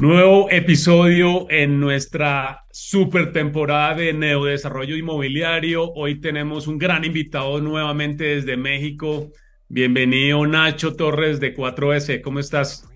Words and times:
Nuevo 0.00 0.48
episodio 0.48 1.50
en 1.50 1.80
nuestra 1.80 2.64
super 2.70 3.32
temporada 3.32 3.96
de 3.96 4.12
neodesarrollo 4.12 4.96
inmobiliario. 4.96 5.90
Hoy 5.92 6.20
tenemos 6.20 6.68
un 6.68 6.78
gran 6.78 7.04
invitado 7.04 7.60
nuevamente 7.60 8.22
desde 8.22 8.56
México. 8.56 9.32
Bienvenido 9.68 10.46
Nacho 10.46 10.94
Torres 10.94 11.40
de 11.40 11.52
4S. 11.52 12.22
¿Cómo 12.22 12.38
estás? 12.38 12.88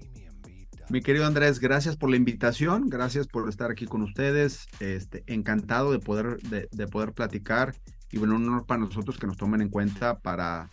Mi 0.91 1.01
querido 1.01 1.27
Andrés, 1.27 1.59
gracias 1.59 1.96
por 1.96 2.09
la 2.09 2.15
invitación, 2.15 2.88
gracias 2.88 3.27
por 3.27 3.48
estar 3.48 3.73
aquí 3.73 3.87
con 3.87 4.03
ustedes. 4.03 4.69
Este, 4.79 5.25
encantado 5.27 5.91
de 5.91 5.98
poder, 5.98 6.39
de, 6.39 6.87
poder 6.87 7.14
platicar 7.14 7.75
y 8.12 8.19
bueno, 8.19 8.37
un 8.37 8.46
honor 8.46 8.64
para 8.64 8.79
nosotros 8.79 9.19
que 9.19 9.27
nos 9.27 9.37
tomen 9.37 9.61
en 9.61 9.71
cuenta 9.71 10.21
para 10.21 10.70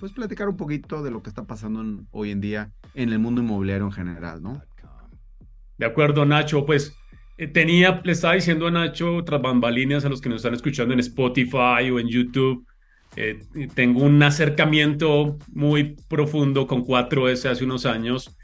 pues 0.00 0.10
platicar 0.10 0.48
un 0.48 0.56
poquito 0.56 1.04
de 1.04 1.12
lo 1.12 1.22
que 1.22 1.28
está 1.28 1.44
pasando 1.44 2.02
hoy 2.10 2.32
en 2.32 2.40
día 2.40 2.72
en 2.94 3.10
el 3.10 3.20
mundo 3.20 3.40
inmobiliario 3.40 3.86
en 3.86 3.92
general, 3.92 4.42
¿no? 4.42 4.60
De 5.80 5.86
acuerdo, 5.86 6.26
Nacho. 6.26 6.66
Pues 6.66 6.94
eh, 7.38 7.46
tenía, 7.46 8.02
le 8.04 8.12
estaba 8.12 8.34
diciendo 8.34 8.66
a 8.66 8.70
Nacho, 8.70 9.24
tras 9.24 9.40
bambalinas, 9.40 10.04
a 10.04 10.10
los 10.10 10.20
que 10.20 10.28
nos 10.28 10.36
están 10.36 10.52
escuchando 10.52 10.92
en 10.92 11.00
Spotify 11.00 11.90
o 11.90 11.98
en 11.98 12.06
YouTube, 12.06 12.66
eh, 13.16 13.40
tengo 13.74 14.02
un 14.02 14.22
acercamiento 14.22 15.38
muy 15.48 15.96
profundo 16.06 16.66
con 16.66 16.84
4S 16.84 17.48
hace 17.48 17.64
unos 17.64 17.86
años 17.86 18.36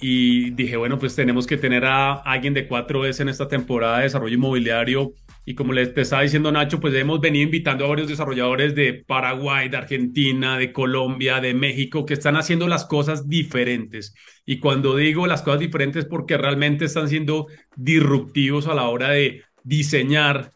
y 0.00 0.50
dije, 0.50 0.76
bueno, 0.76 0.98
pues 0.98 1.14
tenemos 1.14 1.46
que 1.46 1.56
tener 1.56 1.84
a 1.84 2.14
alguien 2.14 2.52
de 2.52 2.68
4S 2.68 3.20
en 3.20 3.28
esta 3.28 3.46
temporada 3.46 3.98
de 3.98 4.02
desarrollo 4.02 4.34
inmobiliario 4.34 5.12
y 5.44 5.54
como 5.54 5.72
les 5.72 5.96
estaba 5.96 6.22
diciendo 6.22 6.52
Nacho, 6.52 6.78
pues 6.78 6.94
hemos 6.94 7.20
venido 7.20 7.44
invitando 7.44 7.84
a 7.84 7.88
varios 7.88 8.08
desarrolladores 8.08 8.74
de 8.76 8.94
Paraguay, 8.94 9.68
de 9.68 9.76
Argentina, 9.76 10.56
de 10.56 10.72
Colombia, 10.72 11.40
de 11.40 11.52
México, 11.52 12.06
que 12.06 12.14
están 12.14 12.36
haciendo 12.36 12.68
las 12.68 12.84
cosas 12.84 13.28
diferentes. 13.28 14.14
Y 14.46 14.60
cuando 14.60 14.94
digo 14.94 15.26
las 15.26 15.42
cosas 15.42 15.58
diferentes, 15.58 16.04
porque 16.04 16.36
realmente 16.36 16.84
están 16.84 17.08
siendo 17.08 17.46
disruptivos 17.74 18.68
a 18.68 18.74
la 18.74 18.88
hora 18.88 19.10
de 19.10 19.42
diseñar, 19.64 20.52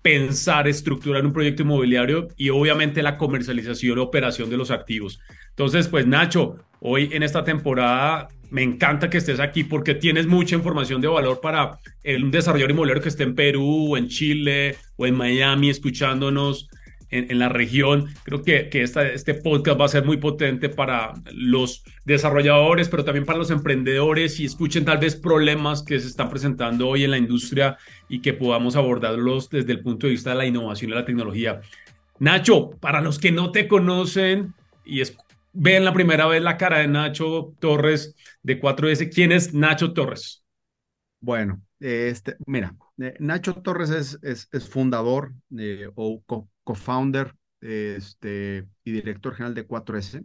pensar, 0.00 0.66
estructurar 0.66 1.26
un 1.26 1.34
proyecto 1.34 1.62
inmobiliario 1.62 2.28
y 2.36 2.48
obviamente 2.48 3.02
la 3.02 3.18
comercialización 3.18 3.98
operación 3.98 4.48
de 4.48 4.56
los 4.56 4.70
activos. 4.70 5.20
Entonces, 5.50 5.88
pues 5.88 6.06
Nacho, 6.06 6.56
hoy 6.80 7.10
en 7.12 7.22
esta 7.22 7.44
temporada 7.44 8.28
me 8.50 8.62
encanta 8.62 9.08
que 9.10 9.18
estés 9.18 9.40
aquí 9.40 9.64
porque 9.64 9.94
tienes 9.94 10.26
mucha 10.26 10.56
información 10.56 11.00
de 11.00 11.08
valor 11.08 11.40
para 11.40 11.78
un 12.04 12.30
desarrollador 12.30 12.72
inmobiliario 12.72 13.02
que 13.02 13.08
esté 13.08 13.22
en 13.22 13.34
Perú, 13.34 13.92
o 13.92 13.96
en 13.96 14.08
Chile, 14.08 14.76
o 14.96 15.06
en 15.06 15.14
Miami, 15.14 15.70
escuchándonos 15.70 16.68
en, 17.10 17.38
la 17.38 17.48
región. 17.48 18.08
Creo 18.24 18.42
que, 18.42 18.68
este 18.72 19.34
podcast 19.34 19.80
va 19.80 19.84
a 19.84 19.88
ser 19.88 20.04
muy 20.04 20.16
potente 20.16 20.68
para 20.68 21.14
los 21.32 21.82
desarrolladores, 22.04 22.88
pero 22.88 23.04
también 23.04 23.24
para 23.24 23.38
los 23.38 23.50
emprendedores 23.50 24.38
y 24.40 24.44
escuchen 24.44 24.84
tal 24.84 24.98
vez 24.98 25.16
problemas 25.16 25.82
que 25.82 25.98
se 25.98 26.08
están 26.08 26.30
presentando 26.30 26.88
hoy 26.88 27.04
en 27.04 27.10
la 27.10 27.18
industria 27.18 27.78
y 28.08 28.20
que 28.20 28.32
podamos 28.32 28.76
abordarlos 28.76 29.50
desde 29.50 29.72
el 29.72 29.80
punto 29.80 30.06
de 30.06 30.12
vista 30.12 30.30
de 30.30 30.36
la 30.36 30.46
innovación 30.46 30.90
y 30.90 30.94
la 30.94 31.04
tecnología. 31.04 31.60
Nacho, 32.18 32.70
para 32.80 33.00
los 33.00 33.18
que 33.18 33.32
no 33.32 33.50
te 33.50 33.66
conocen 33.66 34.54
y 34.84 35.00
es, 35.00 35.16
ven 35.52 35.84
la 35.84 35.92
primera 35.92 36.26
vez 36.26 36.42
la 36.42 36.56
cara 36.56 36.78
de 36.78 36.88
Nacho 36.88 37.54
Torres 37.58 38.14
de 38.42 38.60
4S. 38.60 39.10
¿Quién 39.12 39.32
es 39.32 39.54
Nacho 39.54 39.92
Torres? 39.92 40.44
Bueno, 41.20 41.62
este, 41.78 42.36
mira, 42.46 42.74
eh, 42.98 43.14
Nacho 43.20 43.54
Torres 43.54 43.90
es, 43.90 44.18
es, 44.22 44.68
fundador 44.68 45.34
eh, 45.58 45.88
o 45.94 46.22
co-founder 46.64 47.34
este, 47.60 48.66
y 48.84 48.92
director 48.92 49.34
general 49.34 49.54
de 49.54 49.66
4S. 49.66 50.24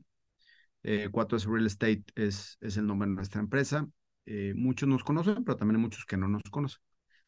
4S 0.84 1.46
eh, 1.46 1.50
Real 1.50 1.66
Estate 1.66 2.04
es, 2.16 2.58
es 2.62 2.78
el 2.78 2.86
nombre 2.86 3.10
de 3.10 3.16
nuestra 3.16 3.42
empresa. 3.42 3.88
muchos 4.56 4.88
nos 4.88 5.04
conocen, 5.04 5.44
pero 5.44 5.58
también 5.58 5.78
hay 5.78 5.82
muchos 5.82 6.06
que 6.06 6.18
no 6.18 6.28
nos 6.28 6.44
conocen. 6.50 6.80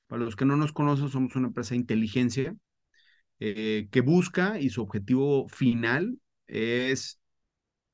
Para 0.07 0.23
los 0.23 0.35
que 0.35 0.45
no 0.45 0.55
nos 0.55 0.71
conocen, 0.71 1.09
somos 1.09 1.35
una 1.35 1.47
empresa 1.47 1.71
de 1.71 1.77
inteligencia 1.77 2.55
que 3.39 4.03
busca 4.03 4.59
y 4.59 4.69
su 4.69 4.81
objetivo 4.81 5.47
final 5.49 6.19
es 6.47 7.16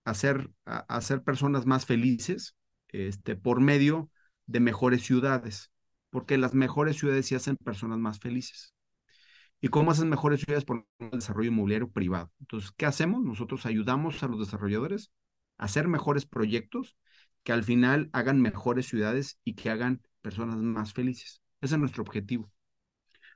hacer, 0.04 0.50
hacer 0.66 1.24
personas 1.24 1.66
más 1.66 1.86
felices 1.86 2.56
este, 2.90 3.36
por 3.36 3.62
medio 3.62 4.10
de 4.46 4.60
mejores 4.60 5.04
ciudades, 5.04 5.72
porque 6.10 6.38
las 6.38 6.54
mejores 6.54 6.98
ciudades 6.98 7.26
sí 7.28 7.36
hacen 7.36 7.58
personas 7.58 8.00
más 8.00 8.20
felices. 8.20 8.74
¿Y 9.62 9.70
cómo 9.70 9.92
hacen 9.92 10.10
mejores 10.10 10.42
ciudades 10.42 10.66
por 10.66 10.86
el 11.00 11.12
desarrollo 11.12 11.50
inmobiliario 11.50 11.90
privado? 11.90 12.32
Entonces, 12.42 12.72
¿qué 12.76 12.86
hacemos? 12.86 13.24
Nosotros 13.24 13.66
ayudamos 13.66 14.22
a 14.22 14.28
los 14.28 14.40
desarrolladores 14.40 15.12
a 15.58 15.66
hacer 15.66 15.88
mejores 15.88 16.26
proyectos 16.26 16.98
que 17.44 17.54
al 17.54 17.64
final 17.64 18.10
hagan 18.14 18.42
mejores 18.42 18.88
ciudades 18.88 19.40
y 19.44 19.56
que 19.56 19.70
hagan 19.70 20.02
personas 20.22 20.58
más 20.58 20.94
felices. 20.94 21.42
Ese 21.62 21.76
es 21.76 21.80
nuestro 21.80 22.04
objetivo. 22.04 22.52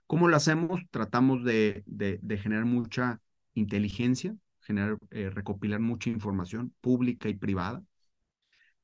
¿Cómo 0.07 0.27
lo 0.27 0.35
hacemos? 0.37 0.81
Tratamos 0.91 1.43
de, 1.43 1.83
de 1.85 2.37
generar 2.37 2.65
mucha 2.65 3.21
inteligencia 3.53 4.35
generar, 4.67 4.97
eh, 5.11 5.29
recopilar 5.29 5.79
mucha 5.79 6.09
información 6.09 6.73
pública 6.81 7.29
y 7.29 7.35
privada. 7.35 7.81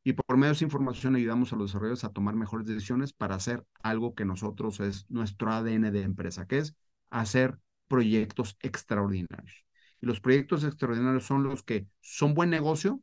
Y 0.05 0.13
por 0.13 0.38
medio 0.38 0.49
de 0.49 0.55
esa 0.55 0.66
información 0.66 1.16
ayudamos 1.16 1.53
a 1.53 1.55
los 1.55 1.69
desarrolladores 1.69 2.03
a 2.03 2.11
tomar 2.11 2.35
mejores 2.35 2.66
decisiones 2.67 3.13
para 3.13 3.35
hacer 3.35 3.66
algo 3.81 4.16
que 4.16 4.25
nosotros 4.25 4.79
es 4.79 5.05
nuestro 5.09 5.51
ADN 5.51 5.91
de 5.91 6.01
empresa, 6.03 6.45
que 6.47 6.59
es 6.59 6.75
hacer 7.09 7.59
proyectos 7.88 8.57
extraordinarios. 8.61 9.66
Y 10.01 10.05
los 10.05 10.19
proyectos 10.19 10.63
extraordinarios 10.63 11.25
son 11.25 11.44
los 11.44 11.63
que 11.63 11.88
son 12.01 12.33
buen 12.33 12.50
negocio 12.50 13.01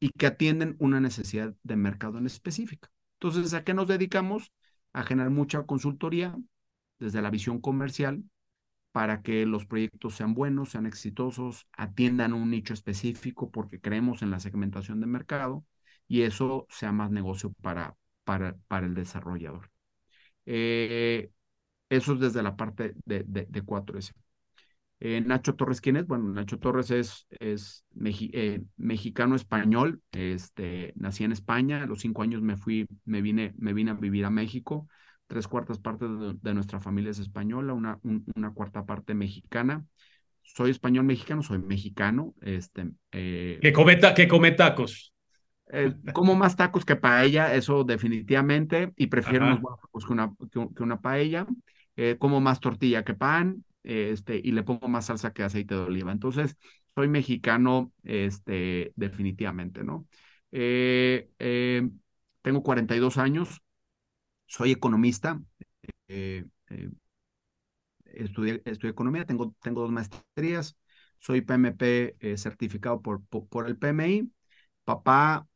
y 0.00 0.10
que 0.10 0.26
atienden 0.26 0.76
una 0.78 1.00
necesidad 1.00 1.54
de 1.62 1.76
mercado 1.76 2.18
en 2.18 2.26
específica. 2.26 2.90
Entonces, 3.20 3.54
¿a 3.54 3.64
qué 3.64 3.74
nos 3.74 3.86
dedicamos? 3.86 4.52
A 4.92 5.04
generar 5.04 5.30
mucha 5.30 5.64
consultoría 5.64 6.36
desde 6.98 7.22
la 7.22 7.30
visión 7.30 7.60
comercial, 7.60 8.24
para 8.92 9.22
que 9.22 9.46
los 9.46 9.66
proyectos 9.66 10.14
sean 10.16 10.34
buenos, 10.34 10.70
sean 10.70 10.86
exitosos, 10.86 11.66
atiendan 11.72 12.32
un 12.32 12.50
nicho 12.50 12.74
específico 12.74 13.50
porque 13.50 13.80
creemos 13.80 14.22
en 14.22 14.30
la 14.30 14.40
segmentación 14.40 15.00
de 15.00 15.06
mercado 15.06 15.64
y 16.08 16.22
eso 16.22 16.66
sea 16.70 16.92
más 16.92 17.10
negocio 17.10 17.52
para, 17.62 17.96
para, 18.24 18.56
para 18.68 18.86
el 18.86 18.94
desarrollador. 18.94 19.70
Eh, 20.46 21.30
eso 21.88 22.14
es 22.14 22.20
desde 22.20 22.42
la 22.42 22.56
parte 22.56 22.94
de, 23.04 23.24
de, 23.24 23.62
4S. 23.62 24.12
Eh, 25.00 25.20
Nacho 25.22 25.54
Torres, 25.56 25.80
¿quién 25.80 25.96
es? 25.96 26.06
Bueno, 26.06 26.24
Nacho 26.30 26.58
Torres 26.58 26.90
es, 26.90 27.26
es 27.40 27.84
eh, 28.04 28.62
mexicano-español, 28.76 30.02
este, 30.12 30.92
nací 30.96 31.24
en 31.24 31.32
España, 31.32 31.82
a 31.82 31.86
los 31.86 32.00
cinco 32.00 32.22
años 32.22 32.42
me 32.42 32.56
fui, 32.56 32.86
me 33.04 33.22
vine, 33.22 33.54
me 33.58 33.72
vine 33.72 33.92
a 33.92 33.94
vivir 33.94 34.24
a 34.24 34.30
México, 34.30 34.88
tres 35.30 35.46
cuartas 35.46 35.78
partes 35.78 36.08
de, 36.42 36.54
nuestra 36.54 36.80
familia 36.80 37.12
es 37.12 37.20
española, 37.20 37.72
una, 37.72 38.00
una 38.34 38.52
cuarta 38.52 38.84
parte 38.84 39.14
mexicana. 39.14 39.86
Soy 40.42 40.72
español 40.72 41.04
mexicano, 41.04 41.44
soy 41.44 41.60
mexicano. 41.60 42.34
Este, 42.40 42.90
eh, 43.12 43.60
que, 43.62 43.72
come 43.72 43.96
que 44.16 44.26
come 44.26 44.50
tacos. 44.50 45.14
Eh, 45.68 45.94
como 46.12 46.34
más 46.34 46.56
tacos 46.56 46.84
que 46.84 46.96
paella, 46.96 47.54
eso 47.54 47.84
definitivamente, 47.84 48.92
y 48.96 49.06
prefiero 49.06 49.46
unos 49.46 49.60
tacos 49.60 50.04
que 50.04 50.12
una, 50.12 50.34
que, 50.50 50.82
una 50.82 51.00
paella. 51.00 51.46
Eh, 51.94 52.16
como 52.18 52.40
más 52.40 52.58
tortilla 52.58 53.04
que 53.04 53.14
pan, 53.14 53.64
este, 53.84 54.40
y 54.42 54.50
le 54.50 54.64
pongo 54.64 54.88
más 54.88 55.06
salsa 55.06 55.32
que 55.32 55.44
aceite 55.44 55.76
de 55.76 55.82
oliva. 55.82 56.10
Entonces, 56.10 56.56
soy 56.96 57.06
mexicano, 57.06 57.92
este, 58.02 58.92
definitivamente, 58.96 59.84
¿no? 59.84 60.08
tengo 62.42 62.62
42 62.64 63.18
años, 63.18 63.62
soy 64.50 64.72
economista, 64.72 65.40
eh, 66.08 66.44
eh, 66.70 66.90
estudié, 68.04 68.62
economía, 68.64 69.24
tengo, 69.24 69.54
tengo 69.62 69.82
dos 69.82 69.92
maestrías, 69.92 70.76
soy 71.18 71.42
PMP 71.42 72.16
eh, 72.18 72.36
certificado 72.36 73.00
por, 73.00 73.22
por, 73.22 73.68
el 73.68 73.76
PMI, 73.76 74.32
papá 74.84 75.46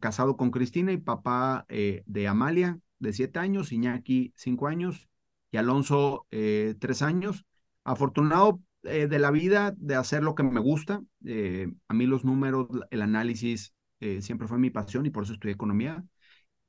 casado 0.00 0.36
con 0.36 0.50
Cristina 0.50 0.92
y 0.92 0.98
papá 0.98 1.64
de 1.68 2.28
Amalia, 2.28 2.78
de 2.98 3.12
siete 3.14 3.38
años, 3.38 3.72
Iñaki, 3.72 4.34
cinco 4.36 4.66
años, 4.68 5.08
y 5.50 5.56
Alonso, 5.56 6.26
tres 6.30 7.02
años. 7.02 7.46
Afortunado 7.84 8.60
de 8.82 9.18
la 9.18 9.30
vida 9.30 9.72
de 9.78 9.94
hacer 9.94 10.22
lo 10.22 10.34
que 10.34 10.42
me 10.42 10.60
gusta. 10.60 11.02
a 11.88 11.94
mí 11.94 12.06
los 12.06 12.24
números, 12.24 12.68
el 12.90 13.02
análisis 13.02 13.74
siempre 14.20 14.48
fue 14.48 14.58
mi 14.58 14.70
pasión 14.70 15.06
y 15.06 15.10
por 15.10 15.24
eso 15.24 15.32
estudié 15.32 15.54
economía. 15.54 16.04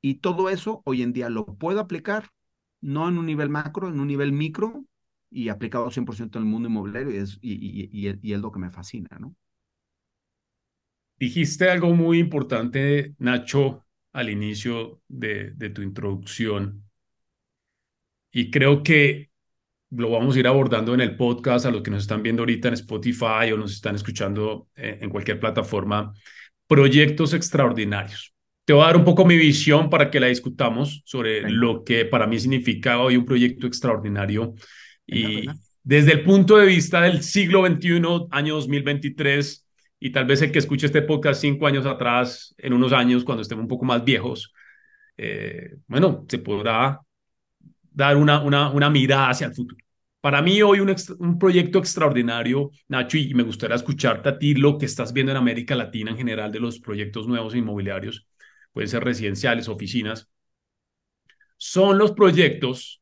Y 0.04 0.16
todo 0.16 0.50
eso 0.50 0.82
hoy 0.84 1.00
en 1.00 1.14
día 1.14 1.30
lo 1.30 1.46
puedo 1.46 1.80
aplicar, 1.80 2.28
no 2.82 3.08
en 3.08 3.16
un 3.16 3.24
nivel 3.24 3.48
macro, 3.48 3.88
en 3.88 3.98
un 3.98 4.06
nivel 4.06 4.32
micro, 4.32 4.84
y 5.30 5.48
aplicado 5.48 5.90
100% 5.90 6.36
en 6.36 6.44
el 6.44 6.50
mundo 6.50 6.68
inmobiliario, 6.68 7.10
y 7.10 7.16
es, 7.16 7.38
y, 7.40 8.32
es 8.34 8.38
lo 8.38 8.52
que 8.52 8.58
me 8.58 8.68
fascina, 8.68 9.08
¿no? 9.18 9.34
Dijiste 11.18 11.70
algo 11.70 11.94
muy 11.94 12.18
importante, 12.18 13.14
Nacho, 13.16 13.82
al 14.12 14.28
inicio 14.28 15.00
de, 15.08 15.52
de 15.52 15.70
tu 15.70 15.80
introducción, 15.80 16.84
y 18.30 18.50
creo 18.50 18.82
que 18.82 19.30
lo 19.88 20.10
vamos 20.10 20.36
a 20.36 20.40
ir 20.40 20.46
abordando 20.46 20.92
en 20.92 21.00
el 21.00 21.16
podcast 21.16 21.64
a 21.64 21.70
los 21.70 21.80
que 21.80 21.90
nos 21.90 22.02
están 22.02 22.22
viendo 22.22 22.42
ahorita 22.42 22.68
en 22.68 22.74
Spotify 22.74 23.52
o 23.54 23.56
nos 23.56 23.72
están 23.72 23.94
escuchando 23.94 24.68
en 24.76 25.08
cualquier 25.08 25.40
plataforma, 25.40 26.12
proyectos 26.66 27.32
extraordinarios. 27.32 28.33
Te 28.64 28.72
voy 28.72 28.82
a 28.82 28.86
dar 28.86 28.96
un 28.96 29.04
poco 29.04 29.24
mi 29.24 29.36
visión 29.36 29.90
para 29.90 30.10
que 30.10 30.20
la 30.20 30.28
discutamos 30.28 31.02
sobre 31.04 31.50
lo 31.50 31.84
que 31.84 32.04
para 32.04 32.26
mí 32.26 32.38
significa 32.38 32.98
hoy 32.98 33.16
un 33.16 33.24
proyecto 33.24 33.66
extraordinario. 33.66 34.54
y 35.06 35.46
desde 35.82 36.12
el 36.12 36.24
punto 36.24 36.56
de 36.56 36.66
vista 36.66 37.02
del 37.02 37.22
siglo 37.22 37.66
XXI, 37.66 38.26
año 38.30 38.54
2023, 38.54 39.66
y 40.00 40.10
tal 40.10 40.24
vez 40.24 40.40
el 40.40 40.50
que 40.50 40.58
escuche 40.58 40.86
este 40.86 41.02
podcast 41.02 41.42
cinco 41.42 41.66
años 41.66 41.84
atrás, 41.84 42.54
en 42.56 42.72
unos 42.72 42.92
años, 42.92 43.22
cuando 43.22 43.42
estemos 43.42 43.62
un 43.62 43.68
poco 43.68 43.84
más 43.84 44.02
viejos, 44.02 44.52
eh, 45.18 45.76
bueno, 45.86 46.24
se 46.26 46.38
podrá 46.38 47.00
dar 47.90 48.16
una, 48.16 48.40
una, 48.42 48.70
una 48.70 48.88
mirada 48.88 49.28
hacia 49.28 49.46
el 49.46 49.54
futuro. 49.54 49.76
Para 50.22 50.40
mí 50.40 50.62
hoy 50.62 50.80
un, 50.80 50.94
un, 51.18 51.38
proyecto 51.38 51.78
extraordinario, 51.78 52.70
Nacho, 52.88 53.18
y 53.18 53.34
me 53.34 53.42
gustaría 53.42 53.76
escucharte 53.76 54.30
a 54.30 54.38
ti 54.38 54.54
lo 54.54 54.78
que 54.78 54.86
estás 54.86 55.12
viendo 55.12 55.32
en 55.32 55.38
América 55.38 55.74
Latina 55.74 56.12
en 56.12 56.16
general 56.16 56.50
de 56.50 56.60
los 56.60 56.80
proyectos 56.80 57.28
nuevos 57.28 57.54
inmobiliarios, 57.54 58.26
pueden 58.74 58.88
ser 58.88 59.04
residenciales, 59.04 59.68
oficinas, 59.68 60.28
son 61.56 61.96
los 61.96 62.12
proyectos 62.12 63.00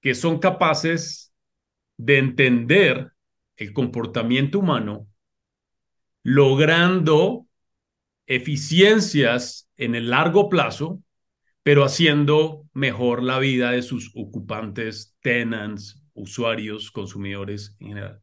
que 0.00 0.16
son 0.16 0.40
capaces 0.40 1.32
de 1.96 2.18
entender 2.18 3.12
el 3.56 3.72
comportamiento 3.72 4.58
humano, 4.58 5.06
logrando 6.24 7.46
eficiencias 8.26 9.70
en 9.76 9.94
el 9.94 10.10
largo 10.10 10.48
plazo, 10.48 11.00
pero 11.62 11.84
haciendo 11.84 12.66
mejor 12.72 13.22
la 13.22 13.38
vida 13.38 13.70
de 13.70 13.82
sus 13.82 14.10
ocupantes, 14.16 15.16
tenants, 15.20 16.02
usuarios, 16.14 16.90
consumidores 16.90 17.76
en 17.78 17.88
general. 17.88 18.22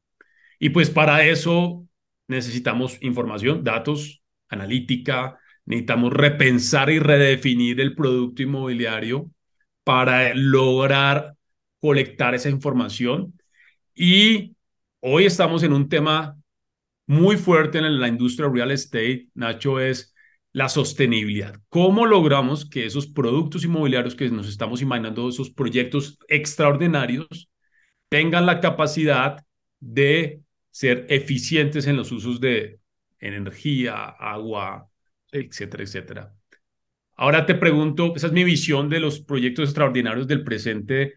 Y 0.59 0.69
pues 0.69 0.89
para 0.89 1.23
eso 1.23 1.87
necesitamos 2.27 2.97
información, 3.01 3.63
datos, 3.63 4.21
analítica, 4.49 5.39
necesitamos 5.69 6.11
repensar 6.11 6.89
y 6.89 6.97
redefinir 6.97 7.79
el 7.79 7.95
producto 7.95 8.41
inmobiliario 8.41 9.29
para 9.83 10.33
lograr 10.33 11.35
colectar 11.79 12.33
esa 12.33 12.49
información. 12.49 13.39
Y 13.93 14.55
hoy 14.99 15.25
estamos 15.25 15.61
en 15.61 15.73
un 15.73 15.87
tema 15.87 16.35
muy 17.05 17.37
fuerte 17.37 17.77
en 17.77 17.99
la 17.99 18.07
industria 18.07 18.49
real 18.49 18.71
estate, 18.71 19.27
Nacho, 19.35 19.79
es 19.79 20.15
la 20.53 20.69
sostenibilidad. 20.69 21.55
¿Cómo 21.69 22.07
logramos 22.07 22.67
que 22.67 22.87
esos 22.87 23.05
productos 23.05 23.63
inmobiliarios 23.63 24.15
que 24.15 24.29
nos 24.31 24.49
estamos 24.49 24.81
imaginando, 24.81 25.29
esos 25.29 25.51
proyectos 25.51 26.17
extraordinarios, 26.27 27.47
tengan 28.09 28.47
la 28.47 28.59
capacidad 28.59 29.45
de 29.79 30.41
ser 30.71 31.05
eficientes 31.09 31.85
en 31.85 31.95
los 31.95 32.11
usos 32.11 32.41
de 32.41 32.79
energía, 33.19 34.05
agua, 34.05 34.89
etcétera, 35.31 35.83
etcétera. 35.83 36.35
Ahora 37.17 37.45
te 37.45 37.55
pregunto, 37.55 38.13
esa 38.15 38.27
es 38.27 38.33
mi 38.33 38.43
visión 38.43 38.89
de 38.89 38.99
los 38.99 39.21
proyectos 39.21 39.65
extraordinarios 39.69 40.27
del 40.27 40.43
presente 40.43 41.15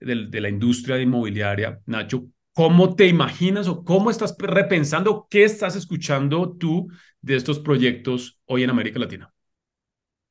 de 0.00 0.40
la 0.40 0.48
industria 0.48 1.00
inmobiliaria. 1.00 1.80
Nacho, 1.86 2.26
¿cómo 2.52 2.96
te 2.96 3.06
imaginas 3.06 3.68
o 3.68 3.84
cómo 3.84 4.10
estás 4.10 4.36
repensando, 4.38 5.26
qué 5.30 5.44
estás 5.44 5.76
escuchando 5.76 6.56
tú 6.58 6.88
de 7.22 7.36
estos 7.36 7.60
proyectos 7.60 8.40
hoy 8.46 8.64
en 8.64 8.70
América 8.70 8.98
Latina? 8.98 9.32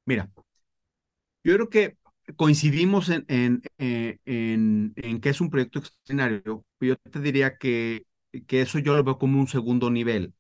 Mira, 0.06 0.30
yo 1.44 1.54
creo 1.54 1.70
que 1.70 1.98
coincidimos 2.36 3.10
en, 3.10 3.26
en, 3.28 3.62
eh, 3.78 4.18
en, 4.26 4.94
en, 4.96 5.22
que 5.22 5.30
es 5.30 5.42
un 5.42 5.50
proyecto 5.50 5.80
extraordinario. 5.80 6.66
Yo 6.80 6.96
te 6.98 7.20
diría 7.20 7.58
que, 7.58 8.06
que 8.48 8.62
eso 8.62 8.80
yo 8.80 8.96
lo 8.96 9.04
veo 9.04 9.18
como 9.18 9.40
un 9.40 9.48
segundo 9.48 9.90
nivel, 9.92 10.34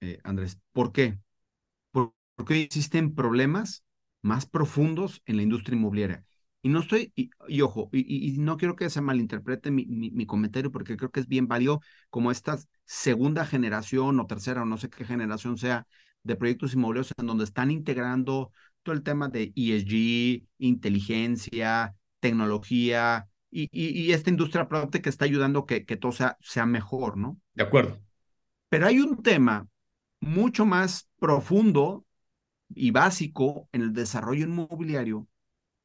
eh, 0.00 0.20
Andrés. 0.24 0.58
¿Por 0.72 0.92
qué? 0.92 1.18
Porque 2.40 2.54
hoy 2.54 2.60
existen 2.60 3.14
problemas 3.14 3.84
más 4.22 4.46
profundos 4.46 5.20
en 5.26 5.36
la 5.36 5.42
industria 5.42 5.76
inmobiliaria. 5.76 6.24
Y 6.62 6.70
no 6.70 6.80
estoy, 6.80 7.12
y, 7.14 7.60
ojo, 7.60 7.90
y, 7.92 8.34
no 8.38 8.56
quiero 8.56 8.76
que 8.76 8.88
se 8.88 9.02
malinterprete 9.02 9.70
mi, 9.70 9.84
mi, 9.84 10.24
comentario 10.24 10.72
porque 10.72 10.96
creo 10.96 11.10
que 11.10 11.20
es 11.20 11.28
bien 11.28 11.48
válido 11.48 11.82
como 12.08 12.30
esta 12.30 12.58
segunda 12.86 13.44
generación 13.44 14.18
o 14.18 14.26
tercera 14.26 14.62
o 14.62 14.64
no 14.64 14.78
sé 14.78 14.88
qué 14.88 15.04
generación 15.04 15.58
sea 15.58 15.86
de 16.22 16.34
proyectos 16.34 16.72
inmobiliarios 16.72 17.12
en 17.18 17.26
donde 17.26 17.44
están 17.44 17.70
integrando 17.70 18.52
todo 18.84 18.94
el 18.94 19.02
tema 19.02 19.28
de 19.28 19.52
ESG, 19.54 20.48
inteligencia, 20.56 21.94
tecnología 22.20 23.28
y, 23.50 23.68
y, 23.70 24.12
esta 24.12 24.30
industria 24.30 24.66
propia 24.66 25.02
que 25.02 25.10
está 25.10 25.26
ayudando 25.26 25.66
que, 25.66 25.84
que 25.84 25.98
todo 25.98 26.12
sea, 26.12 26.38
sea 26.40 26.64
mejor, 26.64 27.18
¿no? 27.18 27.38
De 27.52 27.64
acuerdo. 27.64 28.00
Pero 28.70 28.86
hay 28.86 28.98
un 28.98 29.22
tema 29.22 29.68
mucho 30.20 30.64
más 30.64 31.06
profundo 31.18 32.06
y 32.74 32.90
básico 32.90 33.68
en 33.72 33.82
el 33.82 33.92
desarrollo 33.92 34.44
inmobiliario 34.44 35.28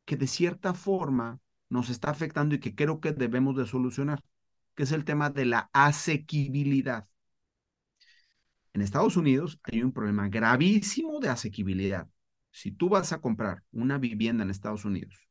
que 0.05 0.17
de 0.17 0.27
cierta 0.27 0.73
forma 0.73 1.39
nos 1.69 1.89
está 1.89 2.11
afectando 2.11 2.55
y 2.55 2.59
que 2.59 2.75
creo 2.75 2.99
que 2.99 3.11
debemos 3.11 3.55
de 3.57 3.65
solucionar, 3.65 4.21
que 4.75 4.83
es 4.83 4.91
el 4.91 5.05
tema 5.05 5.29
de 5.29 5.45
la 5.45 5.69
asequibilidad. 5.73 7.07
En 8.73 8.81
Estados 8.81 9.17
Unidos 9.17 9.59
hay 9.63 9.81
un 9.81 9.93
problema 9.93 10.27
gravísimo 10.29 11.19
de 11.19 11.29
asequibilidad. 11.29 12.07
Si 12.51 12.71
tú 12.71 12.89
vas 12.89 13.13
a 13.13 13.21
comprar 13.21 13.63
una 13.71 13.97
vivienda 13.97 14.43
en 14.43 14.49
Estados 14.49 14.85
Unidos 14.85 15.27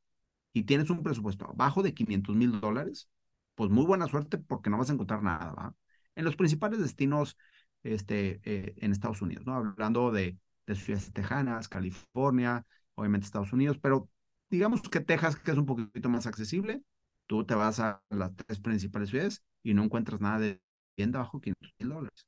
y 0.53 0.65
tienes 0.65 0.91
un 0.91 1.03
presupuesto 1.03 1.47
abajo 1.47 1.83
de 1.83 1.95
500 1.95 2.37
mil 2.37 2.61
dólares, 2.61 3.09
pues 3.55 3.71
muy 3.71 3.85
buena 3.85 4.07
suerte 4.09 4.39
porque 4.39 4.71
no 4.71 4.79
vas 4.79 4.91
a 4.91 4.95
encontrar 4.95 5.23
nada, 5.23 5.53
¿va? 5.53 5.75
En 6.17 6.25
los 6.25 6.37
principales 6.37 6.81
destinos 6.81 7.37
este, 7.83 8.41
eh, 8.45 8.75
en 8.79 8.93
Estados 8.93 9.23
Unidos, 9.23 9.45
¿no? 9.47 9.55
Hablando 9.55 10.11
de 10.11 10.39
de 10.67 10.75
ciudades 10.77 11.13
tejanas, 11.13 11.69
California, 11.69 12.67
obviamente 12.95 13.27
Estados 13.27 13.53
Unidos, 13.53 13.79
pero 13.81 14.11
digamos 14.51 14.83
que 14.83 15.01
Texas, 15.01 15.37
que 15.37 15.51
es 15.53 15.59
un 15.59 15.67
poquito 15.67 16.09
más 16.09 16.27
accesible, 16.27 16.83
tú 17.27 17.45
te 17.45 17.55
vas 17.55 17.81
a 17.81 18.03
las 18.11 18.35
tres 18.37 18.61
principales 18.61 19.11
ciudades 19.11 19.45
y 19.63 19.75
no 19.75 19.85
encuentras 19.85 20.21
nada 20.21 20.39
de 20.41 20.61
vivienda 20.97 21.21
bajo 21.21 21.41
500 21.41 21.73
mil 21.79 21.89
dólares. 21.91 22.27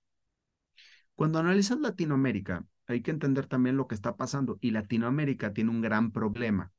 Cuando 1.14 1.38
analizas 1.38 1.78
Latinoamérica, 1.80 2.64
hay 2.86 3.02
que 3.02 3.10
entender 3.10 3.46
también 3.46 3.76
lo 3.76 3.86
que 3.88 3.94
está 3.94 4.16
pasando 4.16 4.58
y 4.60 4.70
Latinoamérica 4.70 5.52
tiene 5.52 5.70
un 5.70 5.80
gran 5.80 6.12
problema. 6.12 6.72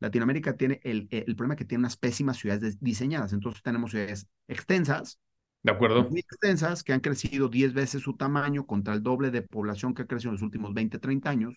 Latinoamérica 0.00 0.56
tiene 0.56 0.80
el, 0.84 1.08
el 1.10 1.36
problema 1.36 1.56
que 1.56 1.64
tiene 1.66 1.82
unas 1.82 1.96
pésimas 1.96 2.38
ciudades 2.38 2.80
diseñadas. 2.80 3.32
Entonces 3.32 3.62
tenemos 3.62 3.92
ciudades 3.92 4.28
extensas, 4.48 5.20
de 5.62 5.72
acuerdo. 5.72 6.08
Muy 6.08 6.20
extensas, 6.20 6.82
que 6.82 6.92
han 6.92 7.00
crecido 7.00 7.48
10 7.48 7.72
veces 7.74 8.02
su 8.02 8.16
tamaño 8.16 8.66
contra 8.66 8.94
el 8.94 9.02
doble 9.02 9.30
de 9.30 9.42
población 9.42 9.94
que 9.94 10.02
ha 10.02 10.06
crecido 10.06 10.30
en 10.30 10.34
los 10.34 10.42
últimos 10.42 10.72
20, 10.74 10.98
30 10.98 11.30
años. 11.30 11.54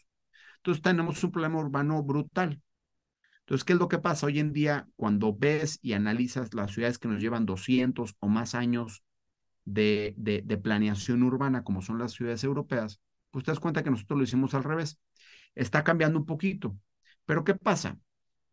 Entonces 0.57 0.81
tenemos 0.83 1.23
un 1.23 1.31
problema 1.31 1.59
urbano 1.59 2.03
brutal. 2.03 2.61
Entonces, 3.41 3.65
¿qué 3.65 3.73
es 3.73 3.79
lo 3.79 3.89
que 3.89 3.99
pasa 3.99 4.27
hoy 4.27 4.39
en 4.39 4.53
día 4.53 4.87
cuando 4.95 5.35
ves 5.35 5.79
y 5.81 5.93
analizas 5.93 6.53
las 6.53 6.71
ciudades 6.71 6.99
que 6.99 7.07
nos 7.09 7.21
llevan 7.21 7.45
200 7.45 8.15
o 8.19 8.27
más 8.29 8.55
años 8.55 9.03
de, 9.65 10.13
de, 10.17 10.41
de 10.43 10.57
planeación 10.57 11.23
urbana, 11.23 11.63
como 11.63 11.81
son 11.81 11.99
las 11.99 12.13
ciudades 12.13 12.43
europeas? 12.43 13.01
Pues 13.31 13.45
te 13.45 13.51
das 13.51 13.59
cuenta 13.59 13.83
que 13.83 13.91
nosotros 13.91 14.17
lo 14.19 14.23
hicimos 14.23 14.53
al 14.53 14.63
revés. 14.63 14.99
Está 15.55 15.83
cambiando 15.83 16.19
un 16.19 16.25
poquito. 16.25 16.77
Pero 17.25 17.43
¿qué 17.43 17.55
pasa? 17.55 17.97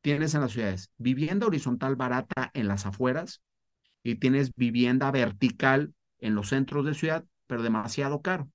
Tienes 0.02 0.34
en 0.34 0.42
las 0.42 0.52
ciudades 0.52 0.90
vivienda 0.98 1.46
horizontal 1.46 1.96
barata 1.96 2.50
en 2.54 2.68
las 2.68 2.86
afueras, 2.86 3.42
y 4.02 4.16
tienes 4.16 4.54
vivienda 4.54 5.10
vertical 5.10 5.94
en 6.18 6.34
los 6.34 6.48
centros 6.48 6.84
de 6.84 6.94
ciudad, 6.94 7.24
pero 7.46 7.62
demasiado 7.62 8.22
caro. 8.22 8.50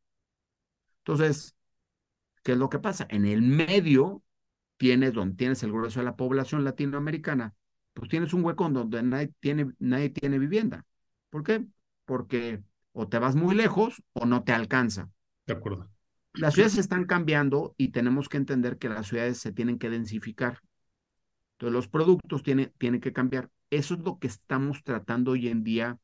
Entonces, 1.00 1.56
¿qué 2.44 2.54
es 2.54 2.58
lo 2.58 2.70
que 2.70 2.80
pasa? 2.80 3.06
En 3.10 3.26
el 3.26 3.42
medio 3.42 4.24
tienes 4.78 5.14
donde 5.14 5.36
tienes 5.36 5.64
el 5.64 5.72
grueso 5.72 6.00
de 6.00 6.06
la 6.06 6.16
población 6.16 6.64
latinoamericana, 6.64 7.54
pues 7.94 8.10
tienes 8.10 8.34
un 8.34 8.44
hueco 8.44 8.68
donde 8.70 9.04
nadie 9.04 9.32
tiene, 9.40 9.72
nadie 9.80 10.10
tiene 10.10 10.40
vivienda. 10.40 10.86
¿Por 11.30 11.44
qué? 11.44 11.66
Porque 12.06 12.62
o 12.92 13.08
te 13.08 13.20
vas 13.20 13.36
muy 13.36 13.56
lejos 13.56 14.02
o 14.14 14.26
no 14.26 14.44
te 14.44 14.54
alcanza. 14.54 15.10
De 15.46 15.54
acuerdo. 15.54 15.90
Las 16.34 16.54
ciudades 16.54 16.78
están 16.78 17.06
cambiando 17.06 17.74
y 17.78 17.90
tenemos 17.90 18.30
que 18.30 18.38
entender 18.38 18.78
que 18.78 18.90
las 18.90 19.08
ciudades 19.08 19.38
se 19.38 19.52
tienen 19.52 19.80
que 19.80 19.90
densificar. 19.90 20.60
Entonces 21.54 21.74
los 21.74 21.88
productos 21.88 22.44
tienen, 22.44 22.74
tienen 22.78 23.00
que 23.00 23.14
cambiar. 23.14 23.50
Eso 23.70 23.96
es 23.96 24.00
lo 24.02 24.20
que 24.20 24.28
estamos 24.28 24.84
tratando 24.84 25.32
hoy 25.32 25.48
en 25.48 25.64
día 25.64 26.00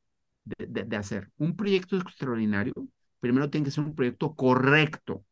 de, 0.46 0.98
hacer. 0.98 1.30
Un 1.38 1.56
proyecto 1.56 1.98
extraordinario, 1.98 2.74
primero 3.20 3.50
tiene 3.50 3.66
que 3.66 3.72
ser 3.72 3.84
un 3.84 3.96
proyecto 3.96 4.36
correcto. 4.36 5.26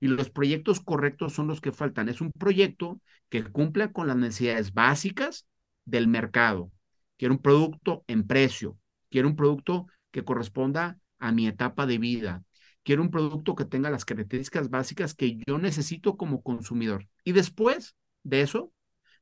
Y 0.00 0.08
los 0.08 0.30
proyectos 0.30 0.80
correctos 0.80 1.32
son 1.32 1.46
los 1.46 1.60
que 1.60 1.72
faltan. 1.72 2.08
Es 2.08 2.20
un 2.20 2.30
proyecto 2.32 3.00
que 3.28 3.44
cumpla 3.44 3.92
con 3.92 4.06
las 4.06 4.16
necesidades 4.16 4.74
básicas 4.74 5.46
del 5.84 6.08
mercado. 6.08 6.70
Quiero 7.16 7.34
un 7.34 7.40
producto 7.40 8.04
en 8.06 8.26
precio. 8.26 8.78
Quiero 9.10 9.28
un 9.28 9.36
producto 9.36 9.86
que 10.10 10.24
corresponda 10.24 10.98
a 11.18 11.32
mi 11.32 11.46
etapa 11.46 11.86
de 11.86 11.98
vida. 11.98 12.44
Quiero 12.82 13.02
un 13.02 13.10
producto 13.10 13.54
que 13.54 13.64
tenga 13.64 13.88
las 13.88 14.04
características 14.04 14.68
básicas 14.68 15.14
que 15.14 15.38
yo 15.46 15.58
necesito 15.58 16.16
como 16.16 16.42
consumidor. 16.42 17.08
Y 17.24 17.32
después 17.32 17.96
de 18.24 18.42
eso, 18.42 18.72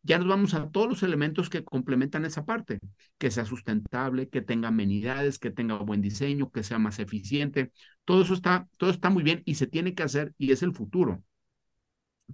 ya 0.03 0.19
nos 0.19 0.29
vamos 0.29 0.55
a 0.55 0.69
todos 0.71 0.89
los 0.89 1.03
elementos 1.03 1.49
que 1.49 1.65
complementan 1.65 2.25
esa 2.25 2.45
parte, 2.45 2.81
que 3.19 3.31
sea 3.31 3.45
sustentable, 3.45 4.29
que 4.29 4.43
tenga 4.43 4.69
amenidades, 4.69 5.39
que 5.39 5.51
tenga 5.51 5.79
buen 5.79 6.01
diseño, 6.03 6.51
que 6.51 6.65
sea 6.65 6.79
más 6.79 6.99
eficiente. 6.99 7.73
Todo 8.05 8.23
eso 8.23 8.35
está, 8.35 8.69
todo 8.79 8.91
está 8.91 9.11
muy 9.11 9.23
bien 9.23 9.43
y 9.45 9.55
se 9.57 9.67
tiene 9.67 9.95
que 9.95 10.03
hacer 10.03 10.35
y 10.39 10.53
es 10.53 10.63
el 10.63 10.75
futuro. 10.75 11.23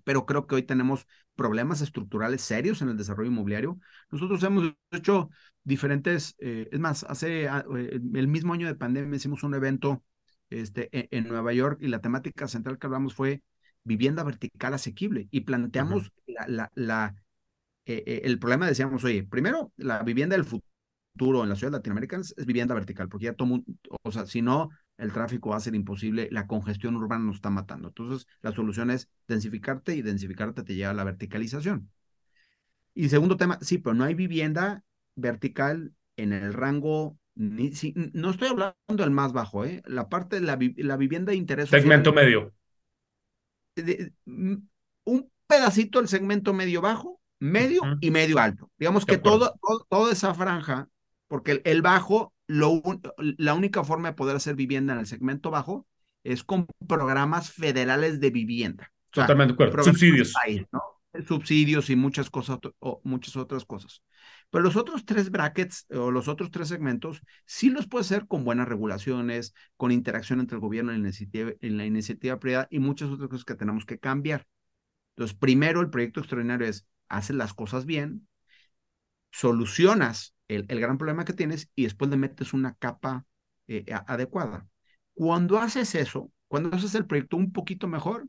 pero 0.05 0.27
creo 0.27 0.47
que 0.47 0.55
hoy 0.55 0.63
tenemos 0.63 1.07
problemas 1.35 1.81
estructurales 1.81 2.43
serios 2.43 2.83
en 2.83 2.89
el 2.89 2.97
desarrollo 2.97 3.31
inmobiliario. 3.31 3.79
Nosotros 4.11 4.43
hemos 4.43 4.75
hecho 4.91 5.31
diferentes, 5.65 6.35
eh, 6.39 6.69
es 6.73 6.81
más, 6.81 7.05
hace 7.05 7.49
ah, 7.49 7.65
eh, 7.77 8.01
el 8.15 8.29
mismo 8.29 8.55
año 8.55 8.67
de 8.67 8.75
pandemia 8.75 9.17
hicimos 9.17 9.43
un 9.43 9.55
evento 9.55 10.03
este, 10.51 10.89
e, 10.97 11.09
en, 11.11 11.29
Nueva 11.29 11.53
York 11.53 11.79
y 11.81 11.89
la 11.89 12.01
temática 12.01 12.49
central 12.49 12.79
que 12.79 12.87
hablamos 12.87 13.15
fue 13.15 13.43
vivienda 13.85 14.25
vertical 14.25 14.75
asequible 14.75 15.29
y 15.31 15.43
planteamos 15.43 16.13
la, 16.27 16.71
la, 16.75 17.15
eh, 17.89 18.23
el 18.25 18.39
problema, 18.39 18.67
decíamos, 18.67 19.03
oye, 19.05 19.25
primero, 19.25 19.73
la 19.77 20.03
vivienda 20.03 20.37
del 20.37 20.45
futuro 20.45 21.43
en 21.43 21.49
la 21.49 21.57
ciudad 21.57 21.73
latinoamericana 21.73 22.23
es 22.23 22.47
vivienda 22.47 22.75
vertical, 22.75 23.09
porque 23.09 23.27
ya 23.27 23.33
todo, 23.33 23.65
o 24.03 24.13
sea, 24.13 24.27
si 24.27 24.43
no, 24.43 24.71
el 24.99 25.13
tráfico 25.13 25.51
va 25.51 25.57
a 25.57 25.61
ser 25.61 25.75
imposible, 25.75 26.29
la 26.31 26.47
congestión 26.47 26.97
urbana 26.97 27.25
nos 27.25 27.37
está 27.37 27.51
matando. 27.51 27.89
Entonces, 27.89 28.27
la 28.41 28.53
solución 28.53 28.91
es 28.91 29.09
densificarte 29.27 29.95
y 29.95 30.03
densificarte 30.03 30.63
te 30.63 30.75
lleva 30.75 30.91
a 30.91 30.95
la 30.95 31.05
verticalización. 31.05 31.91
Y 32.95 33.09
segundo 33.09 33.37
tema, 33.37 33.59
sí, 33.61 33.79
pero 33.79 33.95
no 33.95 34.05
hay 34.05 34.15
vivienda 34.15 34.83
vertical 35.15 35.93
en 36.17 36.33
el 36.33 36.53
rango, 36.53 37.17
ni, 37.35 37.71
no 38.13 38.31
estoy 38.31 38.49
hablando 38.49 38.75
del 38.89 39.11
más 39.11 39.33
bajo, 39.33 39.65
¿eh? 39.65 39.83
la 39.87 40.09
parte 40.09 40.41
de 40.41 40.47
la, 40.47 40.57
vivienda 40.97 41.31
de 41.31 41.37
interés. 41.37 41.69
Segmento 41.69 42.13
medio. 42.13 42.53
un 45.05 45.33
pedacito 45.47 46.01
del 46.01 46.09
segmento 46.09 46.53
medio 46.53 46.81
bajo, 46.81 47.18
medio 47.39 47.83
y 48.01 48.11
medio 48.11 48.39
alto. 48.39 48.71
Digamos 48.79 49.07
que 49.07 49.19
todo, 49.19 49.55
toda 49.89 50.13
esa 50.13 50.35
franja, 50.35 50.89
porque 51.27 51.61
el 51.65 51.83
bajo 51.83 52.33
lo, 52.47 52.83
la 53.17 53.55
única 53.55 53.85
forma 53.85 54.09
de 54.09 54.15
poder 54.15 54.37
hacer 54.37 54.57
vivienda 54.57 54.95
en 54.95 55.01
el 55.01 55.07
segmento 55.07 55.51
bajo 55.51 55.87
es 56.25 56.45
con 56.45 56.67
programas 56.87 57.53
federales 57.53 58.21
de 58.21 58.31
vivienda. 58.31 58.93
Totalmente 59.11 59.53
de 59.53 59.55
acuerdo. 59.55 59.85
Subsidios. 59.85 60.35
Subsidios 61.27 61.91
y 61.91 61.97
muchas 61.97 62.31
cosas, 62.31 62.59
o 62.79 63.01
muchas 63.05 63.37
otras 63.37 63.65
cosas. 63.65 64.03
Pero 64.51 64.63
los 64.63 64.77
otros 64.77 65.05
tres 65.05 65.31
brackets 65.31 65.87
o 65.91 66.11
los 66.11 66.29
otros 66.29 66.51
tres 66.51 66.69
segmentos 66.69 67.23
sí 67.45 67.71
los 67.71 67.87
puede 67.87 68.03
hacer 68.03 68.27
con 68.27 68.45
buenas 68.45 68.69
regulaciones, 68.69 69.55
con 69.77 69.91
interacción 69.91 70.41
entre 70.41 70.57
el 70.57 70.61
gobierno 70.61 70.93
y 70.93 70.97
la 70.97 71.01
iniciativa, 71.01 71.53
en 71.61 71.77
la 71.77 71.87
iniciativa 71.87 72.39
privada 72.39 72.69
y 72.71 72.79
muchas 72.79 73.11
otras 73.11 73.29
cosas 73.29 73.45
que 73.45 73.55
tenemos 73.55 73.85
que 73.85 73.99
cambiar. 73.99 74.47
Entonces, 75.17 75.37
primero 75.37 75.81
el 75.81 75.91
proyecto 75.91 76.21
extraordinario 76.21 76.67
es 76.67 76.87
hacer 77.09 77.37
las 77.37 77.55
cosas 77.55 77.87
bien, 77.87 78.29
solucionas 79.31 80.35
el, 80.49 80.67
gran 80.67 80.99
problema 80.99 81.25
que 81.25 81.33
tienes 81.33 81.71
y 81.75 81.85
después 81.85 82.11
le 82.11 82.17
metes 82.17 82.53
una 82.53 82.75
capa 82.75 83.27
eh, 83.67 83.85
adecuada. 84.07 84.67
Cuando 85.15 85.59
haces 85.59 85.95
eso, 85.95 86.33
cuando 86.49 86.75
haces 86.75 86.95
el 86.95 87.07
proyecto 87.07 87.37
un 87.37 87.53
poquito 87.53 87.89
mejor, 87.89 88.29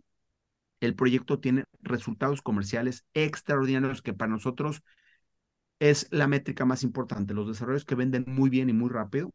el 0.82 0.96
proyecto 0.96 1.40
tiene 1.40 1.66
resultados 1.82 2.42
comerciales 2.42 3.06
extraordinarios 3.14 4.02
que 4.02 4.14
para 4.14 4.32
nosotros 4.32 4.82
es 5.80 6.08
la 6.12 6.28
métrica 6.28 6.66
más 6.66 6.84
importante. 6.84 7.34
Los 7.34 7.48
desarrollos 7.48 7.86
que 7.86 7.96
venden 7.96 8.26
muy 8.28 8.50
bien 8.50 8.70
y 8.70 8.74
muy 8.74 8.90
rápido 8.90 9.32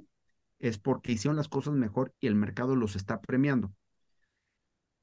es 0.58 0.78
porque 0.78 1.12
hicieron 1.12 1.36
las 1.36 1.48
cosas 1.48 1.74
mejor 1.74 2.14
y 2.20 2.26
el 2.26 2.34
mercado 2.34 2.76
los 2.76 2.96
está 2.96 3.20
premiando. 3.20 3.72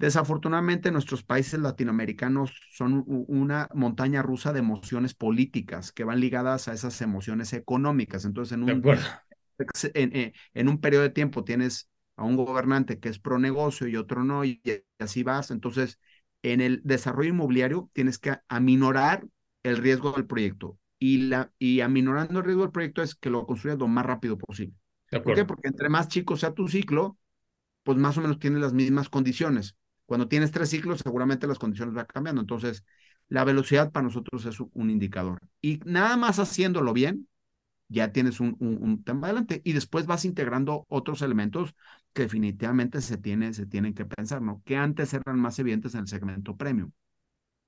Desafortunadamente, 0.01 0.91
nuestros 0.91 1.23
países 1.23 1.59
latinoamericanos 1.59 2.59
son 2.71 3.03
una 3.05 3.69
montaña 3.73 4.23
rusa 4.23 4.51
de 4.51 4.59
emociones 4.59 5.13
políticas 5.13 5.91
que 5.91 6.03
van 6.03 6.19
ligadas 6.19 6.67
a 6.67 6.73
esas 6.73 6.99
emociones 7.01 7.53
económicas. 7.53 8.25
Entonces, 8.25 8.53
en 8.57 8.63
un, 8.63 8.83
en, 9.93 10.33
en, 10.53 10.67
un 10.67 10.81
periodo 10.81 11.03
de 11.03 11.11
tiempo 11.11 11.43
tienes 11.43 11.87
a 12.15 12.23
un 12.23 12.35
gobernante 12.35 12.99
que 12.99 13.09
es 13.09 13.19
pro 13.19 13.37
negocio 13.37 13.87
y 13.87 13.95
otro 13.95 14.23
no, 14.23 14.43
y 14.43 14.61
así 14.97 15.21
vas. 15.21 15.51
Entonces, 15.51 15.99
en 16.41 16.61
el 16.61 16.81
desarrollo 16.83 17.29
inmobiliario 17.29 17.89
tienes 17.93 18.17
que 18.17 18.37
aminorar 18.47 19.27
el 19.61 19.77
riesgo 19.77 20.13
del 20.13 20.25
proyecto. 20.25 20.79
Y, 20.97 21.29
la, 21.29 21.51
y 21.59 21.81
aminorando 21.81 22.39
el 22.39 22.45
riesgo 22.45 22.63
del 22.63 22.71
proyecto 22.71 23.01
es 23.03 23.15
que 23.15 23.29
lo 23.29 23.45
construyas 23.45 23.79
lo 23.79 23.87
más 23.87 24.05
rápido 24.05 24.37
posible. 24.37 24.75
¿Por 25.11 25.35
qué? 25.35 25.45
Porque 25.45 25.67
entre 25.67 25.89
más 25.89 26.07
chico 26.07 26.37
sea 26.37 26.53
tu 26.53 26.67
ciclo, 26.67 27.17
pues 27.83 27.97
más 27.97 28.17
o 28.17 28.21
menos 28.21 28.39
tienes 28.39 28.61
las 28.61 28.73
mismas 28.73 29.09
condiciones. 29.09 29.75
Cuando 30.11 30.27
tienes 30.27 30.51
tres 30.51 30.69
ciclos, 30.69 30.99
seguramente 30.99 31.47
las 31.47 31.57
condiciones 31.57 31.95
van 31.95 32.05
cambiando. 32.05 32.41
Entonces, 32.41 32.83
la 33.29 33.45
velocidad 33.45 33.93
para 33.93 34.03
nosotros 34.03 34.45
es 34.45 34.57
un 34.59 34.89
indicador. 34.89 35.39
Y 35.61 35.79
nada 35.85 36.17
más 36.17 36.37
haciéndolo 36.37 36.91
bien, 36.91 37.29
ya 37.87 38.11
tienes 38.11 38.41
un, 38.41 38.57
un, 38.59 39.05
tema 39.05 39.27
adelante. 39.27 39.61
Y 39.63 39.71
después 39.71 40.07
vas 40.07 40.25
integrando 40.25 40.85
otros 40.89 41.21
elementos 41.21 41.75
que 42.11 42.23
definitivamente 42.23 42.99
se, 42.99 43.19
tiene, 43.19 43.53
se 43.53 43.65
tienen 43.65 43.93
que 43.93 44.03
pensar, 44.03 44.41
¿no? 44.41 44.61
Que 44.65 44.75
antes 44.75 45.13
eran 45.13 45.39
más 45.39 45.57
evidentes 45.59 45.93
en 45.93 46.01
el 46.01 46.07
segmento 46.09 46.57
premium. 46.57 46.91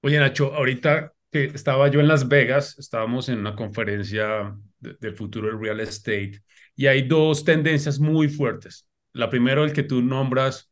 Oye, 0.01 0.19
Nacho, 0.19 0.53
ahorita 0.53 1.13
que 1.31 1.45
estaba 1.45 1.87
yo 1.87 2.01
en 2.01 2.09
Las 2.09 2.27
Vegas, 2.27 2.77
estábamos 2.77 3.29
en 3.29 3.39
una 3.39 3.55
conferencia 3.55 4.53
del 4.81 5.15
futuro 5.15 5.47
del 5.47 5.61
real 5.61 5.79
estate 5.79 6.43
y 6.75 6.87
hay 6.87 7.07
dos 7.07 7.45
tendencias 7.45 8.01
muy 8.01 8.27
fuertes. 8.27 8.85
La 9.13 9.29
primera, 9.29 9.63
el 9.63 9.71
que 9.71 9.83
tú 9.83 10.01
nombras, 10.01 10.69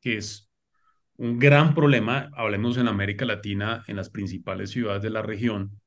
que 0.00 0.16
es 0.16 0.48
un 1.16 1.38
gran 1.38 1.74
problema, 1.74 2.30
hablemos 2.34 2.76
en 2.76 2.88
América 2.88 3.24
Latina, 3.24 3.84
en 3.86 3.96
las 3.96 4.10
principales 4.10 4.70
ciudades 4.70 5.02
de 5.02 5.10
la 5.10 5.22
región, 5.22 5.80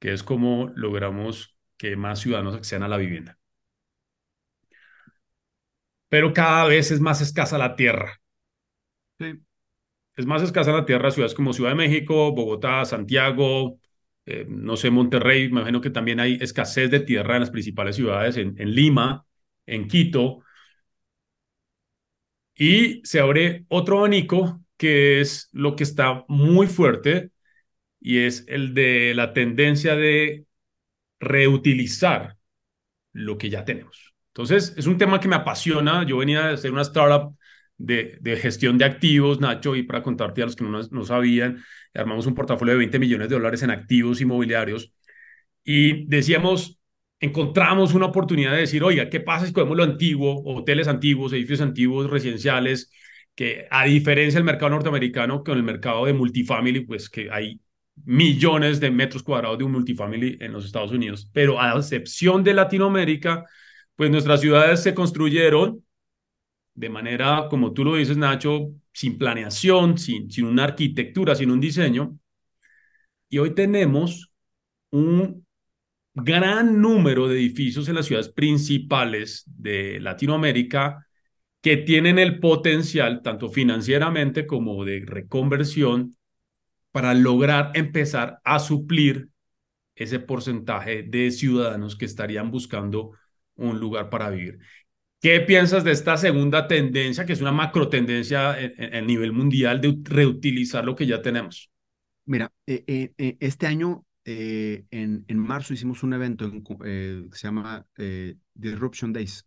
que 0.00 0.12
es 0.12 0.22
cómo 0.22 0.72
logramos 0.76 1.58
que 1.76 1.96
más 1.96 2.20
ciudadanos 2.20 2.54
accedan 2.54 2.84
a 2.84 2.88
la 2.88 2.98
vivienda. 2.98 3.38
Pero 6.08 6.32
cada 6.32 6.64
vez 6.66 6.90
es 6.90 7.00
más 7.00 7.20
escasa 7.20 7.58
la 7.58 7.76
tierra. 7.76 8.20
Sí. 9.18 9.40
Es 10.16 10.26
más 10.26 10.42
escasa 10.42 10.72
la 10.72 10.86
tierra 10.86 11.10
ciudades 11.10 11.34
como 11.34 11.52
Ciudad 11.52 11.70
de 11.70 11.76
México, 11.76 12.32
Bogotá, 12.34 12.84
Santiago, 12.84 13.78
eh, 14.26 14.46
no 14.48 14.76
sé, 14.76 14.90
Monterrey, 14.90 15.50
me 15.50 15.60
imagino 15.60 15.80
que 15.80 15.90
también 15.90 16.20
hay 16.20 16.38
escasez 16.40 16.90
de 16.90 17.00
tierra 17.00 17.34
en 17.36 17.40
las 17.40 17.50
principales 17.50 17.96
ciudades, 17.96 18.36
en, 18.36 18.54
en 18.58 18.74
Lima, 18.74 19.26
en 19.66 19.88
Quito, 19.88 20.40
y 22.56 23.00
se 23.04 23.20
abre 23.20 23.64
otro 23.68 23.98
abanico 23.98 24.60
que 24.76 25.20
es 25.20 25.48
lo 25.52 25.76
que 25.76 25.84
está 25.84 26.24
muy 26.28 26.66
fuerte 26.66 27.30
y 28.00 28.18
es 28.20 28.44
el 28.48 28.74
de 28.74 29.14
la 29.14 29.32
tendencia 29.32 29.96
de 29.96 30.46
reutilizar 31.20 32.36
lo 33.12 33.38
que 33.38 33.50
ya 33.50 33.64
tenemos. 33.64 34.14
Entonces, 34.28 34.74
es 34.76 34.86
un 34.86 34.98
tema 34.98 35.20
que 35.20 35.28
me 35.28 35.36
apasiona. 35.36 36.04
Yo 36.06 36.18
venía 36.18 36.46
de 36.48 36.54
hacer 36.54 36.72
una 36.72 36.82
startup 36.82 37.36
de, 37.76 38.18
de 38.20 38.36
gestión 38.36 38.78
de 38.78 38.84
activos, 38.84 39.40
Nacho, 39.40 39.76
y 39.76 39.84
para 39.84 40.02
contarte 40.02 40.42
a 40.42 40.46
los 40.46 40.56
que 40.56 40.64
no, 40.64 40.80
no 40.82 41.04
sabían, 41.04 41.62
armamos 41.94 42.26
un 42.26 42.34
portafolio 42.34 42.74
de 42.74 42.78
20 42.78 42.98
millones 42.98 43.28
de 43.28 43.36
dólares 43.36 43.62
en 43.62 43.70
activos 43.70 44.20
inmobiliarios 44.20 44.92
y 45.64 46.06
decíamos, 46.06 46.78
encontramos 47.20 47.94
una 47.94 48.06
oportunidad 48.06 48.52
de 48.52 48.58
decir, 48.60 48.82
oiga, 48.84 49.08
¿qué 49.08 49.20
pasa 49.20 49.46
si 49.46 49.52
cogemos 49.52 49.76
lo 49.76 49.84
antiguo, 49.84 50.42
hoteles 50.44 50.88
antiguos, 50.88 51.32
edificios 51.32 51.60
antiguos, 51.60 52.10
residenciales, 52.10 52.90
que 53.34 53.66
a 53.70 53.84
diferencia 53.84 54.38
del 54.38 54.44
mercado 54.44 54.70
norteamericano, 54.70 55.42
con 55.42 55.56
el 55.56 55.64
mercado 55.64 56.06
de 56.06 56.12
multifamily, 56.12 56.80
pues 56.80 57.08
que 57.10 57.30
hay 57.30 57.60
millones 58.04 58.80
de 58.80 58.90
metros 58.90 59.22
cuadrados 59.22 59.58
de 59.58 59.64
un 59.64 59.72
multifamily 59.72 60.38
en 60.40 60.52
los 60.52 60.64
Estados 60.64 60.92
Unidos, 60.92 61.30
pero 61.32 61.60
a 61.60 61.76
excepción 61.76 62.42
de 62.44 62.54
Latinoamérica, 62.54 63.44
pues 63.96 64.10
nuestras 64.10 64.40
ciudades 64.40 64.82
se 64.82 64.94
construyeron 64.94 65.84
de 66.74 66.88
manera, 66.90 67.46
como 67.48 67.72
tú 67.72 67.84
lo 67.84 67.94
dices, 67.96 68.16
Nacho, 68.16 68.72
sin 68.92 69.18
planeación, 69.18 69.96
sin, 69.98 70.30
sin 70.30 70.46
una 70.46 70.64
arquitectura, 70.64 71.34
sin 71.34 71.50
un 71.50 71.60
diseño. 71.60 72.18
Y 73.28 73.38
hoy 73.38 73.54
tenemos 73.54 74.32
un 74.90 75.43
gran 76.14 76.80
número 76.80 77.28
de 77.28 77.36
edificios 77.36 77.88
en 77.88 77.96
las 77.96 78.06
ciudades 78.06 78.28
principales 78.28 79.44
de 79.46 80.00
Latinoamérica 80.00 81.06
que 81.60 81.76
tienen 81.78 82.18
el 82.18 82.40
potencial, 82.40 83.22
tanto 83.22 83.48
financieramente 83.48 84.46
como 84.46 84.84
de 84.84 85.02
reconversión, 85.06 86.16
para 86.92 87.14
lograr 87.14 87.72
empezar 87.74 88.38
a 88.44 88.58
suplir 88.58 89.28
ese 89.96 90.20
porcentaje 90.20 91.02
de 91.02 91.30
ciudadanos 91.30 91.96
que 91.96 92.04
estarían 92.04 92.50
buscando 92.50 93.12
un 93.56 93.80
lugar 93.80 94.10
para 94.10 94.30
vivir. 94.30 94.58
¿Qué 95.20 95.40
piensas 95.40 95.84
de 95.84 95.92
esta 95.92 96.16
segunda 96.16 96.68
tendencia, 96.68 97.24
que 97.24 97.32
es 97.32 97.40
una 97.40 97.50
macro 97.50 97.88
tendencia 97.88 98.50
a 98.52 99.00
nivel 99.00 99.32
mundial 99.32 99.80
de 99.80 99.96
reutilizar 100.02 100.84
lo 100.84 100.94
que 100.94 101.06
ya 101.06 101.22
tenemos? 101.22 101.70
Mira, 102.26 102.52
eh, 102.66 103.12
eh, 103.16 103.36
este 103.40 103.66
año 103.66 104.04
eh, 104.24 104.86
en, 104.90 105.24
en, 105.28 105.38
marzo 105.38 105.74
hicimos 105.74 106.02
un 106.02 106.14
evento 106.14 106.50
eh, 106.84 107.26
que 107.30 107.36
se 107.36 107.46
llama 107.46 107.86
eh, 107.98 108.36
Disruption 108.54 109.12
Days. 109.12 109.44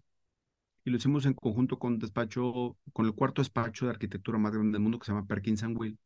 Y 0.83 0.91
lo 0.91 0.97
hicimos 0.97 1.25
en 1.25 1.33
conjunto 1.33 1.79
con 1.79 1.99
despacho, 1.99 2.77
con 2.93 3.05
el 3.05 3.13
cuarto 3.13 3.41
despacho 3.41 3.85
de 3.85 3.91
arquitectura 3.91 4.37
más 4.37 4.53
grande 4.53 4.73
del 4.73 4.81
mundo 4.81 4.99
que 4.99 5.05
se 5.05 5.11
llama 5.11 5.27
Perkins 5.27 5.63
Will. 5.75 5.99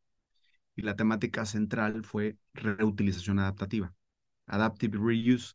Y 0.74 0.82
la 0.82 0.96
temática 0.96 1.44
central 1.44 2.04
fue 2.04 2.38
reutilización 2.54 3.38
adaptativa, 3.38 3.94
adaptive 4.46 4.98
reuse. 4.98 5.54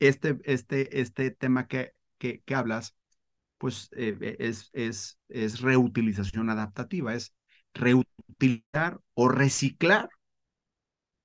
Este, 0.00 0.38
este, 0.44 1.00
este 1.00 1.30
tema 1.30 1.66
que, 1.68 1.92
que, 2.18 2.40
que 2.42 2.54
hablas, 2.54 2.96
pues 3.58 3.88
es, 3.92 4.70
es, 4.72 5.18
es 5.28 5.60
reutilización 5.60 6.50
adaptativa, 6.50 7.14
es 7.14 7.32
reutilizar 7.74 9.00
o 9.14 9.28
reciclar 9.28 10.10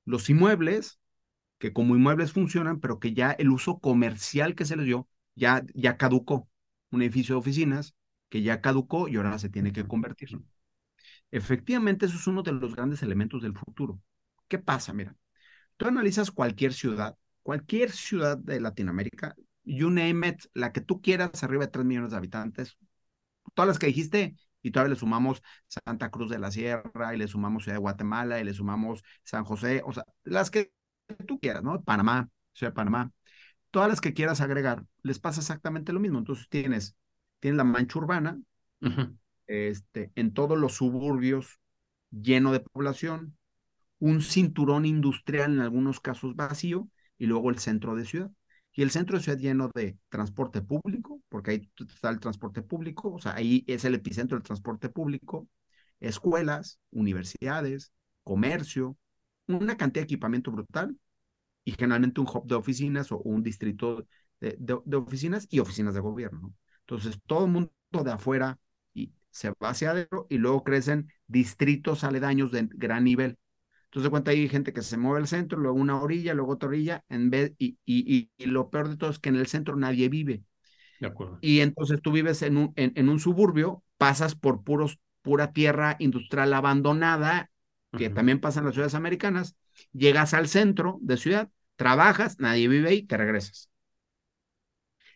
los 0.05 0.29
inmuebles 0.29 0.99
que 1.57 1.73
como 1.73 1.95
inmuebles 1.95 2.33
funcionan, 2.33 2.79
pero 2.79 2.99
que 2.99 3.13
ya 3.13 3.31
el 3.31 3.49
uso 3.49 3.79
comercial 3.79 4.55
que 4.55 4.65
se 4.65 4.75
les 4.75 4.85
dio 4.85 5.07
ya, 5.35 5.63
ya 5.73 5.97
caducó. 5.97 6.49
Un 6.91 7.01
edificio 7.01 7.35
de 7.35 7.39
oficinas 7.39 7.95
que 8.29 8.41
ya 8.41 8.61
caducó 8.61 9.07
y 9.07 9.15
ahora 9.15 9.39
se 9.39 9.49
tiene 9.49 9.71
que 9.71 9.87
convertir. 9.87 10.29
Efectivamente, 11.31 12.05
eso 12.05 12.17
es 12.17 12.27
uno 12.27 12.43
de 12.43 12.51
los 12.51 12.75
grandes 12.75 13.01
elementos 13.01 13.41
del 13.41 13.53
futuro. 13.57 13.99
¿Qué 14.47 14.59
pasa? 14.59 14.93
Mira, 14.93 15.15
tú 15.77 15.87
analizas 15.87 16.31
cualquier 16.31 16.73
ciudad, 16.73 17.17
cualquier 17.41 17.91
ciudad 17.91 18.37
de 18.37 18.59
Latinoamérica, 18.59 19.35
you 19.63 19.89
name 19.89 20.27
it, 20.27 20.43
la 20.53 20.71
que 20.71 20.81
tú 20.81 21.01
quieras, 21.01 21.43
arriba 21.43 21.65
de 21.65 21.71
3 21.71 21.85
millones 21.85 22.11
de 22.11 22.17
habitantes, 22.17 22.77
todas 23.53 23.67
las 23.67 23.79
que 23.79 23.87
dijiste, 23.87 24.35
y 24.63 24.71
todavía 24.71 24.95
le 24.95 24.99
sumamos 24.99 25.43
Santa 25.67 26.09
Cruz 26.09 26.31
de 26.31 26.39
la 26.39 26.49
Sierra, 26.51 27.13
y 27.13 27.17
le 27.17 27.27
sumamos 27.27 27.63
Ciudad 27.63 27.75
de 27.75 27.81
Guatemala, 27.81 28.39
y 28.39 28.43
le 28.43 28.53
sumamos 28.53 29.03
San 29.23 29.43
José, 29.43 29.83
o 29.85 29.93
sea, 29.93 30.05
las 30.23 30.49
que 30.49 30.71
tú 31.27 31.39
quieras, 31.39 31.63
¿no? 31.63 31.83
Panamá, 31.83 32.29
Ciudad 32.53 32.71
de 32.71 32.75
Panamá, 32.75 33.11
todas 33.71 33.89
las 33.89 34.01
que 34.01 34.13
quieras 34.13 34.41
agregar, 34.41 34.85
les 35.03 35.19
pasa 35.19 35.41
exactamente 35.41 35.93
lo 35.93 35.99
mismo. 35.99 36.19
Entonces 36.19 36.47
tienes, 36.49 36.95
tienes 37.39 37.57
la 37.57 37.63
mancha 37.63 37.99
urbana, 37.99 38.39
este, 39.47 40.11
en 40.15 40.33
todos 40.33 40.57
los 40.57 40.73
suburbios 40.73 41.59
lleno 42.11 42.51
de 42.51 42.61
población, 42.61 43.37
un 43.99 44.21
cinturón 44.21 44.85
industrial 44.85 45.53
en 45.53 45.59
algunos 45.61 45.99
casos 45.99 46.35
vacío, 46.35 46.89
y 47.17 47.25
luego 47.27 47.49
el 47.49 47.59
centro 47.59 47.95
de 47.95 48.05
ciudad. 48.05 48.31
Y 48.75 48.81
el 48.81 48.91
centro 48.91 49.17
de 49.17 49.23
ciudad 49.23 49.37
lleno 49.37 49.69
de 49.73 49.97
transporte 50.09 50.61
público, 50.61 51.21
porque 51.29 51.51
ahí 51.51 51.71
está 51.87 52.09
el 52.09 52.19
transporte 52.19 52.61
público, 52.61 53.13
o 53.13 53.19
sea, 53.19 53.35
ahí 53.35 53.63
es 53.67 53.85
el 53.85 53.95
epicentro 53.95 54.37
del 54.37 54.43
transporte 54.43 54.89
público, 54.89 55.47
escuelas, 55.99 56.79
universidades, 56.91 57.93
comercio, 58.23 58.97
una 59.47 59.77
cantidad 59.77 60.01
de 60.01 60.05
equipamiento 60.05 60.51
brutal 60.51 60.97
y 61.63 61.71
generalmente 61.73 62.21
un 62.21 62.27
hub 62.27 62.47
de 62.47 62.55
oficinas 62.55 63.11
o 63.11 63.19
un 63.19 63.43
distrito 63.43 64.07
de, 64.39 64.57
de, 64.59 64.97
oficinas 64.97 65.47
y 65.49 65.59
oficinas 65.59 65.93
de 65.93 66.01
gobierno. 66.01 66.53
Entonces, 66.81 67.19
todo 67.25 67.45
el 67.45 67.51
mundo 67.51 67.71
de 68.03 68.11
afuera 68.11 68.59
y 68.93 69.13
se 69.31 69.49
va 69.51 69.69
hacia 69.69 69.91
adentro 69.91 70.27
y 70.29 70.37
luego 70.37 70.63
crecen 70.63 71.09
distritos 71.27 72.03
aledaños 72.03 72.51
de 72.51 72.67
gran 72.73 73.03
nivel. 73.03 73.37
Entonces, 73.93 74.05
de 74.05 74.09
cuenta, 74.09 74.31
hay 74.31 74.49
gente 74.49 74.73
que 74.73 74.81
se 74.81 74.97
mueve 74.97 75.19
al 75.19 75.27
centro, 75.27 75.59
luego 75.59 75.77
una 75.77 76.01
orilla, 76.01 76.33
luego 76.33 76.53
otra 76.53 76.69
orilla, 76.69 77.03
en 77.09 77.29
vez, 77.29 77.53
y, 77.59 77.77
y, 77.85 78.31
y, 78.37 78.45
lo 78.47 78.71
peor 78.71 78.89
de 78.89 78.97
todo 78.97 79.11
es 79.11 79.19
que 79.19 79.29
en 79.29 79.35
el 79.35 79.45
centro 79.45 79.75
nadie 79.75 80.09
vive. 80.09 80.41
De 80.99 81.05
acuerdo. 81.07 81.37
Y 81.41 81.59
entonces 81.59 82.01
tú 82.01 82.11
vives 82.11 82.41
en 82.41 82.57
un, 82.57 82.73
en, 82.75 82.93
en 82.95 83.07
un 83.07 83.19
suburbio, 83.19 83.83
pasas 83.97 84.33
por 84.33 84.63
puros, 84.63 84.97
pura 85.21 85.53
tierra 85.53 85.95
industrial 85.99 86.53
abandonada 86.53 87.51
que 87.95 88.09
también 88.09 88.39
pasa 88.39 88.59
en 88.59 88.65
las 88.65 88.73
ciudades 88.73 88.95
americanas, 88.95 89.55
llegas 89.91 90.33
al 90.33 90.47
centro 90.47 90.97
de 91.01 91.15
ciudad, 91.17 91.51
trabajas, 91.75 92.39
nadie 92.39 92.67
vive 92.67 92.89
ahí, 92.89 93.03
te 93.03 93.17
regresas. 93.17 93.69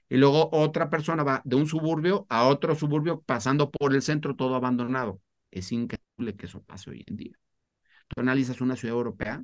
Y 0.10 0.17
luego 0.17 0.50
otra 0.51 0.89
persona 0.89 1.24
va 1.24 1.41
de 1.46 1.55
un 1.55 1.67
suburbio 1.67 2.25
a 2.29 2.48
otro 2.48 2.75
suburbio 2.75 3.22
pasando 3.22 3.72
por 3.72 3.93
el 3.93 4.01
centro 4.01 4.36
todo 4.36 4.55
abandonado. 4.55 5.22
Es 5.51 5.72
increíble 5.72 6.36
que 6.38 6.46
eso 6.46 6.62
pase 6.63 6.91
hoy 6.91 7.03
en 7.07 7.17
día. 7.17 7.38
Tú 8.07 8.21
analizas 8.21 8.61
una 8.61 8.75
ciudad 8.75 8.95
europea 8.95 9.43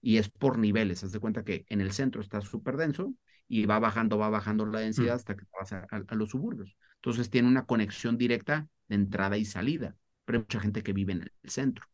y 0.00 0.18
es 0.18 0.28
por 0.28 0.58
niveles. 0.58 1.02
Haz 1.04 1.12
de 1.12 1.20
cuenta 1.20 1.44
que 1.44 1.64
en 1.68 1.80
el 1.80 1.92
centro 1.92 2.20
está 2.20 2.40
súper 2.40 2.76
denso 2.76 3.14
y 3.48 3.66
va 3.66 3.78
bajando, 3.78 4.18
va 4.18 4.28
bajando 4.30 4.66
la 4.66 4.80
densidad 4.80 5.14
mm. 5.14 5.16
hasta 5.16 5.36
que 5.36 5.46
pasa 5.46 5.86
a, 5.90 5.96
a, 5.96 6.14
los 6.14 6.30
suburbios. 6.30 6.76
Entonces 6.96 7.30
tiene 7.30 7.48
una 7.48 7.66
conexión 7.66 8.16
directa 8.16 8.68
de 8.88 8.96
entrada 8.96 9.36
y 9.36 9.44
salida, 9.44 9.96
pero 10.24 10.38
hay 10.38 10.42
mucha 10.42 10.60
gente 10.60 10.82
que 10.82 10.92
vive 10.92 11.12
en 11.12 11.22
el 11.22 11.50
centro. 11.50 11.86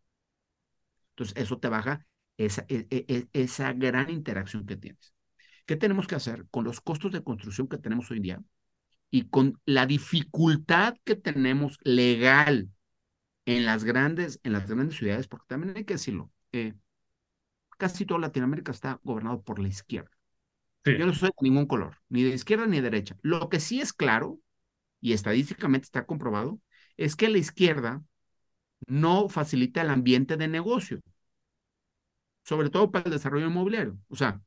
Entonces, 1.11 1.37
eso 1.37 1.59
te 1.59 1.69
baja 1.69 2.07
esa, 2.37 2.65
e, 2.69 2.87
e, 2.91 3.05
e, 3.09 3.29
esa 3.33 3.73
gran 3.73 4.11
interacción 4.11 4.67
que 4.67 4.77
tienes. 4.77 5.15
¿Qué 5.67 5.77
tenemos 5.77 6.07
que 6.07 6.15
hacer 6.15 6.47
con 6.51 6.65
los 6.65 6.81
costos 6.81 7.13
de 7.13 7.23
construcción 7.23 7.69
que 7.69 7.79
tenemos 7.79 8.11
hoy 8.11 8.19
en 8.19 8.23
día 8.23 8.43
y 9.11 9.29
con 9.29 9.61
la 9.65 9.87
dificultad 9.87 10.97
que 11.05 11.17
tenemos 11.17 11.79
legal 11.83 12.71
en 13.47 13.65
las 13.65 13.85
grandes, 13.85 14.41
en 14.43 14.53
las 14.53 14.67
grandes 14.69 14.97
ciudades? 14.97 15.29
Porque 15.29 15.47
también 15.49 15.77
hay 15.77 15.85
que 15.85 15.95
decirlo, 15.95 16.31
eh, 16.53 16.75
casi 17.79 18.07
toda 18.07 18.21
Latinoamérica 18.21 18.73
está 18.73 19.01
gobernado 19.03 19.43
por 19.43 19.59
la 19.59 19.69
izquierda. 19.69 20.11
Yo 20.85 21.07
no 21.07 21.15
soy 21.15 21.29
de 21.29 21.35
ningún 21.49 21.67
color, 21.67 21.99
ni 22.09 22.25
de 22.25 22.35
izquierda 22.35 22.67
ni 22.67 22.77
de 22.77 22.83
derecha. 22.83 23.17
Lo 23.23 23.49
que 23.49 23.61
sí 23.61 23.81
es 23.81 23.93
claro, 23.93 24.41
y 25.01 25.13
estadísticamente 25.13 25.85
está 25.85 26.07
comprobado, 26.07 26.61
es 26.97 27.15
que 27.17 27.29
la 27.29 27.39
izquierda 27.39 28.03
no 28.89 29.29
facilita 29.29 29.83
el 29.83 29.91
ambiente 29.91 30.37
de 30.37 30.49
negocio, 30.49 31.01
sobre 32.45 32.71
todo 32.71 32.91
para 32.91 33.05
el 33.07 33.13
desarrollo 33.13 33.47
inmobiliario. 33.47 33.99
O 34.09 34.17
sea, 34.17 34.41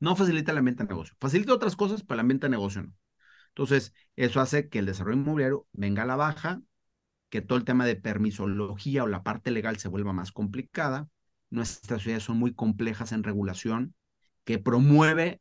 no 0.00 0.16
facilita 0.16 0.52
el 0.52 0.58
ambiente 0.58 0.84
de 0.84 0.88
negocio. 0.88 1.16
Facilita 1.20 1.52
otras 1.54 1.76
cosas, 1.76 2.02
pero 2.02 2.14
el 2.14 2.20
ambiente 2.20 2.46
de 2.46 2.50
negocio 2.50 2.82
no. 2.82 2.92
Entonces, 3.48 3.92
eso 4.16 4.40
hace 4.40 4.68
que 4.68 4.78
el 4.78 4.86
desarrollo 4.86 5.18
inmobiliario 5.18 5.66
venga 5.72 6.04
a 6.04 6.06
la 6.06 6.16
baja, 6.16 6.62
que 7.30 7.42
todo 7.42 7.58
el 7.58 7.64
tema 7.64 7.86
de 7.86 7.96
permisología 7.96 9.04
o 9.04 9.06
la 9.06 9.22
parte 9.22 9.50
legal 9.50 9.78
se 9.78 9.88
vuelva 9.88 10.12
más 10.12 10.32
complicada. 10.32 11.08
Nuestras 11.50 12.02
ciudades 12.02 12.24
son 12.24 12.38
muy 12.38 12.54
complejas 12.54 13.12
en 13.12 13.22
regulación, 13.22 13.94
que 14.44 14.58
promueve 14.58 15.40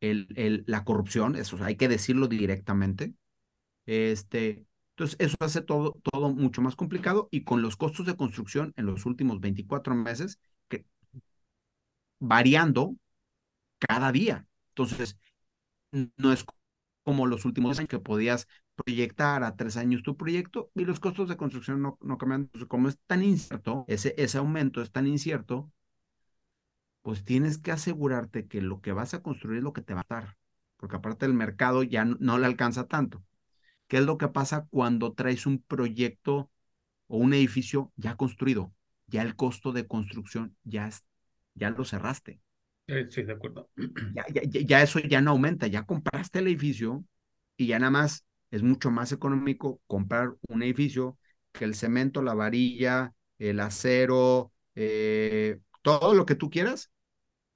el, 0.00 0.28
el, 0.36 0.64
la 0.66 0.84
corrupción, 0.84 1.36
eso 1.36 1.58
hay 1.62 1.76
que 1.76 1.88
decirlo 1.88 2.26
directamente. 2.28 3.14
Este, 3.86 4.66
entonces, 4.90 5.16
eso 5.18 5.36
hace 5.40 5.62
todo, 5.62 5.98
todo 6.12 6.30
mucho 6.30 6.62
más 6.62 6.76
complicado 6.76 7.28
y 7.30 7.44
con 7.44 7.62
los 7.62 7.76
costos 7.76 8.06
de 8.06 8.16
construcción 8.16 8.72
en 8.76 8.86
los 8.86 9.06
últimos 9.06 9.40
24 9.40 9.94
meses 9.94 10.38
que, 10.68 10.84
variando 12.18 12.96
cada 13.78 14.12
día. 14.12 14.46
Entonces, 14.70 15.18
no 15.92 16.32
es 16.32 16.44
como 17.10 17.26
los 17.26 17.44
últimos 17.44 17.76
años 17.80 17.88
que 17.88 17.98
podías 17.98 18.46
proyectar 18.76 19.42
a 19.42 19.56
tres 19.56 19.76
años 19.76 20.04
tu 20.04 20.16
proyecto 20.16 20.70
y 20.76 20.84
los 20.84 21.00
costos 21.00 21.28
de 21.28 21.36
construcción 21.36 21.82
no, 21.82 21.98
no 22.00 22.18
cambian. 22.18 22.48
Como 22.68 22.88
es 22.88 23.00
tan 23.08 23.24
incierto, 23.24 23.84
ese, 23.88 24.14
ese 24.16 24.38
aumento 24.38 24.80
es 24.80 24.92
tan 24.92 25.08
incierto, 25.08 25.72
pues 27.02 27.24
tienes 27.24 27.58
que 27.58 27.72
asegurarte 27.72 28.46
que 28.46 28.60
lo 28.62 28.80
que 28.80 28.92
vas 28.92 29.12
a 29.14 29.22
construir 29.22 29.58
es 29.58 29.64
lo 29.64 29.72
que 29.72 29.82
te 29.82 29.94
va 29.94 30.02
a 30.02 30.06
dar, 30.08 30.36
porque 30.76 30.96
aparte 30.96 31.26
el 31.26 31.34
mercado 31.34 31.82
ya 31.82 32.04
no, 32.04 32.16
no 32.20 32.38
le 32.38 32.46
alcanza 32.46 32.86
tanto. 32.86 33.24
¿Qué 33.88 33.98
es 33.98 34.04
lo 34.04 34.18
que 34.18 34.28
pasa 34.28 34.66
cuando 34.70 35.14
traes 35.14 35.46
un 35.46 35.62
proyecto 35.62 36.50
o 37.08 37.18
un 37.18 37.34
edificio 37.34 37.92
ya 37.96 38.16
construido? 38.16 38.72
Ya 39.08 39.22
el 39.22 39.36
costo 39.36 39.72
de 39.72 39.86
construcción 39.88 40.56
ya, 40.64 40.90
ya 41.54 41.70
lo 41.70 41.84
cerraste. 41.84 42.40
Sí, 43.08 43.22
de 43.22 43.32
acuerdo. 43.32 43.68
Ya, 44.14 44.24
ya, 44.28 44.42
ya, 44.44 44.82
eso 44.82 44.98
ya 45.00 45.20
no 45.20 45.32
aumenta, 45.32 45.66
ya 45.66 45.84
compraste 45.84 46.40
el 46.40 46.48
edificio 46.48 47.04
y 47.56 47.68
ya 47.68 47.78
nada 47.78 47.90
más 47.90 48.24
es 48.50 48.62
mucho 48.62 48.90
más 48.90 49.12
económico 49.12 49.80
comprar 49.86 50.34
un 50.48 50.62
edificio 50.62 51.16
que 51.52 51.64
el 51.64 51.74
cemento, 51.74 52.22
la 52.22 52.34
varilla, 52.34 53.12
el 53.38 53.60
acero, 53.60 54.52
eh, 54.74 55.58
todo 55.82 56.14
lo 56.14 56.26
que 56.26 56.34
tú 56.34 56.50
quieras, 56.50 56.90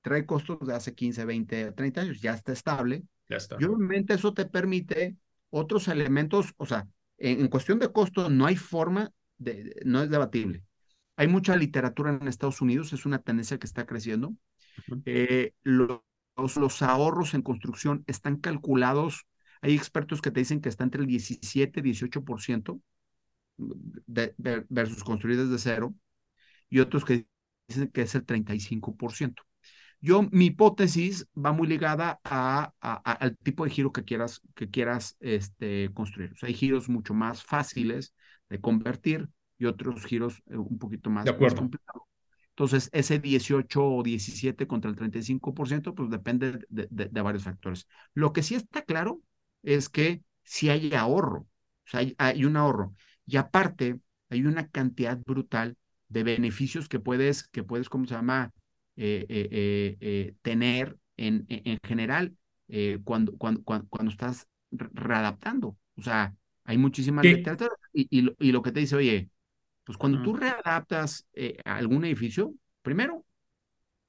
trae 0.02 0.26
costos 0.26 0.58
de 0.66 0.74
hace 0.74 0.94
15, 0.94 1.24
20, 1.24 1.72
30 1.72 2.00
años, 2.02 2.20
ya 2.20 2.34
está 2.34 2.52
estable. 2.52 3.04
Ya 3.28 3.36
está. 3.36 3.56
Y 3.58 3.64
obviamente 3.64 4.14
eso 4.14 4.34
te 4.34 4.44
permite 4.44 5.16
otros 5.50 5.88
elementos, 5.88 6.52
o 6.56 6.66
sea, 6.66 6.86
en, 7.16 7.48
cuestión 7.48 7.78
de 7.78 7.92
costo 7.92 8.28
no 8.28 8.46
hay 8.46 8.56
forma, 8.56 9.12
de, 9.38 9.80
no 9.84 10.02
es 10.02 10.10
debatible. 10.10 10.62
Hay 11.16 11.28
mucha 11.28 11.56
literatura 11.56 12.10
en 12.10 12.28
Estados 12.28 12.60
Unidos, 12.60 12.92
es 12.92 13.06
una 13.06 13.20
tendencia 13.20 13.58
que 13.58 13.66
está 13.66 13.86
creciendo. 13.86 14.34
Eh, 15.04 15.52
los, 15.62 16.00
los, 16.36 16.82
ahorros 16.82 17.34
en 17.34 17.42
construcción 17.42 18.04
están 18.06 18.36
calculados, 18.36 19.26
hay 19.62 19.74
expertos 19.74 20.20
que 20.20 20.30
te 20.30 20.40
dicen 20.40 20.60
que 20.60 20.68
está 20.68 20.84
entre 20.84 21.00
el 21.00 21.06
17 21.06 21.80
y 21.80 21.82
18% 21.82 22.80
de, 23.56 24.34
versus 24.68 25.04
construir 25.04 25.38
desde 25.38 25.58
cero, 25.58 25.94
y 26.68 26.80
otros 26.80 27.04
que 27.04 27.26
dicen 27.68 27.88
que 27.88 28.02
es 28.02 28.14
el 28.14 28.26
35%. 28.26 29.42
Yo, 30.00 30.28
mi 30.32 30.46
hipótesis 30.46 31.26
va 31.34 31.52
muy 31.52 31.66
ligada 31.66 32.20
a, 32.24 32.74
al 32.80 33.38
tipo 33.38 33.64
de 33.64 33.70
giro 33.70 33.90
que 33.90 34.04
quieras, 34.04 34.42
que 34.54 34.68
quieras 34.68 35.16
este, 35.20 35.90
construir. 35.94 36.32
O 36.32 36.36
sea, 36.36 36.48
hay 36.48 36.54
giros 36.54 36.90
mucho 36.90 37.14
más 37.14 37.42
fáciles 37.42 38.14
de 38.50 38.60
convertir 38.60 39.30
y 39.56 39.64
otros 39.64 40.04
giros 40.04 40.42
eh, 40.50 40.56
un 40.56 40.78
poquito 40.78 41.08
más, 41.08 41.24
más 41.40 41.54
complicados. 41.54 42.02
Entonces, 42.54 42.88
ese 42.92 43.18
18 43.18 43.84
o 43.84 44.02
17 44.02 44.66
contra 44.68 44.88
el 44.88 44.96
35%, 44.96 45.94
pues 45.94 46.08
depende 46.08 46.52
de, 46.68 46.86
de, 46.88 47.06
de, 47.06 47.20
varios 47.20 47.42
factores. 47.42 47.88
Lo 48.14 48.32
que 48.32 48.44
sí 48.44 48.54
está 48.54 48.82
claro 48.82 49.20
es 49.64 49.88
que 49.88 50.22
si 50.44 50.70
hay 50.70 50.94
ahorro, 50.94 51.40
o 51.40 51.48
sea, 51.86 52.00
hay, 52.00 52.14
hay 52.16 52.44
un 52.44 52.56
ahorro. 52.56 52.94
Y 53.26 53.38
aparte, 53.38 53.98
hay 54.30 54.44
una 54.44 54.68
cantidad 54.68 55.18
brutal 55.18 55.76
de 56.08 56.22
beneficios 56.22 56.88
que 56.88 57.00
puedes, 57.00 57.48
que 57.48 57.64
puedes, 57.64 57.88
¿cómo 57.88 58.06
se 58.06 58.14
llama? 58.14 58.52
Eh, 58.96 59.26
eh, 59.28 59.96
eh, 60.00 60.34
tener 60.42 60.96
en, 61.16 61.46
en 61.48 61.78
general 61.84 62.36
cuando, 63.02 63.36
cuando, 63.36 63.62
cuando, 63.64 64.10
estás 64.10 64.46
readaptando. 64.70 65.76
O 65.96 66.02
sea, 66.02 66.34
hay 66.64 66.78
muchísimas 66.78 67.24
literatura 67.24 67.70
y, 67.92 68.06
y, 68.16 68.22
lo, 68.22 68.34
y, 68.38 68.52
lo, 68.52 68.62
que 68.62 68.72
te 68.72 68.80
dice, 68.80 68.96
oye, 68.96 69.28
Pues 69.84 69.98
cuando 69.98 70.22
tú 70.22 70.34
readaptas 70.34 71.28
eh, 71.34 71.58
algún 71.64 72.04
edificio, 72.04 72.54
primero 72.82 73.24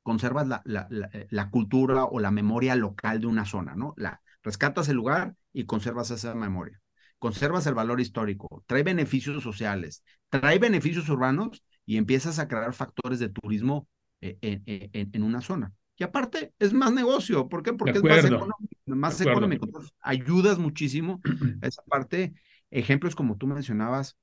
conservas 0.03 0.47
la, 0.47 0.61
la, 0.65 0.88
la, 0.89 1.49
cultura 1.49 2.05
o 2.05 2.19
la 2.19 2.31
memoria 2.31 2.75
local 2.75 3.19
de 3.19 3.27
una 3.27 3.43
zona, 3.43 3.75
¿no? 3.75 3.93
La, 3.97 4.21
rescatas 4.43 4.88
el 4.88 4.95
lugar 4.95 5.35
y 5.51 5.65
conservas 5.65 6.11
esa 6.11 6.35
memoria. 6.35 6.79
Conservas 7.17 7.65
el 7.65 7.73
valor 7.73 7.99
histórico, 7.99 8.63
trae 8.67 8.83
beneficios 8.83 9.41
sociales, 9.41 10.03
trae 10.29 10.59
beneficios 10.59 11.09
urbanos 11.09 11.63
y 11.85 11.97
empiezas 11.97 12.39
a 12.39 12.47
crear 12.47 12.73
factores 12.73 13.19
de 13.19 13.29
turismo 13.29 13.88
eh, 14.21 14.38
en, 14.41 15.09
en, 15.11 15.23
una 15.23 15.41
zona. 15.41 15.73
Y 15.97 16.03
aparte, 16.03 16.53
es 16.59 16.73
más 16.73 16.91
negocio. 16.91 17.47
¿Por 17.49 17.63
qué? 17.63 17.73
Porque 17.73 17.97
es 17.97 18.03
más 18.03 18.25
económico. 18.25 18.55
Más 18.85 19.21
económico. 19.21 19.67
ayudas 20.01 20.59
muchísimo 20.59 21.21
esa 21.61 21.81
parte. 21.83 22.33
Ejemplos 22.69 23.15
como 23.15 23.38
tú 23.38 23.47
mencionabas, 23.47 24.17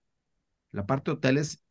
la 0.72 0.86
parte 0.86 1.10
de 1.10 1.16
hoteles, 1.16 1.62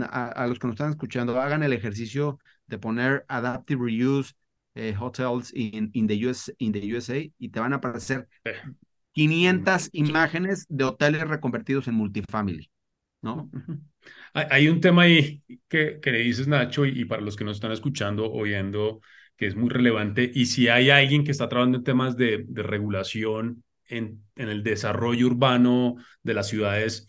a, 0.00 0.46
los 0.46 0.58
que 0.58 0.66
nos 0.66 0.74
están 0.74 0.90
escuchando, 0.90 1.40
hagan 1.40 1.62
el 1.62 1.72
ejercicio 1.72 2.38
de 2.66 2.78
poner 2.78 3.24
Adaptive 3.28 3.84
Reuse 3.84 4.34
eh, 4.74 4.94
Hotels 4.98 5.52
in, 5.54 5.90
in, 5.92 6.06
the 6.06 6.26
US, 6.28 6.52
in 6.58 6.72
the 6.72 6.94
USA 6.94 7.18
y 7.38 7.48
te 7.48 7.60
van 7.60 7.72
a 7.72 7.76
aparecer 7.76 8.28
500 9.12 9.90
imágenes 9.92 10.66
de 10.68 10.84
hoteles 10.84 11.26
reconvertidos 11.26 11.88
en 11.88 11.94
multifamily, 11.94 12.70
¿no? 13.22 13.50
Hay 14.32 14.68
un 14.68 14.80
tema 14.80 15.02
ahí 15.02 15.42
que, 15.68 15.98
que 16.00 16.12
le 16.12 16.18
dices, 16.20 16.46
Nacho, 16.46 16.86
y, 16.86 17.04
para 17.04 17.22
los 17.22 17.34
que 17.34 17.44
nos 17.44 17.56
están 17.56 17.72
escuchando, 17.72 18.30
oyendo, 18.30 19.00
que 19.36 19.46
es 19.46 19.56
muy 19.56 19.68
relevante, 19.68 20.30
y 20.32 20.46
si 20.46 20.68
hay 20.68 20.90
alguien 20.90 21.24
que 21.24 21.32
está 21.32 21.48
trabajando 21.48 21.78
en 21.78 21.84
temas 21.84 22.16
de, 22.16 22.44
de 22.46 22.62
regulación 22.62 23.64
en, 23.86 24.22
en 24.36 24.48
el 24.48 24.62
desarrollo 24.62 25.26
urbano 25.26 25.96
de 26.22 26.34
las 26.34 26.48
ciudades, 26.48 27.08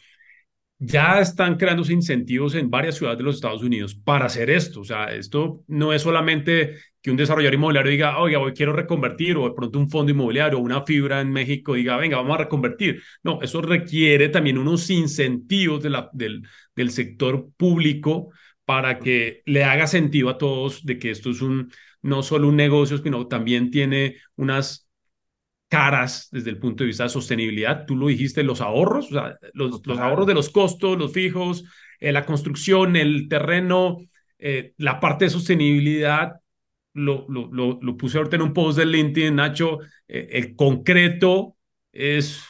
ya 0.79 1.19
están 1.19 1.57
creándose 1.57 1.93
incentivos 1.93 2.55
en 2.55 2.69
varias 2.69 2.95
ciudades 2.95 3.17
de 3.17 3.25
los 3.25 3.35
Estados 3.35 3.61
Unidos 3.61 3.95
para 3.95 4.25
hacer 4.25 4.49
esto. 4.49 4.81
O 4.81 4.83
sea, 4.85 5.13
esto 5.13 5.63
no 5.67 5.91
es 5.93 6.01
solamente 6.01 6.75
que 7.01 7.11
un 7.11 7.17
desarrollador 7.17 7.55
inmobiliario 7.55 7.91
diga, 7.91 8.17
oiga, 8.19 8.39
hoy 8.39 8.53
quiero 8.53 8.73
reconvertir, 8.73 9.37
o 9.37 9.47
de 9.47 9.55
pronto 9.55 9.77
un 9.79 9.89
fondo 9.89 10.11
inmobiliario 10.11 10.57
o 10.57 10.61
una 10.61 10.83
fibra 10.85 11.21
en 11.21 11.31
México 11.31 11.73
diga, 11.73 11.97
venga, 11.97 12.17
vamos 12.17 12.35
a 12.35 12.43
reconvertir. 12.43 13.01
No, 13.23 13.41
eso 13.41 13.61
requiere 13.61 14.29
también 14.29 14.57
unos 14.57 14.89
incentivos 14.89 15.83
de 15.83 15.89
del, 16.13 16.43
del 16.75 16.91
sector 16.91 17.49
público 17.57 18.31
para 18.65 18.99
que 18.99 19.41
le 19.45 19.63
haga 19.63 19.87
sentido 19.87 20.29
a 20.29 20.37
todos 20.37 20.85
de 20.85 20.99
que 20.99 21.11
esto 21.11 21.31
es 21.31 21.41
un, 21.41 21.71
no 22.01 22.23
solo 22.23 22.47
un 22.47 22.55
negocio, 22.55 22.97
sino 22.99 23.27
también 23.27 23.71
tiene 23.71 24.17
unas 24.35 24.88
caras 25.69 26.27
desde 26.31 26.49
el 26.49 26.57
punto 26.57 26.83
de 26.83 26.87
vista 26.87 27.03
de 27.03 27.09
sostenibilidad. 27.09 27.85
Tú 27.85 27.95
lo 27.95 28.07
dijiste, 28.07 28.43
los 28.43 28.59
ahorros, 28.59 29.07
o 29.11 29.13
sea, 29.13 29.37
los, 29.53 29.85
los 29.85 29.99
ahorros 29.99 30.27
de 30.27 30.33
los 30.33 30.49
costos, 30.49 30.97
los 30.97 31.13
fijos, 31.13 31.63
eh, 31.99 32.11
la 32.11 32.25
construcción, 32.25 32.95
el 32.95 33.27
terreno, 33.29 33.97
eh, 34.39 34.73
la 34.77 34.99
parte 34.99 35.25
de 35.25 35.31
sostenibilidad. 35.31 36.33
Lo, 36.93 37.25
lo, 37.29 37.79
lo, 37.81 37.97
puse 37.97 38.17
ahorita 38.17 38.35
en 38.35 38.41
un 38.41 38.53
post 38.53 38.77
de 38.79 38.85
LinkedIn, 38.85 39.35
Nacho, 39.35 39.79
eh, 40.07 40.27
el 40.31 40.55
concreto 40.55 41.55
es, 41.93 42.43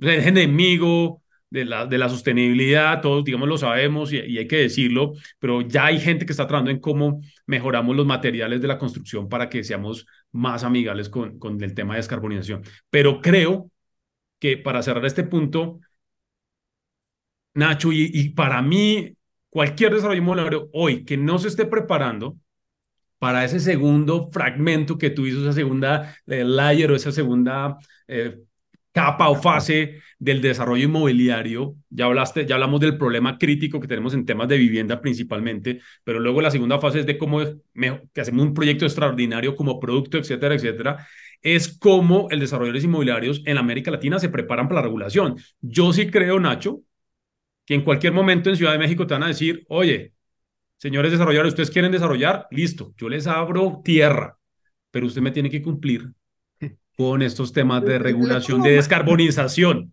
es 0.00 0.26
enemigo 0.26 1.22
de 1.50 1.64
la, 1.64 1.86
de 1.86 1.98
la 1.98 2.08
sostenibilidad, 2.08 3.00
todos, 3.00 3.24
digamos, 3.24 3.48
lo 3.48 3.56
sabemos 3.56 4.12
y, 4.12 4.18
hay 4.18 4.46
que 4.46 4.56
decirlo, 4.56 5.12
pero 5.38 5.62
ya 5.62 5.86
hay 5.86 6.00
gente 6.00 6.26
que 6.26 6.32
está 6.32 6.46
trabajando 6.46 6.70
en 6.70 6.80
cómo 6.80 7.20
mejoramos 7.46 7.96
los 7.96 8.06
materiales 8.06 8.60
de 8.60 8.68
la 8.68 8.78
construcción 8.78 9.28
para 9.28 9.48
que 9.48 9.62
seamos 9.64 10.06
más 10.32 10.64
amigables 10.64 11.08
con, 11.08 11.38
con 11.38 11.62
el 11.62 11.74
tema 11.74 11.94
de 11.94 11.98
descarbonización. 11.98 12.62
Pero 12.90 13.20
creo 13.20 13.70
que 14.38 14.56
para 14.58 14.82
cerrar 14.82 15.06
este 15.06 15.24
punto, 15.24 15.80
Nacho, 17.54 17.90
y, 17.90 18.30
para 18.30 18.60
mí, 18.60 19.16
cualquier 19.48 19.94
desarrollo 19.94 20.20
inmobiliario 20.20 20.68
hoy 20.74 21.04
que 21.04 21.16
no 21.16 21.38
se 21.38 21.48
esté 21.48 21.64
preparando 21.64 22.36
para 23.18 23.44
ese 23.44 23.60
segundo 23.60 24.30
fragmento 24.30 24.98
que 24.98 25.08
tú 25.10 25.26
hizo, 25.26 25.40
esa 25.40 25.54
segunda 25.54 26.14
eh, 26.26 26.44
layer 26.44 26.90
o 26.90 26.96
esa 26.96 27.12
segunda 27.12 27.78
eh, 28.08 28.38
capa 28.96 29.28
o 29.28 29.34
fase 29.34 30.00
del 30.18 30.40
desarrollo 30.40 30.84
inmobiliario. 30.84 31.76
Ya 31.90 32.06
hablaste, 32.06 32.46
ya 32.46 32.54
hablamos 32.54 32.80
del 32.80 32.96
problema 32.96 33.36
crítico 33.36 33.78
que 33.78 33.86
tenemos 33.86 34.14
en 34.14 34.24
temas 34.24 34.48
de 34.48 34.56
vivienda 34.56 35.02
principalmente, 35.02 35.80
pero 36.02 36.18
luego 36.18 36.40
la 36.40 36.50
segunda 36.50 36.78
fase 36.78 37.00
es 37.00 37.06
de 37.06 37.18
cómo 37.18 37.40
que 37.42 38.20
hacemos 38.22 38.46
un 38.46 38.54
proyecto 38.54 38.86
extraordinario 38.86 39.54
como 39.54 39.78
producto, 39.78 40.16
etcétera, 40.16 40.54
etcétera. 40.54 41.06
Es 41.42 41.76
cómo 41.76 42.28
el 42.30 42.40
desarrolladores 42.40 42.84
inmobiliarios 42.84 43.42
en 43.44 43.58
América 43.58 43.90
Latina 43.90 44.18
se 44.18 44.30
preparan 44.30 44.66
para 44.66 44.80
la 44.80 44.86
regulación. 44.86 45.36
Yo 45.60 45.92
sí 45.92 46.10
creo, 46.10 46.40
Nacho, 46.40 46.80
que 47.66 47.74
en 47.74 47.82
cualquier 47.82 48.14
momento 48.14 48.48
en 48.48 48.56
Ciudad 48.56 48.72
de 48.72 48.78
México 48.78 49.06
te 49.06 49.12
van 49.12 49.24
a 49.24 49.28
decir, 49.28 49.66
oye, 49.68 50.14
señores 50.78 51.12
desarrolladores, 51.12 51.52
ustedes 51.52 51.70
quieren 51.70 51.92
desarrollar, 51.92 52.46
listo, 52.50 52.94
yo 52.96 53.10
les 53.10 53.26
abro 53.26 53.82
tierra, 53.84 54.38
pero 54.90 55.04
usted 55.06 55.20
me 55.20 55.32
tiene 55.32 55.50
que 55.50 55.60
cumplir 55.60 56.14
con 56.96 57.22
estos 57.22 57.52
temas 57.52 57.84
de 57.84 57.98
regulación, 57.98 58.62
de 58.62 58.72
descarbonización. 58.72 59.90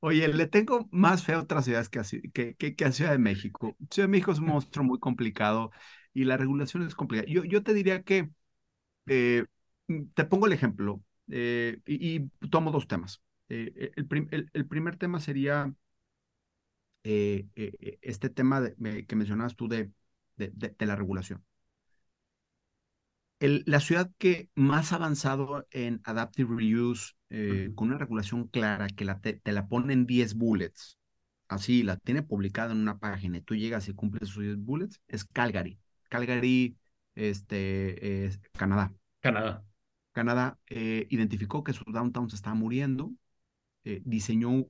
Oye, 0.00 0.28
le 0.28 0.46
tengo 0.46 0.88
más 0.90 1.24
fe 1.24 1.32
a 1.32 1.40
otras 1.40 1.64
ciudades 1.64 1.88
que 1.88 1.98
a, 1.98 2.04
que, 2.32 2.74
que, 2.74 2.84
a 2.84 2.92
Ciudad 2.92 3.12
de 3.12 3.18
México. 3.18 3.76
Ciudad 3.90 4.08
de 4.08 4.12
México 4.12 4.32
es 4.32 4.38
un 4.38 4.46
monstruo 4.46 4.84
muy 4.84 4.98
complicado 4.98 5.70
y 6.12 6.24
la 6.24 6.36
regulación 6.36 6.86
es 6.86 6.94
complicada. 6.94 7.30
Yo, 7.30 7.44
yo 7.44 7.62
te 7.62 7.74
diría 7.74 8.02
que, 8.02 8.30
eh, 9.06 9.46
te 10.14 10.24
pongo 10.24 10.46
el 10.46 10.52
ejemplo 10.52 11.02
eh, 11.30 11.80
y, 11.86 12.28
tomo 12.50 12.70
dos 12.70 12.88
temas. 12.88 13.22
Eh, 13.48 13.92
el, 13.96 14.48
el, 14.52 14.66
primer 14.66 14.96
tema 14.96 15.20
sería 15.20 15.72
este 17.02 18.30
tema 18.30 18.60
de, 18.60 19.06
que 19.06 19.16
mencionabas 19.16 19.56
tú 19.56 19.68
de, 19.68 19.90
de, 20.36 20.50
de 20.50 20.86
la 20.86 20.96
regulación 20.96 21.44
la 23.48 23.80
ciudad 23.80 24.10
que 24.18 24.48
más 24.54 24.92
ha 24.92 24.96
avanzado 24.96 25.66
en 25.70 26.00
Adaptive 26.04 26.54
Reuse, 26.56 27.14
eh, 27.30 27.72
con 27.74 27.88
una 27.88 27.98
regulación 27.98 28.48
clara 28.48 28.88
que 28.88 29.04
la 29.04 29.20
te, 29.20 29.40
la 29.44 29.66
pone 29.66 29.92
en 29.92 30.06
10 30.06 30.34
bullets, 30.34 30.98
así 31.48 31.82
la 31.82 31.96
tiene 31.96 32.22
publicada 32.22 32.72
en 32.72 32.78
una 32.78 32.98
página 32.98 33.38
y 33.38 33.42
tú 33.42 33.54
llegas 33.54 33.88
y 33.88 33.94
cumples 33.94 34.30
esos 34.30 34.42
10 34.42 34.56
bullets, 34.58 35.00
es 35.08 35.24
Calgary. 35.24 35.78
Calgary, 36.08 36.76
este, 37.14 38.30
Canadá. 38.52 38.92
Canadá. 39.20 39.64
Canadá 40.12 40.58
eh, 40.68 41.06
identificó 41.10 41.64
que 41.64 41.72
su 41.72 41.84
downtown 41.86 42.30
se 42.30 42.36
estaba 42.36 42.54
muriendo, 42.54 43.12
eh, 43.82 44.00
diseñó, 44.04 44.66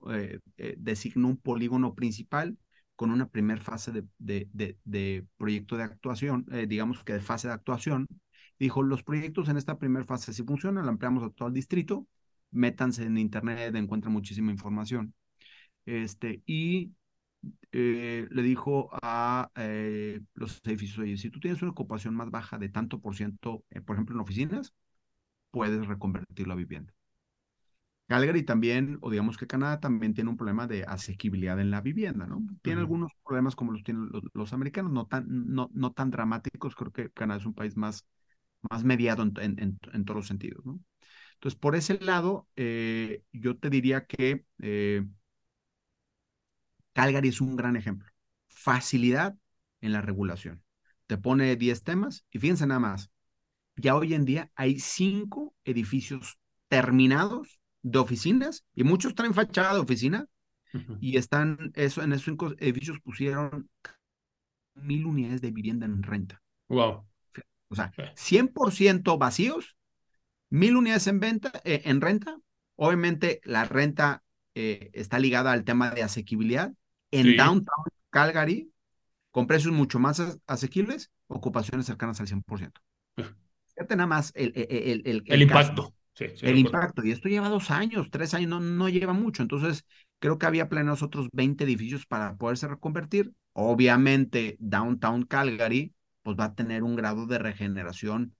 designó 0.78 1.28
un 1.28 1.36
polígono 1.36 1.94
principal 1.94 2.56
con 2.96 3.10
una 3.10 3.28
primera 3.28 3.60
fase 3.60 3.92
de, 3.92 4.04
de, 4.18 4.78
de, 4.84 5.26
proyecto 5.36 5.76
de 5.76 5.82
actuación, 5.82 6.46
digamos 6.66 7.04
que 7.04 7.12
de 7.12 7.20
fase 7.20 7.48
de 7.48 7.54
actuación, 7.54 8.06
Dijo, 8.58 8.82
los 8.82 9.02
proyectos 9.02 9.48
en 9.48 9.56
esta 9.56 9.78
primera 9.78 10.04
fase 10.04 10.32
si 10.32 10.42
funcionan, 10.44 10.86
la 10.86 10.92
ampliamos 10.92 11.24
a 11.24 11.30
todo 11.30 11.48
el 11.48 11.54
distrito, 11.54 12.06
métanse 12.50 13.04
en 13.04 13.18
internet, 13.18 13.74
encuentran 13.74 14.12
muchísima 14.12 14.52
información. 14.52 15.14
Este, 15.86 16.42
y 16.46 16.92
eh, 17.72 18.26
le 18.30 18.42
dijo 18.42 18.90
a 19.02 19.50
eh, 19.56 20.20
los 20.34 20.60
edificios, 20.64 20.98
oye, 20.98 21.16
si 21.16 21.30
tú 21.30 21.40
tienes 21.40 21.60
una 21.62 21.72
ocupación 21.72 22.14
más 22.14 22.30
baja 22.30 22.58
de 22.58 22.68
tanto 22.68 23.00
por 23.00 23.16
ciento, 23.16 23.64
eh, 23.70 23.80
por 23.80 23.96
ejemplo, 23.96 24.14
en 24.14 24.20
oficinas, 24.20 24.74
puedes 25.50 25.86
reconvertirlo 25.86 26.52
a 26.52 26.56
vivienda. 26.56 26.94
Calgary 28.06 28.42
también, 28.42 28.98
o 29.00 29.10
digamos 29.10 29.38
que 29.38 29.46
Canadá 29.46 29.80
también 29.80 30.12
tiene 30.12 30.28
un 30.28 30.36
problema 30.36 30.66
de 30.66 30.84
asequibilidad 30.84 31.58
en 31.58 31.70
la 31.70 31.80
vivienda, 31.80 32.26
¿no? 32.26 32.44
Tiene 32.60 32.80
algunos 32.80 33.12
problemas 33.24 33.56
como 33.56 33.72
los 33.72 33.82
tienen 33.82 34.10
los, 34.34 34.52
americanos, 34.52 34.92
no 34.92 35.06
tan, 35.06 35.24
no, 35.26 35.70
no 35.72 35.92
tan 35.92 36.10
dramáticos, 36.10 36.74
creo 36.74 36.92
que 36.92 37.10
Canadá 37.10 37.40
es 37.40 37.46
un 37.46 37.54
país 37.54 37.78
más 37.78 38.06
más 38.70 38.84
mediado 38.84 39.22
en, 39.22 39.78
todos 40.04 40.16
los 40.16 40.26
sentidos, 40.26 40.64
¿no? 40.64 40.80
Entonces, 41.34 41.58
por 41.58 41.76
ese 41.76 41.98
lado, 42.00 42.48
eh, 42.56 43.22
yo 43.32 43.56
te 43.56 43.68
diría 43.68 44.06
que 44.06 44.46
eh, 44.60 45.04
Calgary 46.92 47.28
es 47.28 47.40
un 47.40 47.56
gran 47.56 47.76
ejemplo. 47.76 48.08
Facilidad 48.46 49.36
en 49.80 49.92
la 49.92 50.00
regulación. 50.00 50.62
Te 51.06 51.18
pone 51.18 51.56
10 51.56 51.82
temas 51.82 52.24
y 52.30 52.38
fíjense 52.38 52.66
nada 52.66 52.80
más, 52.80 53.10
ya 53.76 53.94
hoy 53.96 54.14
en 54.14 54.24
día 54.24 54.50
hay 54.54 54.78
cinco 54.78 55.54
edificios 55.64 56.38
terminados 56.68 57.60
de 57.82 57.98
oficinas 57.98 58.64
y 58.74 58.84
muchos 58.84 59.14
traen 59.14 59.34
fachada 59.34 59.74
de 59.74 59.80
oficina 59.80 60.26
y 61.00 61.18
están, 61.18 61.70
eso, 61.74 62.02
en 62.02 62.12
esos 62.12 62.24
cinco 62.24 62.52
edificios 62.58 62.98
pusieron 63.00 63.70
mil 64.74 65.06
unidades 65.06 65.40
de 65.40 65.52
vivienda 65.52 65.86
en 65.86 66.02
renta. 66.02 66.42
Wow. 66.68 67.06
O 67.74 67.76
sea, 67.76 67.94
100% 68.14 69.18
vacíos, 69.18 69.76
mil 70.50 70.76
unidades 70.76 71.06
en 71.06 71.20
venta, 71.20 71.52
eh, 71.64 71.82
en 71.84 72.00
renta. 72.00 72.38
Obviamente 72.76 73.40
la 73.44 73.64
renta 73.64 74.22
eh, 74.54 74.90
está 74.94 75.18
ligada 75.18 75.52
al 75.52 75.64
tema 75.64 75.90
de 75.90 76.02
asequibilidad. 76.02 76.72
En 77.10 77.36
Downtown 77.36 77.84
Calgary, 78.10 78.72
con 79.30 79.46
precios 79.46 79.72
mucho 79.74 79.98
más 79.98 80.22
asequibles, 80.46 81.10
ocupaciones 81.28 81.86
cercanas 81.86 82.20
al 82.20 82.28
100%. 82.28 82.80
Fíjate 83.74 83.96
nada 83.96 84.06
más 84.06 84.32
el, 84.34 84.52
el, 84.56 85.02
el, 85.06 85.24
el 85.26 85.42
impacto. 85.42 85.94
el 86.40 86.58
impacto. 86.58 87.04
Y 87.04 87.10
esto 87.10 87.28
lleva 87.28 87.48
dos 87.48 87.70
años, 87.70 88.08
tres 88.10 88.34
años, 88.34 88.48
no, 88.50 88.60
no 88.60 88.88
lleva 88.88 89.12
mucho. 89.12 89.42
Entonces, 89.42 89.84
creo 90.20 90.38
que 90.38 90.46
había 90.46 90.68
planeados 90.68 91.02
otros 91.02 91.28
20 91.32 91.64
edificios 91.64 92.06
para 92.06 92.36
poderse 92.36 92.68
reconvertir. 92.68 93.32
Obviamente, 93.52 94.56
Downtown 94.60 95.24
Calgary, 95.24 95.92
pues 96.24 96.36
va 96.38 96.46
a 96.46 96.54
tener 96.56 96.82
un 96.82 96.96
grado 96.96 97.26
de 97.26 97.38
regeneración 97.38 98.34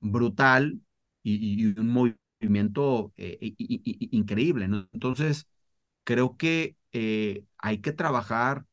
brutal 0.00 0.80
y, 1.24 1.66
un 1.78 1.88
movimiento 1.88 3.12
eh, 3.16 3.54
increíble, 4.12 4.68
¿no? 4.68 4.88
Entonces, 4.92 5.48
creo 6.04 6.36
que 6.36 6.76
eh, 6.92 7.44
hay 7.58 7.78
que 7.78 7.92
trabajar 7.92 8.66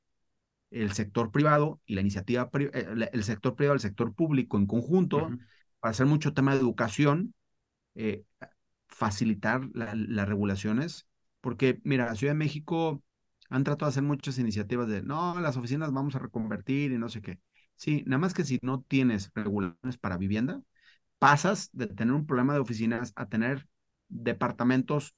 el 0.72 0.92
sector 0.94 1.32
privado 1.32 1.82
y 1.86 1.96
la 1.96 2.02
iniciativa, 2.02 2.50
eh, 2.60 3.10
el 3.12 3.24
sector 3.24 3.56
privado, 3.56 3.76
el 3.76 3.80
sector 3.80 4.14
público 4.14 4.58
en 4.58 4.68
conjunto, 4.68 5.30
para 5.80 5.92
hacer 5.92 6.06
mucho 6.06 6.34
tema 6.34 6.54
de 6.54 6.60
educación, 6.60 7.34
eh, 7.96 8.24
facilitar 8.88 9.70
las 9.74 10.28
regulaciones, 10.28 11.08
porque 11.42 11.80
mira, 11.84 12.06
la 12.06 12.16
Ciudad 12.16 12.34
de 12.34 12.40
México 12.40 13.04
han 13.50 13.64
tratado 13.64 13.90
de 13.90 13.94
hacer 13.94 14.04
muchas 14.04 14.38
iniciativas 14.40 14.88
de, 14.88 15.02
no, 15.02 15.40
las 15.40 15.58
oficinas 15.58 15.92
vamos 15.92 16.16
a 16.16 16.20
reconvertir 16.20 16.92
y 16.92 16.98
no 16.98 17.10
sé 17.10 17.22
qué. 17.22 17.40
Sí, 17.78 18.04
nada 18.06 18.20
más 18.20 18.34
que 18.34 18.44
si 18.44 18.60
no 18.62 18.82
tienes 18.82 19.32
regulaciones 19.34 19.98
para 19.98 20.18
vivienda, 20.18 20.62
pasas 21.20 21.70
de 21.74 21.88
tener 21.88 22.14
un 22.14 22.26
problema 22.26 22.54
de 22.54 22.60
oficinas 22.60 23.14
a 23.16 23.28
tener 23.28 23.68
departamentos 24.10 25.16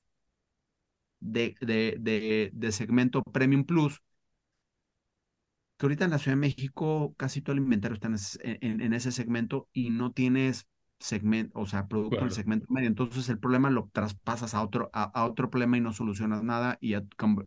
de, 1.20 1.56
de, 1.62 2.52
de 2.54 2.72
segmento 2.72 3.24
Premium 3.24 3.66
Plus 3.66 4.02
que 5.80 5.86
ahorita 5.86 6.06
en 6.06 6.12
la 6.12 6.20
Ciudad 6.20 6.36
de 6.36 6.42
México 6.42 7.16
casi 7.18 7.42
todo 7.42 7.54
el 7.54 7.60
inventario 7.64 7.96
está 7.96 8.10
en, 8.44 8.94
ese 8.94 9.14
segmento 9.14 9.70
y 9.72 9.92
no 9.92 10.12
tienes 10.12 10.68
segmento, 11.00 11.58
o 11.58 11.66
sea, 11.66 11.88
producto 11.88 12.18
en 12.18 12.26
el 12.26 12.32
segmento 12.32 12.66
medio. 12.70 12.90
Entonces 12.90 13.30
el 13.30 13.40
problema 13.40 13.70
lo 13.70 13.90
traspasas 13.94 14.54
a 14.54 14.62
otro, 14.62 14.90
a, 14.92 15.24
otro 15.24 15.50
problema 15.50 15.78
y 15.78 15.82
no 15.82 15.94
solucionas 15.94 16.44
nada 16.44 16.78
y 16.82 16.96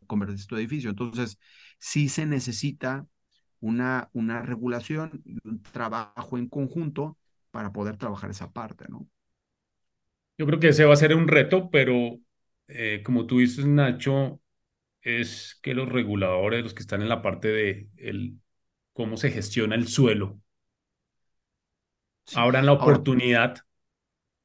convertes 0.06 0.46
tu 0.46 0.56
edificio. 0.56 0.88
Entonces 0.88 1.38
sí 1.78 2.08
se 2.08 2.24
necesita 2.24 3.06
una, 3.62 4.10
una 4.14 4.42
regulación 4.42 5.22
y 5.26 5.38
un 5.48 5.62
trabajo 5.62 6.38
en 6.38 6.48
conjunto 6.50 7.18
para 7.52 7.72
poder 7.72 7.98
trabajar 7.98 8.30
esa 8.32 8.52
parte, 8.52 8.86
¿no? 8.90 9.08
Yo 10.38 10.46
creo 10.46 10.60
que 10.60 10.68
ese 10.68 10.84
va 10.84 10.94
a 10.94 10.96
ser 10.96 11.14
un 11.14 11.28
reto, 11.28 11.70
pero 11.70 12.18
eh, 12.68 13.02
como 13.04 13.26
tú 13.26 13.38
dices, 13.38 13.66
Nacho, 13.66 14.40
es 15.02 15.58
que 15.62 15.74
los 15.74 15.88
reguladores, 15.90 16.64
los 16.64 16.74
que 16.74 16.82
están 16.82 17.02
en 17.02 17.08
la 17.10 17.22
parte 17.22 17.48
de 17.48 17.90
el, 17.98 18.40
cómo 18.94 19.16
se 19.18 19.30
gestiona 19.30 19.76
el 19.76 19.88
suelo, 19.88 20.40
abran 22.34 22.66
la 22.66 22.72
oportunidad. 22.72 23.56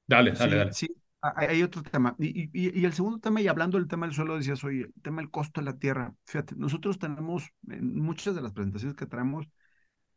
dale, 0.08 0.32
dale, 0.32 0.56
dale. 0.56 0.72
Sí, 0.72 0.88
hay 1.22 1.64
otro 1.64 1.84
tema. 1.84 2.16
Y, 2.20 2.50
y, 2.54 2.86
el 2.86 2.94
segundo 2.94 3.20
tema, 3.20 3.42
y 3.42 3.48
hablando 3.48 3.78
del 3.78 3.88
tema 3.88 4.06
del 4.06 4.16
suelo, 4.16 4.38
decías, 4.38 4.64
oye, 4.64 4.84
el 4.84 5.02
tema 5.02 5.22
del 5.22 5.32
costo 5.32 5.62
de 5.62 5.66
la 5.66 5.78
tierra. 5.78 6.14
Fíjate, 6.26 6.56
nosotros 6.56 7.00
tenemos, 7.00 7.50
en 7.70 8.00
muchas 8.00 8.36
de 8.36 8.42
las 8.42 8.54
presentaciones 8.54 8.96
que 8.96 9.08
traemos, 9.08 9.48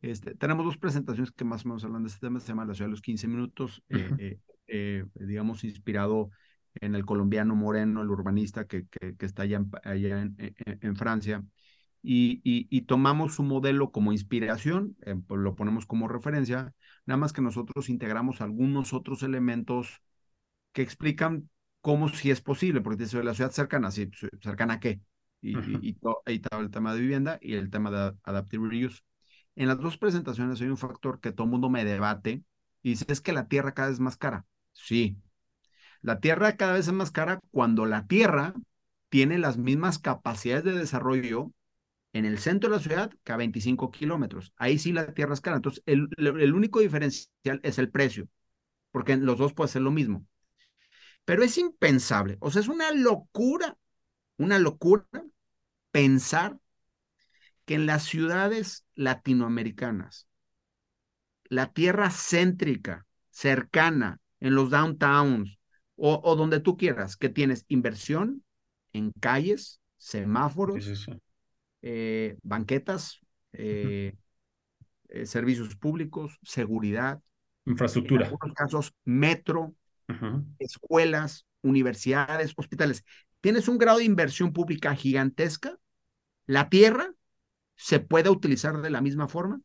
este, 0.01 0.35
tenemos 0.35 0.65
dos 0.65 0.77
presentaciones 0.77 1.31
que 1.31 1.45
más 1.45 1.65
o 1.65 1.69
menos 1.69 1.83
hablan 1.83 2.03
de 2.03 2.09
este 2.09 2.19
tema, 2.19 2.39
se 2.39 2.47
llama 2.49 2.65
La 2.65 2.73
ciudad 2.73 2.87
de 2.87 2.91
los 2.91 3.01
15 3.01 3.27
minutos, 3.27 3.83
eh, 3.89 4.09
eh, 4.17 4.39
eh, 4.67 5.05
digamos, 5.15 5.63
inspirado 5.63 6.29
en 6.75 6.95
el 6.95 7.05
colombiano 7.05 7.55
Moreno, 7.55 8.01
el 8.01 8.09
urbanista 8.09 8.65
que, 8.65 8.87
que, 8.87 9.25
está 9.25 9.43
allá, 9.43 9.57
en, 9.57 9.71
allá 9.83 10.21
en, 10.21 10.95
Francia, 10.95 11.43
y, 12.01 12.41
y, 12.43 12.81
tomamos 12.83 13.35
su 13.35 13.43
modelo 13.43 13.91
como 13.91 14.11
inspiración, 14.11 14.95
pues 15.27 15.41
lo 15.41 15.55
ponemos 15.55 15.85
como 15.85 16.07
referencia, 16.07 16.73
nada 17.05 17.17
más 17.17 17.33
que 17.33 17.41
nosotros 17.41 17.89
integramos 17.89 18.41
algunos 18.41 18.93
otros 18.93 19.21
elementos 19.21 20.01
que 20.73 20.81
explican 20.81 21.49
cómo 21.81 22.09
si 22.09 22.31
es 22.31 22.41
posible, 22.41 22.81
porque 22.81 23.03
dice 23.03 23.23
la 23.23 23.33
ciudad 23.33 23.51
cercana, 23.51 23.91
¿sí? 23.91 24.09
¿cercana 24.41 24.75
a 24.75 24.79
qué? 24.79 25.01
Y, 25.41 25.55
y, 25.81 25.93
todo, 25.93 26.21
ahí 26.25 26.35
está 26.35 26.59
el 26.59 26.69
tema 26.69 26.93
de 26.93 27.01
vivienda 27.01 27.39
y 27.41 27.55
el 27.55 27.71
tema 27.71 27.89
de 27.89 28.13
adaptive 28.23 28.69
reuse. 28.69 28.99
En 29.55 29.67
las 29.67 29.79
dos 29.79 29.97
presentaciones 29.97 30.61
hay 30.61 30.67
un 30.67 30.77
factor 30.77 31.19
que 31.19 31.31
todo 31.31 31.45
el 31.45 31.51
mundo 31.51 31.69
me 31.69 31.83
debate 31.83 32.43
y 32.83 32.91
dice, 32.91 33.05
es 33.07 33.21
que 33.21 33.33
la 33.33 33.47
tierra 33.47 33.73
cada 33.73 33.87
vez 33.89 33.95
es 33.95 33.99
más 33.99 34.17
cara. 34.17 34.45
Sí, 34.73 35.17
la 36.01 36.19
tierra 36.19 36.57
cada 36.57 36.73
vez 36.73 36.87
es 36.87 36.93
más 36.93 37.11
cara 37.11 37.39
cuando 37.51 37.85
la 37.85 38.07
tierra 38.07 38.53
tiene 39.09 39.37
las 39.37 39.57
mismas 39.57 39.99
capacidades 39.99 40.63
de 40.63 40.73
desarrollo 40.73 41.51
en 42.13 42.25
el 42.25 42.39
centro 42.39 42.69
de 42.69 42.77
la 42.77 42.81
ciudad 42.81 43.11
que 43.23 43.31
a 43.31 43.37
25 43.37 43.91
kilómetros. 43.91 44.53
Ahí 44.57 44.79
sí 44.79 44.93
la 44.93 45.13
tierra 45.13 45.33
es 45.33 45.41
cara. 45.41 45.57
Entonces, 45.57 45.83
el, 45.85 46.09
el 46.17 46.53
único 46.53 46.79
diferencial 46.79 47.59
es 47.63 47.77
el 47.79 47.89
precio, 47.89 48.27
porque 48.91 49.17
los 49.17 49.37
dos 49.37 49.53
pueden 49.53 49.71
ser 49.71 49.81
lo 49.83 49.91
mismo. 49.91 50.25
Pero 51.25 51.43
es 51.43 51.57
impensable, 51.57 52.37
o 52.39 52.51
sea, 52.51 52.61
es 52.61 52.67
una 52.67 52.91
locura, 52.91 53.77
una 54.37 54.59
locura 54.59 55.05
pensar 55.91 56.59
que 57.65 57.75
en 57.75 57.85
las 57.85 58.03
ciudades 58.03 58.85
latinoamericanas, 58.95 60.27
la 61.45 61.71
tierra 61.73 62.09
céntrica, 62.09 63.05
cercana, 63.29 64.19
en 64.39 64.55
los 64.55 64.69
downtowns, 64.69 65.59
o, 65.95 66.35
donde 66.35 66.59
tú 66.59 66.77
quieras, 66.77 67.15
que 67.15 67.29
tienes 67.29 67.65
inversión 67.67 68.43
en 68.91 69.11
calles, 69.11 69.79
semáforos, 69.97 71.07
eh, 71.83 72.37
banquetas, 72.41 73.19
eh, 73.53 74.15
eh, 75.09 75.25
servicios 75.25 75.75
públicos, 75.75 76.39
seguridad. 76.41 77.21
Infraestructura. 77.65 78.25
En 78.25 78.31
algunos 78.31 78.55
casos, 78.55 78.93
metro, 79.03 79.75
escuelas, 80.59 81.45
universidades, 81.61 82.53
hospitales. 82.55 83.03
Tienes 83.41 83.67
un 83.67 83.77
grado 83.77 83.99
de 83.99 84.05
inversión 84.05 84.53
pública 84.53 84.95
gigantesca. 84.95 85.77
La 86.45 86.69
tierra 86.69 87.13
se 87.75 87.99
puede 87.99 88.29
utilizar 88.29 88.81
de 88.81 88.89
la 88.89 89.01
misma 89.01 89.27
forma 89.27 89.61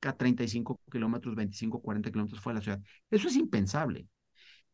que 0.00 0.08
a 0.08 0.16
35 0.16 0.80
kilómetros, 0.90 1.34
25, 1.34 1.82
40 1.82 2.10
kilómetros 2.10 2.40
fuera 2.40 2.60
de 2.60 2.66
la 2.66 2.74
ciudad. 2.74 2.88
Eso 3.10 3.28
es 3.28 3.36
impensable. 3.36 4.06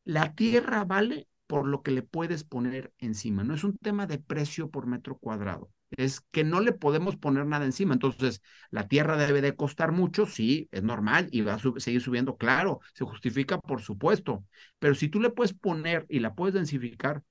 La 0.04 0.34
tierra 0.34 0.84
vale 0.84 1.28
por 1.46 1.66
lo 1.66 1.82
que 1.82 1.90
le 1.90 2.02
puedes 2.02 2.44
poner 2.44 2.92
encima. 2.98 3.44
No 3.44 3.54
es 3.54 3.64
un 3.64 3.76
tema 3.78 4.06
de 4.06 4.18
precio 4.18 4.70
por 4.70 4.86
metro 4.86 5.18
cuadrado. 5.18 5.70
Es 5.90 6.20
que 6.32 6.44
no 6.44 6.60
le 6.60 6.72
podemos 6.72 7.16
poner 7.16 7.46
nada 7.46 7.64
encima. 7.64 7.94
Entonces, 7.94 8.42
la 8.70 8.88
tierra 8.88 9.16
debe 9.16 9.40
de 9.40 9.54
costar 9.54 9.92
mucho, 9.92 10.26
sí, 10.26 10.68
es 10.72 10.82
normal 10.82 11.28
y 11.30 11.42
va 11.42 11.54
a 11.54 11.80
seguir 11.80 12.00
subiendo, 12.00 12.36
claro, 12.36 12.80
se 12.94 13.04
justifica, 13.04 13.58
por 13.58 13.80
supuesto. 13.80 14.44
Pero 14.78 14.94
si 14.94 15.08
tú 15.08 15.20
le 15.20 15.30
puedes 15.30 15.54
poner 15.54 16.04
y 16.08 16.20
la 16.20 16.34
puedes 16.34 16.54
densificar, 16.54 17.22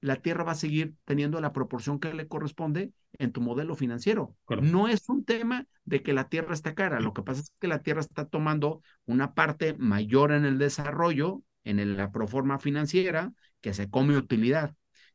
la 0.00 0.16
tierra 0.16 0.44
va 0.44 0.52
a 0.52 0.54
seguir 0.54 0.94
teniendo 1.04 1.40
la 1.40 1.52
proporción 1.52 1.98
que 1.98 2.12
le 2.12 2.28
corresponde 2.28 2.92
en 3.14 3.32
tu 3.32 3.40
modelo 3.40 3.74
financiero. 3.74 4.36
No 4.60 4.86
es 4.88 5.08
un 5.08 5.24
tema 5.24 5.66
de 5.84 6.02
que 6.02 6.12
la 6.12 6.28
tierra 6.28 6.52
está 6.52 6.74
cara, 6.74 7.00
lo 7.00 7.14
que 7.14 7.22
pasa 7.22 7.40
es 7.40 7.52
que 7.58 7.68
la 7.68 7.82
tierra 7.82 8.00
está 8.00 8.26
tomando 8.26 8.82
una 9.06 9.32
parte 9.32 9.74
mayor 9.78 10.32
en 10.32 10.44
el 10.44 10.58
desarrollo 10.58 11.42
en 11.64 11.96
la 11.96 12.12
proforma 12.12 12.58
financiera 12.58 13.32
que 13.62 13.72
se 13.72 13.88
come 13.88 14.18
utilidad. 14.18 14.74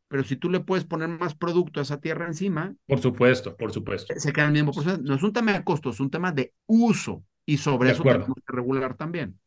Pero 0.10 0.24
si 0.24 0.36
tú 0.36 0.50
le 0.50 0.60
puedes 0.60 0.86
poner 0.86 1.08
más 1.08 1.36
producto 1.36 1.80
a 1.80 1.84
esa 1.84 2.02
tierra 2.02 2.26
encima. 2.28 2.76
Por 2.88 3.00
supuesto, 3.00 3.56
por 3.56 3.72
supuesto. 3.72 4.14
Se 4.18 4.34
queda 4.34 4.48
el 4.48 4.52
mismo 4.52 4.74
proceso. 4.74 4.98
No 5.02 5.16
es 5.16 5.24
un 5.24 5.32
tema 5.32 5.54
de 5.54 5.64
costo, 5.64 5.92
es 5.92 6.00
un 6.00 6.10
tema 6.10 6.32
de 6.32 6.54
uso. 6.66 7.24
Y 7.46 7.58
sobre 7.58 7.92
eso 7.92 8.04
tenemos 8.04 8.28
que 8.28 8.56
regular 8.56 8.96
también. 8.96 9.40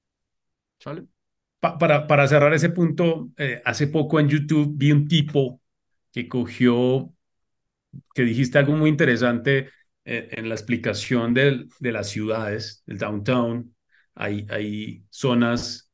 ¿Sale? 0.79 1.05
para, 1.61 2.09
para 2.09 2.27
cerrar 2.27 2.53
ese 2.55 2.71
punto, 2.71 3.31
eh, 3.37 3.63
hace 3.65 3.87
poco 3.87 4.19
en 4.19 4.29
YouTube 4.29 4.73
vi 4.75 4.91
un 4.91 5.07
tipo 5.07 5.61
que 6.13 6.29
cogió, 6.29 7.13
que 8.15 8.23
dijiste 8.23 8.59
algo 8.59 8.73
muy 8.73 8.91
interesante 8.91 9.71
eh, 10.05 10.29
en 10.33 10.49
la 10.49 10.57
explicación 10.57 11.35
de, 11.35 11.67
de 11.79 11.93
las 11.93 12.09
ciudades, 12.09 12.83
del 12.87 12.99
downtown. 12.99 13.75
Hay, 14.17 14.45
hay 14.51 15.05
zonas 15.09 15.92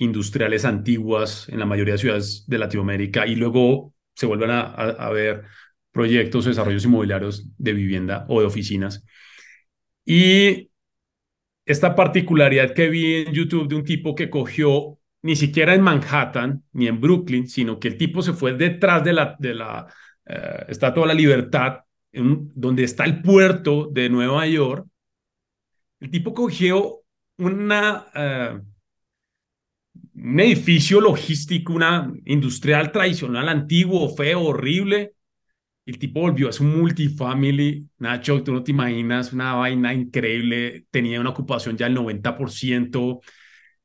industriales 0.00 0.64
antiguas 0.64 1.46
en 1.50 1.58
la 1.58 1.66
mayoría 1.66 1.94
de 1.94 1.98
ciudades 1.98 2.44
de 2.46 2.58
Latinoamérica 2.58 3.26
y 3.26 3.36
luego 3.36 3.94
se 4.14 4.26
vuelven 4.26 4.50
a, 4.50 5.10
ver 5.10 5.44
proyectos 5.92 6.46
o 6.46 6.48
desarrollos 6.48 6.84
inmobiliarios 6.84 7.46
de 7.58 7.72
vivienda 7.74 8.24
o 8.28 8.40
de 8.40 8.46
oficinas. 8.46 9.04
Y 10.04 10.70
esta 11.66 11.94
particularidad 11.94 12.72
que 12.74 12.88
vi 12.88 13.14
en 13.26 13.32
YouTube 13.32 13.68
de 13.68 13.74
un 13.74 13.84
tipo 13.84 14.14
que 14.14 14.30
cogió 14.30 14.98
ni 15.22 15.36
siquiera 15.36 15.74
en 15.74 15.82
Manhattan 15.82 16.64
ni 16.72 16.88
en 16.88 16.98
Brooklyn, 17.00 17.46
sino 17.46 17.78
que 17.78 17.88
el 17.88 17.98
tipo 17.98 18.22
se 18.22 18.32
fue 18.32 18.54
detrás 18.54 19.04
de 19.04 19.12
la, 19.12 19.36
de 19.38 19.54
la 19.54 19.86
uh, 20.26 20.70
Estatua 20.70 21.02
de 21.02 21.08
la 21.08 21.14
Libertad, 21.14 21.80
donde 22.12 22.84
está 22.84 23.04
el 23.04 23.20
puerto 23.20 23.88
de 23.92 24.08
Nueva 24.08 24.46
York. 24.46 24.86
El 26.00 26.10
tipo 26.10 26.32
cogió 26.32 27.02
una, 27.36 28.06
uh, 28.14 28.69
un 30.14 30.40
edificio 30.40 31.00
logístico, 31.00 31.72
una 31.72 32.12
industrial 32.26 32.92
tradicional, 32.92 33.48
antiguo, 33.48 34.14
feo, 34.14 34.42
horrible. 34.42 35.14
El 35.86 35.98
tipo 35.98 36.20
volvió 36.20 36.48
a 36.48 36.52
su 36.52 36.64
multifamily. 36.64 37.88
Nacho, 37.98 38.42
tú 38.42 38.52
no 38.52 38.62
te 38.62 38.72
imaginas, 38.72 39.32
una 39.32 39.54
vaina 39.54 39.94
increíble. 39.94 40.86
Tenía 40.90 41.20
una 41.20 41.30
ocupación 41.30 41.76
ya 41.76 41.86
del 41.86 41.96
90%. 41.96 43.20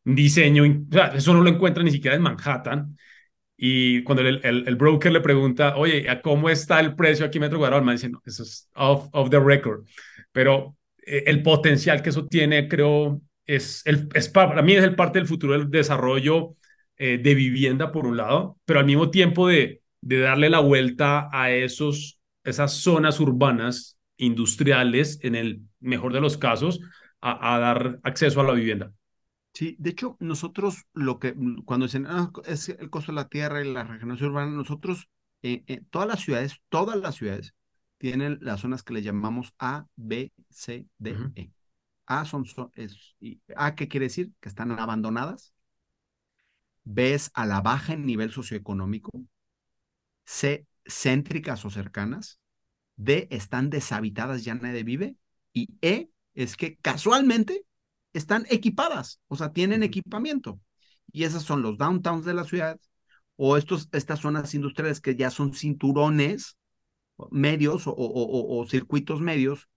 Un 0.06 0.16
diseño, 0.16 0.64
o 0.64 0.94
sea, 0.94 1.08
eso 1.16 1.34
no 1.34 1.42
lo 1.42 1.50
encuentra 1.50 1.84
ni 1.84 1.92
siquiera 1.92 2.16
en 2.16 2.22
Manhattan. 2.22 2.98
Y 3.58 4.04
cuando 4.04 4.22
el, 4.24 4.42
el, 4.44 4.76
broker 4.76 5.12
le 5.12 5.22
pregunta, 5.22 5.78
oye, 5.78 6.10
¿a 6.10 6.22
cómo 6.22 6.50
está 6.50 6.80
el 6.82 6.96
precio 6.96 7.26
aquí 7.26 7.40
metro 7.40 7.58
cuadrado? 7.58 7.80
El 7.80 7.86
man 7.86 7.96
dice, 7.96 8.10
no, 8.10 8.22
eso 8.26 8.44
es 8.44 8.70
off, 8.76 9.08
off 9.14 9.30
the 9.30 9.40
record. 9.40 9.86
Pero 10.32 10.76
eh, 11.06 11.24
el 11.28 11.42
potencial 11.42 12.02
que 12.02 12.10
eso 12.10 12.28
tiene, 12.28 12.68
creo, 12.68 13.22
es, 13.46 13.82
el, 13.86 14.10
es 14.14 14.30
para 14.30 14.62
mí 14.62 14.74
es 14.74 14.84
el 14.84 14.96
parte 14.96 15.20
del 15.20 15.28
futuro 15.28 15.54
del 15.54 15.70
desarrollo 15.70 16.56
eh, 16.98 17.18
de 17.18 17.36
vivienda, 17.36 17.92
por 17.92 18.06
un 18.06 18.18
lado, 18.18 18.58
pero 18.66 18.80
al 18.80 18.86
mismo 18.86 19.10
tiempo 19.10 19.48
de, 19.48 19.82
de 20.02 20.20
darle 20.20 20.50
la 20.50 20.60
vuelta 20.60 21.30
a 21.32 21.52
esos, 21.52 22.20
esas 22.44 22.74
zonas 22.74 23.20
urbanas 23.20 23.98
industriales, 24.18 25.20
en 25.24 25.36
el 25.36 25.62
mejor 25.80 26.14
de 26.14 26.22
los 26.22 26.38
casos, 26.38 26.80
a, 27.22 27.56
a 27.56 27.60
dar 27.60 28.00
acceso 28.04 28.40
a 28.42 28.44
la 28.44 28.54
vivienda. 28.54 28.92
Sí, 29.54 29.76
de 29.80 29.92
hecho, 29.92 30.18
nosotros 30.20 30.84
lo 30.94 31.18
que, 31.18 31.34
cuando 31.64 31.86
dicen, 31.86 32.06
ah, 32.08 32.30
es 32.46 32.70
el 32.70 32.90
costo 32.90 33.12
de 33.12 33.16
la 33.16 33.30
tierra 33.30 33.64
y 33.64 33.72
la 33.72 33.84
regeneración 33.84 34.32
urbana, 34.32 34.52
nosotros, 34.52 35.08
eh, 35.44 35.64
eh, 35.68 35.82
todas 35.90 36.08
las 36.08 36.20
ciudades, 36.20 36.58
todas 36.70 36.98
las 36.98 37.16
ciudades 37.16 37.54
tienen 37.98 38.38
las 38.42 38.60
zonas 38.60 38.84
que 38.84 38.94
le 38.94 39.02
llamamos 39.02 39.54
A, 39.58 39.86
B, 39.96 40.34
C, 40.50 40.88
D, 40.98 41.16
E. 41.36 41.50
A 42.06 42.26
son, 42.26 42.46
es, 42.76 43.16
A, 43.56 43.76
¿qué 43.76 43.88
quiere 43.88 44.08
decir? 44.08 44.32
Que 44.40 44.50
están 44.50 44.72
abandonadas. 44.72 45.54
B 46.84 47.14
es 47.14 47.32
a 47.34 47.46
la 47.46 47.62
baja 47.62 47.94
en 47.94 48.06
nivel 48.06 48.32
socioeconómico. 48.32 49.12
C, 50.26 50.68
céntricas 50.86 51.66
o 51.66 51.70
cercanas. 51.70 52.40
D, 52.96 53.28
están 53.32 53.70
deshabitadas, 53.70 54.44
ya 54.44 54.56
nadie 54.56 54.84
vive. 54.84 55.18
Y 55.54 55.70
E, 55.82 56.10
es 56.34 56.56
que 56.56 56.78
casualmente 56.78 57.66
están 58.14 58.46
equipadas, 58.50 59.20
o 59.28 59.36
sea, 59.36 59.52
tienen 59.52 59.84
equipamiento. 59.84 60.60
Y 61.12 61.24
esas 61.24 61.44
son 61.44 61.62
los 61.62 61.78
downtowns 61.78 62.26
de 62.26 62.34
la 62.34 62.44
ciudad 62.44 62.80
o 63.36 63.58
estos, 63.58 63.90
estas 63.92 64.20
zonas 64.20 64.54
industriales 64.54 65.02
que 65.02 65.16
ya 65.16 65.30
son 65.30 65.54
cinturones 65.54 66.58
medios 67.32 67.84
o, 67.86 68.66
circuitos 68.70 69.22
medios, 69.22 69.70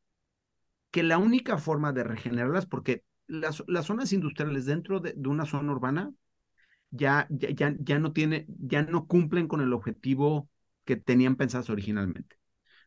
que 0.91 1.03
la 1.03 1.19
única 1.19 1.59
forma 1.59 1.93
de 1.93 2.05
regenerarlas, 2.05 2.67
porque 2.67 3.05
las, 3.27 3.63
las 3.67 3.87
zonas 3.87 4.13
industriales 4.13 4.67
dentro 4.67 5.01
de, 5.01 5.15
una 5.27 5.47
zona 5.47 5.73
urbana 5.73 6.13
ya, 6.91 7.27
ya, 7.31 7.75
ya, 7.79 7.99
no 7.99 8.13
tiene, 8.13 8.47
ya 8.49 8.83
no 8.83 9.07
cumplen 9.07 9.49
con 9.49 9.61
el 9.61 9.73
objetivo 9.73 10.49
que 10.85 10.97
tenían 10.97 11.37
pensados 11.37 11.71
originalmente. 11.71 12.37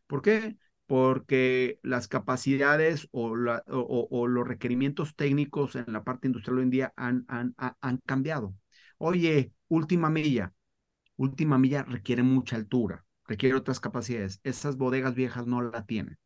¿Por 0.06 0.22
qué? 0.22 0.56
porque 0.86 1.78
las 1.82 2.06
capacidades 2.06 3.08
o, 3.12 3.34
los 3.34 4.46
requerimientos 4.46 5.16
técnicos 5.16 5.74
en 5.74 5.86
la 5.88 6.04
parte 6.04 6.26
industrial 6.26 6.58
hoy 6.58 6.64
en 6.64 6.70
día 6.70 6.92
han, 6.96 7.24
han, 7.28 7.54
han 7.56 7.96
cambiado. 8.04 8.54
Oye, 8.98 9.52
última 9.68 10.10
milla, 10.10 10.52
última 11.16 11.56
milla 11.56 11.82
requiere 11.84 12.22
mucha 12.22 12.56
altura, 12.56 13.06
requiere 13.26 13.56
otras 13.56 13.80
capacidades. 13.80 14.40
Esas 14.44 14.76
bodegas 14.76 15.14
viejas 15.14 15.46
no 15.46 15.62
la 15.62 15.86
tienen. 15.86 16.18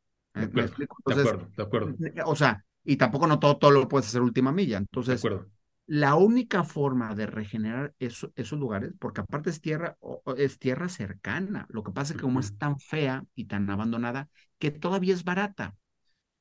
De 1.07 1.15
acuerdo, 1.15 1.51
de 1.57 1.63
acuerdo, 1.63 2.01
O 2.27 2.37
sea, 2.37 2.65
y 2.85 2.97
tampoco 2.97 3.27
no 3.27 3.39
todo, 3.39 3.59
todo 3.59 3.71
lo 3.71 3.89
puedes 3.89 4.07
hacer 4.09 4.23
última 4.23 4.53
milla. 4.53 4.79
Entonces, 4.79 5.09
de 5.11 5.29
acuerdo. 5.29 5.51
la 5.87 6.15
única 6.17 6.65
forma 6.65 7.15
de 7.15 7.27
regenerar 7.27 7.95
esos 7.99 8.59
lugares, 8.59 8.93
porque 8.99 9.21
aparte 9.23 9.51
es 9.51 9.61
tierra, 9.61 9.97
es 10.37 10.59
tierra 10.59 10.89
cercana, 10.89 11.67
lo 11.71 11.83
que 11.85 11.93
pasa 11.93 12.13
es 12.13 12.19
que 12.19 12.23
como 12.25 12.41
es 12.41 12.57
tan 12.59 12.79
fea 12.81 13.25
y 13.35 13.47
tan 13.47 13.69
abandonada, 13.71 14.29
que 14.59 14.71
todavía 14.71 15.15
es 15.15 15.25
barata. 15.25 15.77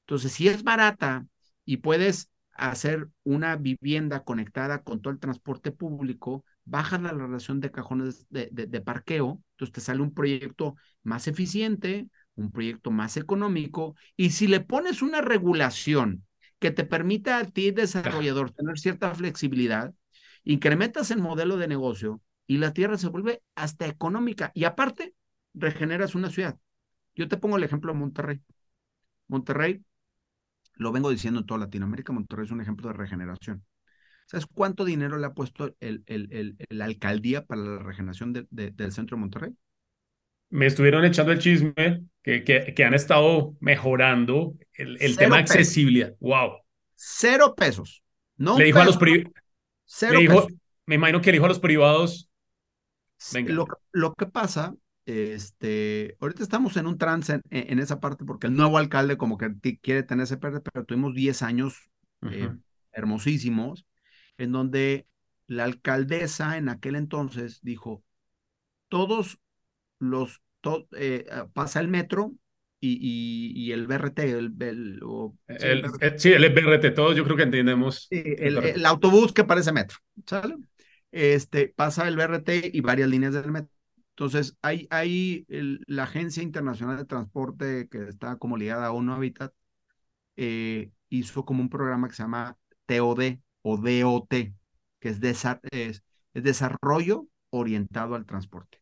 Entonces, 0.01 0.31
si 0.33 0.47
es 0.47 0.63
barata 0.63 1.25
y 1.65 1.77
puedes 1.77 2.31
hacer 2.53 3.09
una 3.23 3.55
vivienda 3.57 4.23
conectada 4.23 4.83
con 4.83 5.01
todo 5.01 5.11
el 5.13 5.19
transporte 5.19 5.71
público, 5.71 6.45
bajas 6.63 7.01
la 7.01 7.11
relación 7.11 7.59
de 7.59 7.71
cajones 7.71 8.27
de, 8.29 8.49
de 8.51 8.81
parqueo, 8.81 9.41
entonces 9.51 9.73
te 9.73 9.81
sale 9.81 10.01
un 10.01 10.13
proyecto 10.13 10.75
más 11.03 11.27
eficiente, 11.27 12.09
un 12.35 12.51
proyecto 12.51 12.91
más 12.91 13.17
económico, 13.17 13.95
y 14.15 14.31
si 14.31 14.47
le 14.47 14.59
pones 14.61 15.01
una 15.01 15.21
regulación 15.21 16.25
que 16.59 16.71
te 16.71 16.85
permita 16.85 17.37
a 17.37 17.45
ti, 17.45 17.71
desarrollador, 17.71 18.51
tener 18.51 18.77
cierta 18.79 19.13
flexibilidad, 19.13 19.93
incrementas 20.43 21.11
el 21.11 21.19
modelo 21.19 21.57
de 21.57 21.67
negocio 21.67 22.21
y 22.47 22.57
la 22.57 22.73
tierra 22.73 22.97
se 22.97 23.07
vuelve 23.07 23.41
hasta 23.55 23.87
económica. 23.87 24.51
Y 24.53 24.65
aparte, 24.65 25.15
regeneras 25.53 26.15
una 26.15 26.29
ciudad. 26.29 26.57
Yo 27.15 27.27
te 27.27 27.37
pongo 27.37 27.57
el 27.57 27.63
ejemplo 27.63 27.93
de 27.93 27.99
Monterrey. 27.99 28.41
Monterrey, 29.27 29.83
lo 30.75 30.91
vengo 30.91 31.09
diciendo 31.09 31.39
en 31.39 31.45
toda 31.45 31.61
Latinoamérica, 31.61 32.13
Monterrey 32.13 32.45
es 32.45 32.51
un 32.51 32.61
ejemplo 32.61 32.87
de 32.89 32.93
regeneración. 32.93 33.65
¿Sabes 34.27 34.47
cuánto 34.47 34.85
dinero 34.85 35.17
le 35.17 35.27
ha 35.27 35.33
puesto 35.33 35.75
el, 35.79 36.03
el, 36.07 36.57
la 36.69 36.85
alcaldía 36.85 37.45
para 37.45 37.61
la 37.61 37.79
regeneración 37.79 38.33
del 38.33 38.91
centro 38.91 39.17
de 39.17 39.21
Monterrey? 39.21 39.55
Me 40.55 40.67
estuvieron 40.67 41.03
echando 41.03 41.33
el 41.33 41.39
chisme 41.39 42.05
que, 42.23 42.43
que, 42.43 42.83
han 42.83 42.93
estado 42.93 43.55
mejorando 43.59 44.55
el, 44.73 44.97
el 45.01 45.17
tema 45.17 45.35
de 45.35 45.41
accesibilidad. 45.41 46.15
¡Wow! 46.19 46.61
Cero 46.95 47.55
pesos. 47.55 48.03
No 48.37 48.57
le 48.57 48.65
dijo 48.65 48.79
a 48.79 48.85
los 48.85 48.97
privados. 48.97 50.47
Me 50.85 50.95
imagino 50.95 51.21
que 51.21 51.31
le 51.31 51.33
dijo 51.33 51.45
a 51.45 51.49
los 51.49 51.59
privados. 51.59 52.29
Venga. 53.33 53.53
Lo, 53.53 53.67
lo, 53.91 54.13
que 54.13 54.27
pasa, 54.27 54.75
este, 55.05 56.15
ahorita 56.19 56.43
estamos 56.43 56.77
en 56.77 56.87
un 56.87 56.97
trance 56.97 57.41
en, 57.49 57.79
esa 57.79 57.99
parte 57.99 58.23
porque 58.23 58.47
el 58.47 58.55
nuevo 58.55 58.77
alcalde 58.77 59.17
como 59.17 59.37
que 59.37 59.79
quiere 59.81 60.03
tener 60.03 60.23
ese 60.23 60.37
PRD, 60.37 60.61
pero 60.61 60.85
tuvimos 60.85 61.13
10 61.13 61.41
años 61.41 61.89
eh, 62.31 62.49
hermosísimos 62.91 63.85
en 64.37 64.51
donde 64.51 65.07
la 65.47 65.63
alcaldesa 65.63 66.57
en 66.57 66.69
aquel 66.69 66.95
entonces 66.95 67.59
dijo, 67.61 68.03
todos 68.89 69.39
los 69.99 70.41
eh, 70.97 71.25
ah, 71.31 71.47
pasa 71.53 71.79
el 71.79 71.87
metro 71.87 72.33
y, 72.79 73.51
y, 73.55 73.71
el 73.71 73.87
BRT, 73.87 74.19
el, 74.19 74.53
el, 74.59 74.99
sí, 76.17 76.31
el, 76.33 76.53
BRT, 76.53 76.93
todos 76.93 77.15
yo 77.15 77.23
creo 77.23 77.35
que 77.35 77.43
entendemos. 77.43 78.07
el, 78.11 78.85
autobús 78.85 79.33
que 79.33 79.43
parece 79.43 79.71
metro, 79.71 79.97
¿sale? 80.27 80.55
Este, 81.11 81.73
pasa 81.75 82.07
el 82.07 82.15
BRT 82.15 82.49
y 82.73 82.81
varias 82.81 83.09
líneas 83.09 83.33
del 83.33 83.51
metro. 83.51 83.73
Entonces, 84.09 84.55
hay, 84.61 84.87
hay 84.91 85.45
la 85.87 86.03
Agencia 86.03 86.43
Internacional 86.43 86.97
de 86.97 87.05
Transporte 87.05 87.87
que 87.89 88.09
está 88.09 88.37
como 88.37 88.55
ligada 88.55 88.87
a 88.87 88.91
UNO 88.91 89.15
Habitat, 89.15 89.51
eh, 90.35 90.91
hizo 91.09 91.43
como 91.43 91.61
un 91.61 91.69
programa 91.69 92.07
que 92.07 92.15
se 92.15 92.23
llama 92.23 92.57
TOD 92.85 93.37
o 93.61 93.77
DOT, 93.77 94.29
que 94.29 95.09
es, 95.09 95.19
es, 95.71 96.03
es 96.33 96.43
Desarrollo 96.43 97.27
Orientado 97.49 98.15
al 98.15 98.25
Transporte. 98.25 98.79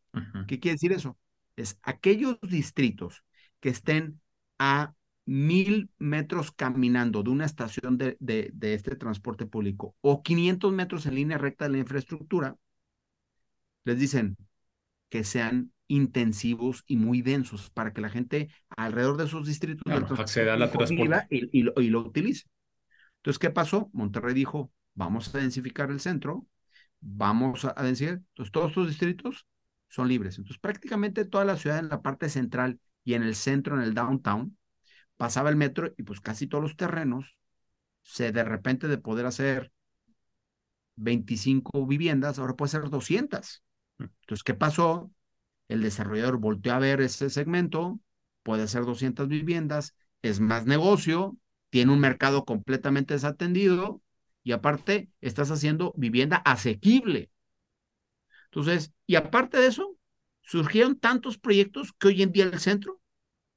¿Qué 0.47 0.59
quiere 0.59 0.75
decir 0.75 0.91
eso? 0.91 1.17
Es 1.55 1.79
aquellos 1.83 2.39
distritos 2.41 3.23
que 3.59 3.69
estén 3.69 4.19
a 4.59 4.93
mil 5.25 5.89
metros 5.97 6.51
caminando 6.51 7.23
de 7.23 7.29
una 7.29 7.45
estación 7.45 7.97
de, 7.97 8.17
de, 8.19 8.73
este 8.73 8.95
transporte 8.95 9.45
público 9.45 9.95
o 10.01 10.21
500 10.21 10.73
metros 10.73 11.05
en 11.05 11.15
línea 11.15 11.37
recta 11.37 11.65
de 11.65 11.71
la 11.71 11.77
infraestructura, 11.77 12.57
les 13.85 13.99
dicen 13.99 14.37
que 15.09 15.23
sean 15.23 15.71
intensivos 15.87 16.83
y 16.87 16.97
muy 16.97 17.21
densos 17.21 17.69
para 17.69 17.93
que 17.93 18.01
la 18.01 18.09
gente 18.09 18.49
alrededor 18.75 19.17
de 19.17 19.25
esos 19.25 19.47
distritos 19.47 19.83
acceda 20.19 20.55
a 20.55 20.57
la 20.57 20.71
transporte. 20.71 21.27
Y, 21.29 21.59
y, 21.59 21.63
lo, 21.63 21.73
y, 21.77 21.89
lo, 21.89 22.01
utilice. 22.01 22.47
Entonces, 23.17 23.39
¿qué 23.39 23.49
pasó? 23.49 23.89
Monterrey 23.93 24.33
dijo, 24.33 24.71
vamos 24.95 25.33
a 25.33 25.37
densificar 25.37 25.91
el 25.91 25.99
centro, 25.99 26.45
vamos 26.99 27.65
a 27.65 27.73
densificar. 27.83 28.21
Entonces, 28.29 28.51
todos 28.51 28.69
estos 28.69 28.87
distritos 28.87 29.45
son 29.93 30.07
libres. 30.07 30.39
Entonces, 30.39 30.59
prácticamente 30.59 31.23
toda 31.23 31.45
la 31.45 31.55
ciudad 31.55 31.77
en 31.77 31.87
la 31.87 32.01
parte 32.01 32.27
central 32.27 32.79
y 33.03 33.13
en 33.13 33.21
el 33.21 33.35
centro, 33.35 33.75
en 33.75 33.83
el 33.83 33.93
downtown, 33.93 34.57
pasaba 35.17 35.51
el 35.51 35.55
metro 35.55 35.93
y 35.97 36.03
pues 36.03 36.19
casi 36.19 36.47
todos 36.47 36.63
los 36.63 36.75
terrenos 36.75 37.37
se 38.01 38.31
de 38.31 38.43
repente 38.43 38.87
de 38.87 38.97
poder 38.97 39.27
hacer 39.27 39.71
25 40.95 41.85
viviendas, 41.85 42.39
ahora 42.39 42.55
puede 42.55 42.71
ser 42.71 42.89
200. 42.89 43.63
Mm. 43.99 44.05
Entonces, 44.21 44.43
¿qué 44.43 44.55
pasó? 44.55 45.11
El 45.67 45.83
desarrollador 45.83 46.37
volteó 46.39 46.73
a 46.73 46.79
ver 46.79 46.99
ese 46.99 47.29
segmento, 47.29 47.99
puede 48.41 48.63
hacer 48.63 48.85
200 48.85 49.27
viviendas, 49.27 49.95
es 50.23 50.39
más 50.39 50.65
negocio, 50.65 51.37
tiene 51.69 51.91
un 51.91 51.99
mercado 51.99 52.45
completamente 52.45 53.13
desatendido 53.13 54.01
y 54.43 54.53
aparte 54.53 55.11
estás 55.21 55.51
haciendo 55.51 55.93
vivienda 55.97 56.37
asequible. 56.37 57.29
Entonces, 58.53 58.93
y 59.07 59.15
aparte 59.15 59.57
de 59.57 59.65
eso, 59.65 59.97
surgieron 60.41 60.99
tantos 60.99 61.39
proyectos 61.39 61.91
que 61.93 62.09
hoy 62.09 62.21
en 62.21 62.31
día 62.31 62.45
el 62.45 62.59
centro 62.59 63.01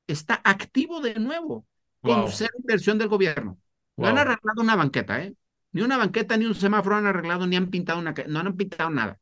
está 0.06 0.40
activo 0.42 1.02
de 1.02 1.16
nuevo 1.16 1.66
con 2.00 2.30
ser 2.30 2.48
inversión 2.58 2.96
del 2.96 3.08
gobierno. 3.08 3.58
No 3.96 4.06
han 4.06 4.16
arreglado 4.16 4.62
una 4.62 4.74
banqueta, 4.74 5.22
¿eh? 5.22 5.34
Ni 5.72 5.82
una 5.82 5.98
banqueta 5.98 6.38
ni 6.38 6.46
un 6.46 6.54
semáforo 6.54 6.96
han 6.96 7.06
arreglado, 7.06 7.46
ni 7.46 7.56
han 7.56 7.68
pintado 7.68 7.98
una, 7.98 8.14
no 8.26 8.38
han 8.40 8.56
pintado 8.56 8.88
nada. 8.88 9.20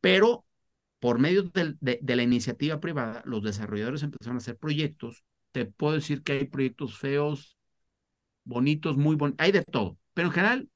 Pero 0.00 0.44
por 0.98 1.18
medio 1.18 1.44
de, 1.44 1.76
de, 1.80 2.16
la 2.16 2.22
iniciativa 2.22 2.78
privada, 2.78 3.22
los 3.24 3.42
desarrolladores 3.42 4.02
empezaron 4.02 4.36
a 4.36 4.38
hacer 4.38 4.58
proyectos. 4.58 5.24
Te 5.52 5.64
puedo 5.64 5.94
decir 5.94 6.22
que 6.22 6.32
hay 6.32 6.44
proyectos 6.44 6.98
feos, 6.98 7.56
bonitos, 8.44 8.98
muy 8.98 9.16
bonitos, 9.16 9.42
hay 9.42 9.52
de 9.52 9.64
todo. 9.64 9.98
Pero 10.12 10.28
en 10.28 10.32
general, 10.34 10.68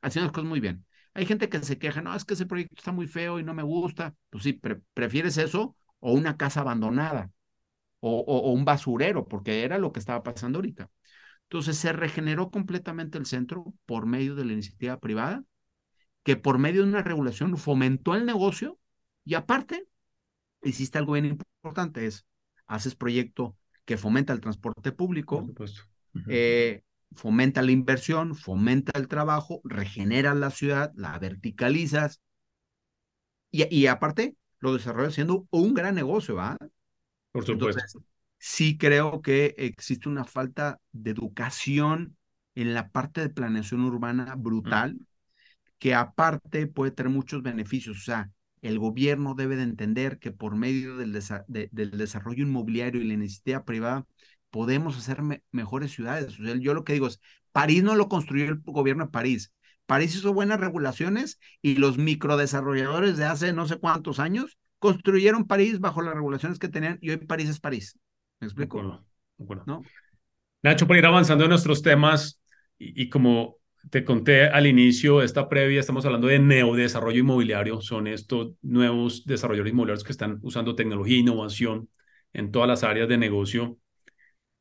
haciendo 0.00 0.26
las 0.26 0.32
cosas 0.32 0.48
muy 0.48 0.60
bien. 0.60 0.84
Hay 1.18 1.26
gente 1.26 1.48
que 1.48 1.60
se 1.64 1.78
queja, 1.78 2.00
no, 2.00 2.14
es 2.14 2.24
que 2.24 2.34
ese 2.34 2.46
proyecto 2.46 2.76
está 2.76 2.92
muy 2.92 3.08
feo 3.08 3.40
y 3.40 3.42
no 3.42 3.52
me 3.52 3.64
gusta. 3.64 4.14
Pues 4.30 4.44
sí, 4.44 4.60
prefieres 4.94 5.36
eso 5.36 5.74
o 5.98 6.12
una 6.12 6.36
casa 6.36 6.60
abandonada 6.60 7.32
o, 7.98 8.20
o, 8.20 8.52
un 8.52 8.64
basurero, 8.64 9.26
porque 9.26 9.64
era 9.64 9.78
lo 9.78 9.92
que 9.92 9.98
estaba 9.98 10.22
pasando 10.22 10.58
ahorita. 10.58 10.90
Entonces 11.42 11.76
se 11.76 11.92
regeneró 11.92 12.50
completamente 12.50 13.18
el 13.18 13.26
centro 13.26 13.74
por 13.84 14.06
medio 14.06 14.36
de 14.36 14.44
la 14.44 14.52
iniciativa 14.52 15.00
privada, 15.00 15.42
que 16.22 16.36
por 16.36 16.58
medio 16.58 16.82
de 16.82 16.88
una 16.88 17.02
regulación 17.02 17.56
fomentó 17.56 18.14
el 18.14 18.24
negocio 18.24 18.78
y 19.24 19.34
aparte 19.34 19.88
hiciste 20.62 20.98
algo 20.98 21.14
bien 21.14 21.24
importante, 21.24 22.06
es 22.06 22.26
haces 22.66 22.94
proyecto 22.94 23.56
que 23.84 23.96
fomenta 23.96 24.32
el 24.32 24.40
transporte 24.40 24.92
público, 24.92 25.44
eh, 26.28 26.82
fomenta 27.14 27.62
la 27.62 27.72
inversión, 27.72 28.34
fomenta 28.34 28.92
el 28.98 29.08
trabajo, 29.08 29.60
regenera 29.64 30.34
la 30.34 30.50
ciudad, 30.50 30.92
la 30.96 31.18
verticalizas 31.18 32.20
y, 33.50 33.74
y 33.74 33.86
aparte 33.86 34.36
lo 34.60 34.74
desarrollas 34.74 35.14
siendo 35.14 35.46
un 35.50 35.74
gran 35.74 35.94
negocio, 35.94 36.36
¿va? 36.36 36.56
Por 37.32 37.44
supuesto. 37.44 38.00
sí 38.38 38.78
creo 38.78 39.22
que 39.22 39.54
existe 39.58 40.08
una 40.08 40.24
falta 40.24 40.80
de 40.92 41.10
educación 41.10 42.16
en 42.54 42.74
la 42.74 42.90
parte 42.90 43.20
de 43.20 43.28
planeación 43.30 43.84
urbana 43.84 44.34
brutal, 44.36 44.98
que 45.78 45.94
aparte 45.94 46.66
puede 46.66 46.92
tener 46.92 47.12
muchos 47.12 47.42
beneficios. 47.42 47.98
O 47.98 48.02
sea, 48.02 48.30
el 48.62 48.78
gobierno 48.78 49.34
debe 49.34 49.56
de 49.56 49.64
entender 49.64 50.18
que 50.18 50.32
por 50.32 50.56
medio 50.56 50.96
del, 50.96 51.12
del 51.48 51.90
desarrollo 51.92 52.44
inmobiliario 52.44 53.00
y 53.02 53.06
la 53.08 53.14
iniciativa 53.14 53.64
privada 53.64 54.06
podemos 54.50 54.96
hacer 54.96 55.22
mejores 55.50 55.92
ciudades. 55.92 56.38
O 56.38 56.44
sea, 56.44 56.56
yo 56.56 56.74
lo 56.74 56.84
que 56.84 56.94
digo 56.94 57.06
es, 57.06 57.20
París 57.52 57.82
no 57.82 57.94
lo 57.94 58.08
construyó 58.08 58.44
el 58.44 58.60
gobierno 58.64 59.06
de 59.06 59.10
París. 59.10 59.52
París 59.86 60.14
hizo 60.14 60.34
buenas 60.34 60.60
regulaciones 60.60 61.40
y 61.62 61.76
los 61.76 61.96
microdesarrolladores 61.96 63.16
de 63.16 63.24
hace 63.24 63.52
no 63.52 63.66
sé 63.66 63.78
cuántos 63.78 64.18
años 64.18 64.58
construyeron 64.78 65.46
París 65.46 65.80
bajo 65.80 66.02
las 66.02 66.14
regulaciones 66.14 66.58
que 66.58 66.68
tenían 66.68 66.98
y 67.00 67.10
hoy 67.10 67.16
París 67.16 67.48
es 67.48 67.58
París. 67.58 67.98
¿Me 68.40 68.46
explico? 68.46 68.82
¿No? 68.82 69.82
Nacho, 70.62 70.86
para 70.86 70.98
ir 70.98 71.06
avanzando 71.06 71.44
en 71.44 71.50
nuestros 71.50 71.82
temas 71.82 72.40
y, 72.78 73.08
como 73.08 73.56
te 73.90 74.04
conté 74.04 74.46
al 74.46 74.66
inicio 74.66 75.20
de 75.20 75.26
esta 75.26 75.48
previa, 75.48 75.80
estamos 75.80 76.04
hablando 76.04 76.26
de 76.26 76.38
neodesarrollo 76.38 77.20
inmobiliario. 77.20 77.80
Son 77.80 78.06
estos 78.06 78.52
nuevos 78.62 79.24
desarrolladores 79.24 79.72
inmobiliarios 79.72 80.04
que 80.04 80.12
están 80.12 80.38
usando 80.42 80.74
tecnología 80.74 81.16
e 81.16 81.20
innovación 81.20 81.88
en 82.32 82.50
todas 82.50 82.68
las 82.68 82.84
áreas 82.84 83.08
de 83.08 83.18
negocio. 83.18 83.78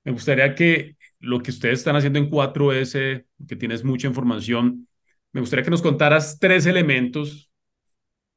Me 0.07 0.13
gustaría 0.13 0.55
que 0.55 0.95
lo 1.19 1.41
que 1.41 1.51
ustedes 1.51 1.79
están 1.79 1.97
haciendo 1.97 2.17
en 2.17 2.29
4S, 2.29 3.25
que 3.45 3.55
tienes 3.57 3.83
mucha 3.83 4.07
información, 4.07 4.87
me 5.33 5.41
gustaría 5.41 5.65
que 5.65 5.69
nos 5.69 5.81
contaras 5.81 6.39
tres 6.39 6.65
elementos 6.65 7.51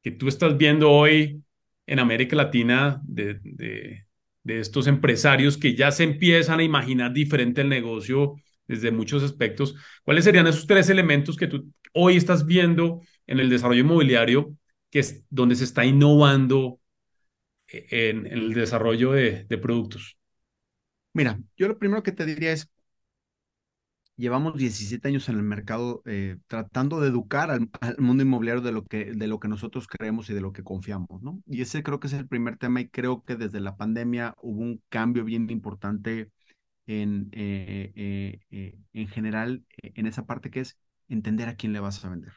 que 0.02 0.10
tú 0.10 0.26
estás 0.26 0.56
viendo 0.56 0.90
hoy 0.90 1.44
en 1.86 2.00
América 2.00 2.34
Latina 2.34 3.00
de, 3.04 3.38
de, 3.44 4.04
estos 4.42 4.88
empresarios 4.88 5.56
que 5.56 5.76
ya 5.76 5.92
se 5.92 6.02
empiezan 6.02 6.58
a 6.58 6.64
imaginar 6.64 7.12
diferente 7.12 7.60
el 7.60 7.68
negocio 7.68 8.34
desde 8.66 8.90
muchos 8.90 9.22
aspectos. 9.22 9.76
¿Cuáles 10.02 10.24
serían 10.24 10.48
esos 10.48 10.66
tres 10.66 10.90
elementos 10.90 11.36
que 11.36 11.46
tú 11.46 11.72
hoy 11.92 12.16
estás 12.16 12.46
viendo 12.46 13.00
en 13.28 13.38
el 13.38 13.48
desarrollo 13.48 13.82
inmobiliario, 13.82 14.56
que 14.90 14.98
es 14.98 15.24
donde 15.30 15.54
se 15.54 15.62
está 15.62 15.84
innovando 15.84 16.80
en, 17.68 18.26
en 18.26 18.32
el 18.32 18.54
desarrollo 18.54 19.12
de, 19.12 19.44
de 19.44 19.58
productos? 19.58 20.19
Mira, 21.12 21.38
yo 21.56 21.68
lo 21.68 21.78
primero 21.78 22.02
que 22.02 22.12
te 22.12 22.24
diría 22.26 22.52
es, 22.52 22.68
llevamos 24.20 24.56
17 24.56 25.08
años 25.08 25.28
en 25.28 25.36
el 25.36 25.42
mercado 25.42 26.02
eh, 26.04 26.36
tratando 26.46 27.00
de 27.00 27.08
educar 27.08 27.50
al, 27.50 27.70
mundo 27.98 28.22
inmobiliario 28.22 28.62
de 28.62 28.72
lo, 28.72 28.84
que, 28.84 29.12
de 29.12 29.26
lo 29.26 29.40
que 29.40 29.48
nosotros 29.48 29.88
creemos 29.88 30.28
y 30.30 30.34
de 30.34 30.42
lo 30.42 30.52
que 30.52 30.62
confiamos, 30.62 31.22
¿no? 31.22 31.42
Y 31.46 31.62
ese 31.62 31.82
creo 31.82 32.00
que 32.00 32.08
es 32.08 32.12
el 32.12 32.28
primer 32.28 32.58
tema 32.58 32.80
y 32.80 32.88
creo 32.88 33.24
que 33.24 33.36
desde 33.36 33.60
la 33.60 33.76
pandemia 33.76 34.34
hubo 34.42 34.60
un 34.60 34.82
cambio 34.90 35.24
bien 35.24 35.48
importante 35.50 36.30
en, 36.86 37.30
eh, 37.32 38.40
eh, 38.50 38.78
en 38.92 39.08
general 39.08 39.64
en 39.82 40.06
esa 40.06 40.26
parte 40.26 40.50
que 40.50 40.60
es 40.60 40.78
entender 41.08 41.48
a 41.48 41.56
quién 41.56 41.72
le 41.72 41.80
vas 41.80 42.04
a 42.04 42.10
vender. 42.10 42.32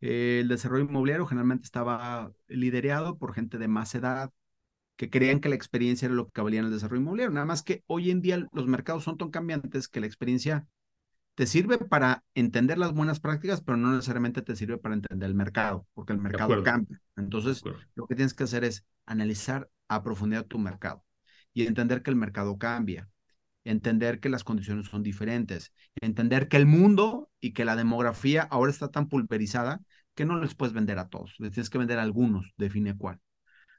el 0.00 0.48
desarrollo 0.48 0.84
inmobiliario 0.84 1.26
generalmente 1.26 1.64
estaba 1.64 2.32
liderado 2.48 3.18
por 3.18 3.34
gente 3.34 3.58
de 3.58 3.68
más 3.68 3.94
edad, 3.94 4.30
que 4.96 5.10
creían 5.10 5.40
que 5.40 5.48
la 5.48 5.54
experiencia 5.54 6.06
era 6.06 6.14
lo 6.14 6.28
que 6.28 6.40
valía 6.40 6.60
en 6.60 6.66
el 6.66 6.72
desarrollo 6.72 7.02
inmobiliario. 7.02 7.32
Nada 7.32 7.46
más 7.46 7.62
que 7.62 7.84
hoy 7.86 8.10
en 8.10 8.22
día 8.22 8.46
los 8.52 8.66
mercados 8.66 9.04
son 9.04 9.18
tan 9.18 9.30
cambiantes 9.30 9.88
que 9.88 10.00
la 10.00 10.06
experiencia 10.06 10.66
te 11.34 11.46
sirve 11.46 11.76
para 11.76 12.24
entender 12.34 12.78
las 12.78 12.92
buenas 12.92 13.20
prácticas, 13.20 13.60
pero 13.60 13.76
no 13.76 13.92
necesariamente 13.92 14.40
te 14.40 14.56
sirve 14.56 14.78
para 14.78 14.94
entender 14.94 15.28
el 15.28 15.34
mercado, 15.34 15.86
porque 15.92 16.14
el 16.14 16.18
mercado 16.18 16.62
cambia. 16.62 17.00
Entonces, 17.14 17.62
lo 17.94 18.06
que 18.06 18.14
tienes 18.14 18.32
que 18.32 18.44
hacer 18.44 18.64
es 18.64 18.86
analizar 19.04 19.68
a 19.88 20.02
profundidad 20.02 20.46
tu 20.46 20.58
mercado 20.58 21.04
y 21.52 21.66
entender 21.66 22.02
que 22.02 22.10
el 22.10 22.16
mercado 22.16 22.56
cambia, 22.56 23.10
entender 23.64 24.18
que 24.18 24.30
las 24.30 24.44
condiciones 24.44 24.86
son 24.86 25.02
diferentes, 25.02 25.72
entender 26.00 26.48
que 26.48 26.56
el 26.56 26.64
mundo 26.64 27.30
y 27.38 27.52
que 27.52 27.66
la 27.66 27.76
demografía 27.76 28.42
ahora 28.42 28.70
está 28.70 28.90
tan 28.90 29.08
pulverizada 29.08 29.82
que 30.14 30.24
no 30.24 30.40
les 30.40 30.54
puedes 30.54 30.72
vender 30.72 30.98
a 30.98 31.08
todos, 31.08 31.34
les 31.38 31.52
tienes 31.52 31.68
que 31.68 31.78
vender 31.78 31.98
a 31.98 32.02
algunos, 32.02 32.54
define 32.56 32.96
cuál. 32.96 33.20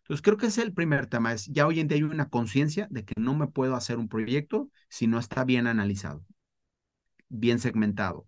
Entonces, 0.08 0.22
creo 0.22 0.38
que 0.38 0.48
ese 0.48 0.62
es 0.62 0.68
el 0.68 0.74
primer 0.74 1.08
tema, 1.08 1.34
es 1.34 1.46
ya 1.48 1.68
hoy 1.68 1.80
en 1.80 1.88
día 1.88 1.98
hay 1.98 2.04
una 2.04 2.30
conciencia 2.30 2.88
de 2.90 3.04
que 3.06 3.14
no 3.20 3.36
me 3.36 3.48
puedo 3.48 3.76
hacer 3.76 3.98
un 3.98 4.08
proyecto 4.08 4.70
si 4.90 5.08
no 5.08 5.20
está 5.20 5.44
bien 5.44 5.68
analizado 5.68 6.26
bien 7.30 7.60
segmentado, 7.60 8.28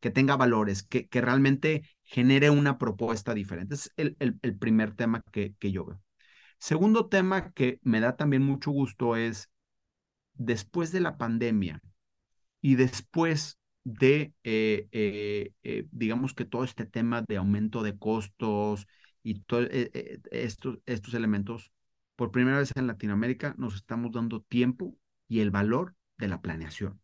que 0.00 0.10
tenga 0.10 0.36
valores, 0.36 0.82
que, 0.82 1.08
que 1.08 1.20
realmente 1.20 1.82
genere 2.04 2.50
una 2.50 2.78
propuesta 2.78 3.34
diferente. 3.34 3.74
Es 3.74 3.90
el, 3.96 4.16
el, 4.18 4.58
primer 4.58 4.94
tema 4.94 5.22
que, 5.32 5.54
que 5.58 5.72
yo 5.72 5.86
veo. 5.86 6.02
Segundo 6.58 7.08
tema 7.08 7.52
que 7.52 7.78
me 7.82 8.00
da 8.00 8.16
también 8.16 8.42
mucho 8.42 8.70
gusto 8.70 9.16
es, 9.16 9.50
después 10.34 10.92
de 10.92 11.00
la 11.00 11.16
pandemia 11.16 11.80
y 12.60 12.76
después 12.76 13.58
de, 13.84 14.32
eh, 14.44 14.88
eh, 14.92 15.52
eh, 15.62 15.86
digamos 15.90 16.34
que 16.34 16.44
todo 16.44 16.64
este 16.64 16.86
tema 16.86 17.22
de 17.22 17.36
aumento 17.36 17.82
de 17.82 17.98
costos 17.98 18.86
y 19.24 19.40
todos 19.40 19.68
estos, 19.72 20.78
estos 20.86 21.14
elementos, 21.14 21.72
por 22.14 22.30
primera 22.30 22.58
vez 22.58 22.70
en 22.76 22.86
Latinoamérica 22.86 23.56
nos 23.58 23.74
estamos 23.74 24.12
dando 24.12 24.42
tiempo 24.42 24.96
y 25.26 25.40
el 25.40 25.50
valor 25.50 25.96
de 26.18 26.28
la 26.28 26.40
planeación. 26.40 27.00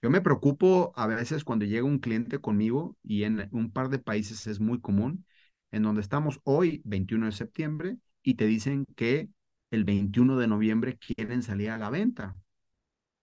Yo 0.00 0.10
me 0.10 0.20
preocupo 0.20 0.92
a 0.94 1.06
veces 1.08 1.42
cuando 1.42 1.64
llega 1.64 1.84
un 1.84 1.98
cliente 1.98 2.38
conmigo 2.40 2.96
y 3.02 3.24
en 3.24 3.48
un 3.50 3.72
par 3.72 3.88
de 3.88 3.98
países 3.98 4.46
es 4.46 4.60
muy 4.60 4.80
común, 4.80 5.24
en 5.72 5.82
donde 5.82 6.00
estamos 6.02 6.40
hoy, 6.44 6.82
21 6.84 7.26
de 7.26 7.32
septiembre, 7.32 7.98
y 8.22 8.34
te 8.34 8.46
dicen 8.46 8.84
que 8.94 9.28
el 9.70 9.84
21 9.84 10.36
de 10.38 10.46
noviembre 10.46 10.98
quieren 10.98 11.42
salir 11.42 11.70
a 11.70 11.78
la 11.78 11.90
venta. 11.90 12.36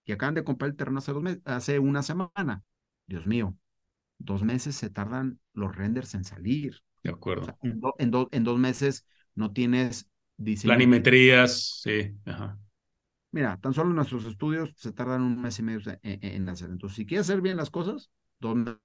Y 0.04 0.12
acaban 0.12 0.34
de 0.34 0.44
comprar 0.44 0.70
el 0.70 0.76
terreno 0.76 0.98
hace, 0.98 1.12
dos 1.12 1.24
hace 1.44 1.78
una 1.78 2.02
semana. 2.02 2.62
Dios 3.06 3.26
mío, 3.26 3.56
dos 4.18 4.42
meses 4.42 4.76
se 4.76 4.90
tardan 4.90 5.40
los 5.54 5.74
renders 5.74 6.14
en 6.14 6.24
salir. 6.24 6.82
De 7.06 7.12
acuerdo. 7.12 7.56
en, 7.62 7.80
en, 8.32 8.44
dos 8.44 8.58
meses 8.58 9.06
no 9.34 9.52
tienes 9.52 10.08
diseño. 10.36 10.70
Planimetrías, 10.70 11.80
sí. 11.82 12.12
Ajá. 12.24 12.58
Mira, 13.30 13.58
tan 13.58 13.74
solo 13.74 13.92
nuestros 13.92 14.24
estudios 14.24 14.72
se 14.76 14.92
tardan 14.92 15.22
un 15.22 15.40
mes 15.40 15.58
y 15.58 15.62
medio 15.62 15.80
en, 16.02 16.48
hacer. 16.48 16.70
Entonces, 16.70 16.96
si 16.96 17.06
quieres 17.06 17.28
hacer 17.28 17.42
bien 17.42 17.56
las 17.56 17.70
cosas, 17.70 18.10
¿dónde 18.40 18.76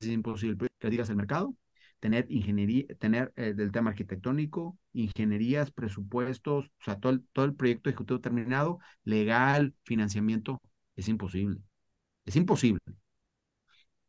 es 0.00 0.06
imposible 0.08 0.68
que 0.78 0.90
digas 0.90 1.10
el 1.10 1.16
mercado, 1.16 1.56
tener 2.00 2.26
ingeniería, 2.28 2.84
tener 2.98 3.32
eh, 3.36 3.54
del 3.54 3.72
tema 3.72 3.90
arquitectónico, 3.90 4.78
ingenierías, 4.92 5.70
presupuestos, 5.70 6.66
o 6.66 6.84
sea, 6.84 7.00
todo 7.00 7.12
el, 7.12 7.26
todo 7.32 7.44
el 7.44 7.54
proyecto 7.54 7.88
ejecutivo 7.90 8.20
terminado, 8.20 8.78
legal, 9.04 9.74
financiamiento, 9.84 10.60
es 10.96 11.08
imposible. 11.08 11.60
Es 12.24 12.36
imposible. 12.36 12.80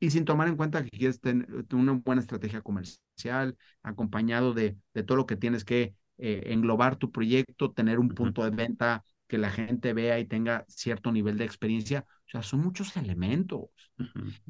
Y 0.06 0.12
sin 0.12 0.24
tomar 0.24 0.48
en 0.48 0.56
cuenta 0.56 0.84
que 0.84 0.92
quieres 0.92 1.20
tener 1.20 1.48
una 1.74 1.94
buena 1.94 2.22
estrategia 2.22 2.62
comercial, 2.62 3.58
acompañado 3.82 4.54
de, 4.54 4.78
de 4.94 5.02
todo 5.02 5.18
lo 5.18 5.26
que 5.26 5.36
tienes 5.36 5.66
que 5.66 5.96
eh, 6.20 6.44
englobar 6.54 6.96
tu 6.96 7.12
proyecto, 7.12 7.72
tener 7.72 7.98
un 7.98 8.10
punto 8.10 8.44
de 8.44 8.52
venta 8.52 9.04
que 9.28 9.40
la 9.40 9.50
gente 9.50 9.94
vea 9.94 10.20
y 10.20 10.26
tenga 10.26 10.64
cierto 10.68 11.12
nivel 11.12 11.40
de 11.40 11.46
experiencia. 11.46 12.06
O 12.28 12.30
sea, 12.30 12.44
son 12.44 12.60
muchos 12.60 12.96
elementos. 12.98 13.64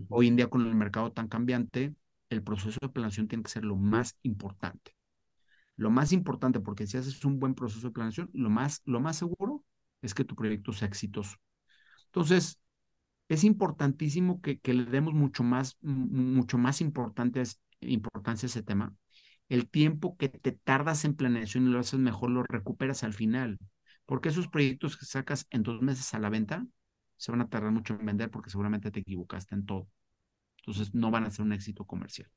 Hoy 0.10 0.28
en 0.28 0.36
día 0.36 0.50
con 0.50 0.68
el 0.68 0.76
mercado 0.76 1.14
tan 1.14 1.30
cambiante, 1.30 1.96
el 2.30 2.44
proceso 2.44 2.80
de 2.82 2.90
planeación 2.90 3.30
tiene 3.30 3.44
que 3.44 3.52
ser 3.52 3.64
lo 3.64 3.78
más 3.78 4.18
importante. 4.24 4.94
Lo 5.78 5.90
más 5.90 6.12
importante, 6.12 6.60
porque 6.60 6.86
si 6.86 6.98
haces 6.98 7.24
un 7.24 7.40
buen 7.40 7.56
proceso 7.56 7.88
de 7.88 7.94
planeación, 7.94 8.30
lo 8.34 8.50
más, 8.50 8.82
lo 8.84 9.00
más 9.00 9.16
seguro 9.16 9.64
es 10.02 10.14
que 10.14 10.26
tu 10.26 10.36
proyecto 10.36 10.74
sea 10.74 10.90
exitoso. 10.90 11.38
Entonces, 12.08 12.60
es 13.28 13.44
importantísimo 13.44 14.42
que, 14.42 14.60
le 14.74 14.86
demos 14.86 15.14
mucho 15.14 15.44
más, 15.44 15.78
mucho 15.82 16.58
más 16.58 16.82
importancia 16.82 17.42
a 17.42 18.46
ese 18.46 18.64
tema. 18.64 18.94
El 19.50 19.70
tiempo 19.70 20.18
que 20.18 20.30
te 20.30 20.52
tardas 20.52 21.06
en 21.06 21.16
planeación 21.16 21.68
y 21.68 21.72
lo 21.72 21.80
haces 21.80 22.00
mejor, 22.00 22.32
lo 22.32 22.44
recuperas 22.44 23.04
al 23.04 23.14
final. 23.14 23.60
Porque 24.06 24.30
esos 24.30 24.48
proyectos 24.48 24.98
que 24.98 25.06
sacas 25.06 25.48
en 25.50 25.64
dos 25.64 25.82
meses 25.82 26.14
a 26.14 26.20
la 26.20 26.30
venta 26.30 26.66
se 27.18 27.32
van 27.32 27.42
a 27.42 27.50
tardar 27.50 27.72
mucho 27.72 27.96
en 27.96 28.06
vender 28.06 28.30
porque 28.30 28.50
seguramente 28.50 28.92
te 28.92 29.00
equivocaste 29.00 29.56
en 29.56 29.66
todo. 29.66 29.88
Entonces 30.58 30.94
no 30.94 31.12
van 31.12 31.26
a 31.26 31.32
ser 31.32 31.46
un 31.46 31.54
éxito 31.54 31.86
comercial. 31.86 32.30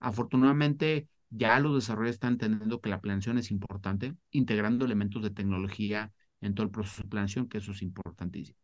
Afortunadamente, 0.00 1.08
ya 1.30 1.58
los 1.60 1.74
desarrolladores 1.74 2.16
están 2.16 2.34
entendiendo 2.34 2.80
que 2.80 2.90
la 2.90 3.00
planeación 3.00 3.38
es 3.38 3.50
importante, 3.50 4.14
integrando 4.30 4.84
elementos 4.84 5.22
de 5.22 5.30
tecnología 5.30 6.12
en 6.40 6.54
todo 6.54 6.66
el 6.66 6.72
proceso 6.72 7.02
de 7.02 7.08
planeación, 7.08 7.48
que 7.48 7.58
eso 7.58 7.72
es 7.72 7.82
importantísimo. 7.82 8.61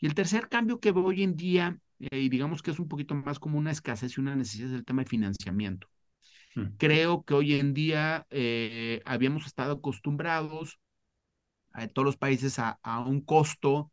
Y 0.00 0.06
el 0.06 0.14
tercer 0.14 0.48
cambio 0.48 0.80
que 0.80 0.92
veo 0.92 1.04
hoy 1.04 1.22
en 1.22 1.36
día, 1.36 1.78
eh, 1.98 2.18
y 2.20 2.28
digamos 2.28 2.62
que 2.62 2.70
es 2.70 2.78
un 2.78 2.88
poquito 2.88 3.14
más 3.14 3.38
como 3.38 3.58
una 3.58 3.70
escasez 3.70 4.16
y 4.16 4.20
una 4.20 4.34
necesidad, 4.34 4.68
es 4.68 4.74
el 4.74 4.84
tema 4.84 5.02
de 5.02 5.08
financiamiento. 5.08 5.88
Mm. 6.54 6.76
Creo 6.78 7.22
que 7.22 7.34
hoy 7.34 7.54
en 7.54 7.74
día 7.74 8.26
eh, 8.30 9.02
habíamos 9.04 9.46
estado 9.46 9.74
acostumbrados 9.74 10.80
a 11.72 11.86
todos 11.88 12.06
los 12.06 12.16
países 12.16 12.58
a, 12.58 12.78
un 13.06 13.20
costo 13.20 13.92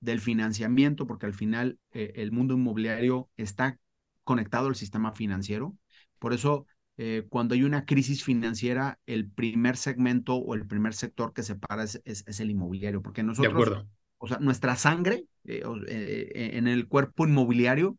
del 0.00 0.20
financiamiento, 0.20 1.06
porque 1.06 1.26
al 1.26 1.34
final 1.34 1.78
eh, 1.92 2.12
el 2.16 2.32
mundo 2.32 2.54
inmobiliario 2.54 3.30
está 3.36 3.78
conectado 4.24 4.68
al 4.68 4.74
sistema 4.74 5.12
financiero. 5.12 5.76
Por 6.18 6.32
eso 6.32 6.66
eh, 6.96 7.26
cuando 7.28 7.54
hay 7.54 7.62
una 7.62 7.84
crisis 7.84 8.24
financiera, 8.24 8.98
el 9.06 9.30
primer 9.30 9.76
segmento 9.76 10.34
o 10.36 10.54
el 10.54 10.66
primer 10.66 10.94
sector 10.94 11.32
que 11.32 11.42
se 11.42 11.54
para 11.54 11.84
es, 11.84 12.02
es, 12.04 12.40
el 12.40 12.50
inmobiliario, 12.50 13.02
porque 13.02 13.22
nosotros, 13.22 13.54
de 13.54 13.60
acuerdo. 13.62 13.88
O 14.22 14.28
sea, 14.28 14.38
nuestra 14.38 14.76
sangre 14.76 15.24
eh, 15.44 15.64
eh, 15.88 16.50
en 16.54 16.68
el 16.68 16.86
cuerpo 16.86 17.26
inmobiliario 17.26 17.98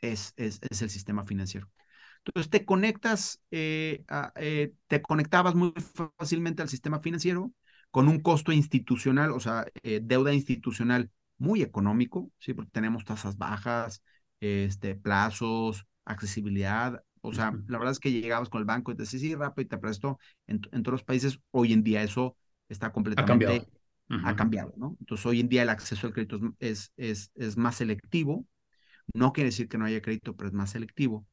es, 0.00 0.32
es, 0.36 0.60
es, 0.70 0.82
el 0.82 0.88
sistema 0.88 1.24
financiero. 1.24 1.68
Entonces 2.24 2.48
te 2.48 2.64
conectas, 2.64 3.40
te 3.50 5.02
conectabas 5.02 5.56
muy 5.56 5.72
fácilmente 6.16 6.62
al 6.62 6.68
sistema 6.68 7.00
financiero 7.00 7.52
con 7.90 8.06
un 8.08 8.20
costo 8.20 8.52
institucional, 8.52 9.32
o 9.32 9.40
sea, 9.40 9.66
deuda 9.82 10.32
institucional 10.32 11.10
muy 11.38 11.62
económico, 11.62 12.30
¿sí? 12.38 12.54
porque 12.54 12.70
tenemos 12.70 13.04
tasas 13.04 13.36
bajas, 13.36 14.02
este, 14.38 14.94
plazos, 14.94 15.86
accesibilidad, 16.04 17.02
o 17.20 17.32
sea, 17.32 17.52
la 17.66 17.78
verdad 17.78 17.92
es 17.92 17.98
que 17.98 18.12
llegabas 18.12 18.48
con 18.48 18.60
el 18.60 18.64
banco 18.64 18.92
y 18.92 18.94
te 18.94 19.02
decías, 19.02 19.22
sí, 19.22 19.34
rápido 19.34 19.66
y 19.66 19.68
te 19.68 19.78
presto. 19.78 20.20
En, 20.46 20.60
todos 20.60 20.92
los 20.92 21.04
países, 21.04 21.40
hoy 21.50 21.72
en 21.72 21.82
día 21.82 22.02
eso 22.02 22.36
está 22.68 22.92
completamente... 22.92 23.66
Ha 24.08 24.16
cambiado. 24.16 24.32
Ha 24.32 24.36
cambiado, 24.36 24.74
¿no? 24.76 24.96
Entonces, 25.00 25.26
hoy 25.26 25.40
en 25.40 25.48
día 25.48 25.62
el 25.62 25.68
acceso 25.70 26.06
al 26.06 26.12
crédito 26.12 26.40
es, 26.60 26.92
es, 26.96 27.30
es 27.34 27.56
más 27.56 27.76
selectivo. 27.76 28.46
No 29.14 29.32
quiere 29.32 29.50
decir 29.50 29.68
que 29.68 29.78
no 29.78 29.84
haya 29.86 30.02
crédito, 30.02 30.36
pero 30.36 30.48
es 30.48 30.54
más 30.54 30.70
selectivo. 30.70 31.26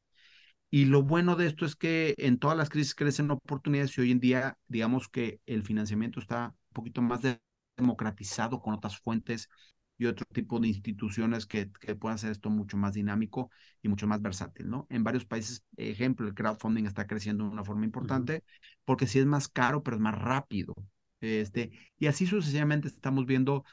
Y 0.70 0.86
lo 0.86 1.02
bueno 1.02 1.36
de 1.36 1.46
esto 1.46 1.64
es 1.64 1.76
que 1.76 2.14
en 2.18 2.38
todas 2.38 2.56
las 2.56 2.68
crisis 2.70 2.94
crecen 2.94 3.30
oportunidades 3.30 3.96
y 3.96 4.00
hoy 4.02 4.10
en 4.10 4.20
día, 4.20 4.58
digamos 4.68 5.08
que 5.08 5.40
el 5.46 5.62
financiamiento 5.62 6.20
está 6.20 6.48
un 6.70 6.74
poquito 6.74 7.02
más 7.02 7.20
democratizado 7.76 8.60
con 8.60 8.74
otras 8.74 8.98
fuentes 8.98 9.48
y 9.98 10.06
otro 10.06 10.26
tipo 10.32 10.60
de 10.60 10.68
instituciones 10.68 11.46
que, 11.46 11.70
que 11.80 11.94
puedan 11.96 12.16
hacer 12.16 12.32
esto 12.32 12.50
mucho 12.50 12.76
más 12.76 12.94
dinámico 12.94 13.50
y 13.82 13.88
mucho 13.88 14.06
más 14.06 14.20
versátil, 14.20 14.68
¿no? 14.68 14.86
En 14.90 15.04
varios 15.04 15.24
países, 15.24 15.64
ejemplo, 15.76 16.26
el 16.26 16.34
crowdfunding 16.34 16.84
está 16.86 17.06
creciendo 17.06 17.44
de 17.44 17.50
una 17.50 17.64
forma 17.64 17.84
importante 17.86 18.44
porque 18.84 19.06
sí 19.06 19.18
es 19.18 19.26
más 19.26 19.48
caro, 19.48 19.82
pero 19.82 19.96
es 19.96 20.02
más 20.02 20.14
rápido. 20.18 20.74
Este, 21.20 21.70
y 21.98 22.06
así 22.06 22.26
sucesivamente 22.26 22.88
estamos 22.88 23.26
viendo 23.26 23.64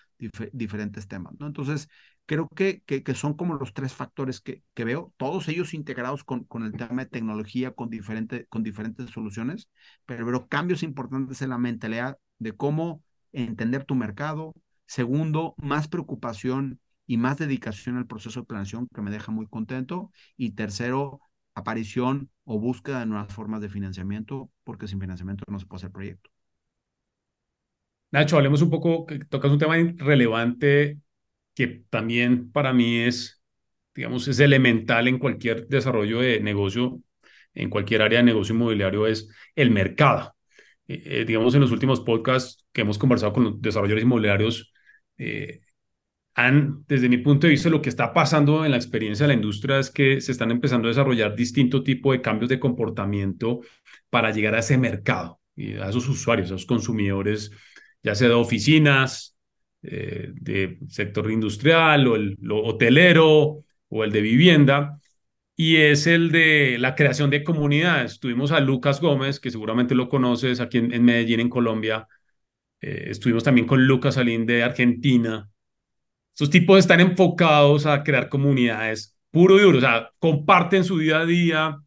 diferentes 0.54 1.08
temas, 1.08 1.34
¿no? 1.40 1.48
Entonces, 1.48 1.90
creo 2.26 2.48
que, 2.50 2.82
que, 2.84 3.04
son 3.16 3.34
como 3.36 3.56
los 3.56 3.74
tres 3.74 3.94
factores 3.94 4.40
que, 4.40 4.64
que 4.74 4.86
veo, 4.86 5.14
todos 5.18 5.48
ellos 5.50 5.74
integrados 5.74 6.24
con, 6.24 6.46
con 6.46 6.64
el 6.64 6.72
tema 6.74 7.04
de 7.04 7.10
tecnología, 7.10 7.72
con, 7.72 7.90
diferente, 7.90 8.46
con 8.48 8.64
diferentes 8.64 9.10
soluciones, 9.10 9.70
pero 10.06 10.48
cambios 10.48 10.84
importantes 10.84 11.42
en 11.42 11.50
la 11.50 11.58
mentalidad 11.58 12.18
de 12.40 12.54
cómo 12.54 13.04
entender 13.34 13.84
tu 13.84 13.96
mercado, 13.96 14.54
Segundo, 14.86 15.56
más 15.58 15.88
preocupación 15.88 16.80
y 17.08 17.18
más 17.18 17.38
dedicación 17.38 17.98
al 17.98 18.08
proceso 18.08 18.42
de 18.42 18.46
planeación, 18.46 18.88
que 18.94 19.02
me 19.02 19.12
deja 19.12 19.32
muy 19.32 19.48
contento. 19.48 20.12
Y 20.38 20.52
tercero, 20.52 21.20
aparición 21.56 22.30
o 22.44 22.60
búsqueda 22.60 23.00
de 23.00 23.06
nuevas 23.08 23.34
formas 23.34 23.62
de 23.62 23.70
financiamiento, 23.70 24.52
porque 24.64 24.88
sin 24.88 25.00
financiamiento 25.00 25.46
no 25.48 25.60
se 25.60 25.66
puede 25.66 25.80
hacer 25.80 25.92
proyecto. 25.92 26.33
Nacho, 28.14 28.38
hablemos 28.38 28.62
un 28.62 28.70
poco, 28.70 29.08
tocas 29.28 29.52
un 29.52 29.58
tema 29.58 29.76
relevante 29.98 31.00
que 31.56 31.84
también 31.90 32.52
para 32.52 32.72
mí 32.72 33.00
es, 33.00 33.42
digamos, 33.96 34.28
es 34.28 34.40
elemental 34.40 35.08
en 35.08 35.18
cualquier 35.18 35.68
desarrollo 35.68 36.20
de 36.20 36.40
negocio, 36.40 37.02
en 37.56 37.72
cualquier 37.72 38.04
área 38.04 38.20
de 38.20 38.26
negocio 38.26 38.54
inmobiliario, 38.54 39.08
es 39.08 39.30
el 39.56 39.72
mercado. 39.72 40.36
Eh, 40.88 41.02
eh, 41.06 41.26
digamos, 41.26 41.56
en 41.56 41.62
los 41.62 41.72
últimos 41.72 42.02
podcasts 42.02 42.64
que 42.72 42.82
hemos 42.82 43.00
conversado 43.00 43.34
con 43.34 43.46
los 43.46 43.62
desarrolladores 43.62 44.04
inmobiliarios, 44.04 44.72
eh, 45.18 45.62
han, 46.36 46.86
desde 46.88 47.10
mi 47.10 47.18
punto 47.18 47.48
de 47.48 47.52
vista, 47.52 47.70
lo 47.70 47.82
que 47.82 47.90
está 47.90 48.14
pasando 48.14 48.64
en 48.64 48.72
la 48.72 48.78
experiencia 48.78 49.24
de 49.26 49.30
la 49.30 49.40
industria 49.42 49.80
es 49.80 49.90
que 49.90 50.22
se 50.22 50.32
están 50.34 50.52
empezando 50.52 50.88
a 50.88 50.92
desarrollar 50.92 51.36
distinto 51.36 51.82
tipo 51.82 52.12
de 52.12 52.22
cambios 52.22 52.50
de 52.50 52.60
comportamiento 52.60 53.62
para 54.12 54.30
llegar 54.30 54.54
a 54.54 54.60
ese 54.60 54.78
mercado 54.78 55.42
y 55.56 55.74
a 55.78 55.90
esos 55.90 56.08
usuarios, 56.08 56.52
a 56.52 56.56
esos 56.56 56.68
consumidores, 56.68 57.52
ya 58.04 58.16
sea 58.16 58.28
de 58.30 58.34
oficinas, 58.36 59.36
eh, 59.82 60.30
de 60.34 60.80
sector 60.90 61.32
industrial 61.32 62.08
o 62.08 62.16
el 62.16 62.38
hotelero 62.52 63.64
o 63.90 64.04
el 64.04 64.12
de 64.12 64.22
vivienda, 64.22 65.00
y 65.56 65.78
es 65.78 66.08
el 66.08 66.32
de 66.32 66.78
la 66.80 66.96
creación 66.96 67.30
de 67.30 67.44
comunidades. 67.44 68.20
Tuvimos 68.20 68.52
a 68.52 68.60
Lucas 68.60 69.02
Gómez, 69.02 69.40
que 69.40 69.52
seguramente 69.52 69.96
lo 69.96 70.10
conoces 70.10 70.60
aquí 70.60 70.80
en 70.80 71.04
Medellín, 71.04 71.40
en 71.40 71.50
Colombia, 71.50 72.08
eh, 72.84 73.08
estuvimos 73.12 73.44
también 73.44 73.66
con 73.66 73.88
Lucas 73.88 74.16
Salín 74.16 74.46
de 74.46 74.62
Argentina. 74.62 75.50
Estos 76.34 76.50
tipos 76.50 76.80
están 76.80 77.00
enfocados 77.00 77.86
a 77.86 78.04
crear 78.04 78.28
comunidades 78.28 79.16
puro 79.32 79.58
y 79.58 79.62
duro, 79.62 79.78
o 79.78 79.82
sea, 79.82 80.12
comparten 80.20 80.84
su 80.84 81.00
día 81.00 81.22
a 81.22 81.26
día, 81.26 81.80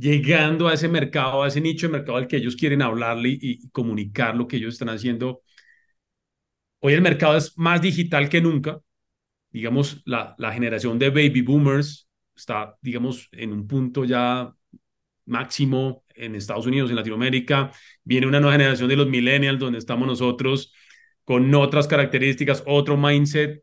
llegando 0.00 0.68
a 0.68 0.74
ese 0.74 0.88
mercado, 0.88 1.42
a 1.42 1.48
ese 1.48 1.60
nicho 1.60 1.86
de 1.86 1.92
mercado 1.92 2.18
al 2.18 2.26
que 2.26 2.36
ellos 2.38 2.56
quieren 2.56 2.82
hablarle 2.82 3.30
y, 3.40 3.68
comunicar 3.70 4.36
lo 4.36 4.48
que 4.48 4.56
ellos 4.56 4.74
están 4.74 4.88
haciendo. 4.88 5.42
Hoy 6.80 6.94
el 6.94 7.02
mercado 7.02 7.36
es 7.36 7.56
más 7.58 7.82
digital 7.82 8.28
que 8.28 8.40
nunca. 8.40 8.80
Digamos, 9.50 10.02
la, 10.06 10.34
la 10.38 10.52
generación 10.52 10.98
de 10.98 11.10
baby 11.10 11.42
boomers 11.42 12.08
está, 12.34 12.76
digamos, 12.80 13.28
en 13.32 13.52
un 13.52 13.66
punto 13.66 14.04
ya 14.04 14.54
máximo 15.26 16.04
en 16.14 16.34
Estados 16.34 16.66
Unidos, 16.66 16.90
en 16.90 16.96
Latinoamérica. 16.96 17.72
Viene 18.04 18.26
una 18.26 18.40
nueva 18.40 18.56
generación 18.56 18.88
de 18.88 18.96
los 18.96 19.08
millennials, 19.08 19.58
donde 19.58 19.78
estamos 19.78 20.06
nosotros 20.06 20.72
con 21.24 21.54
otras 21.54 21.86
características, 21.86 22.62
otro 22.66 22.96
mindset. 22.96 23.62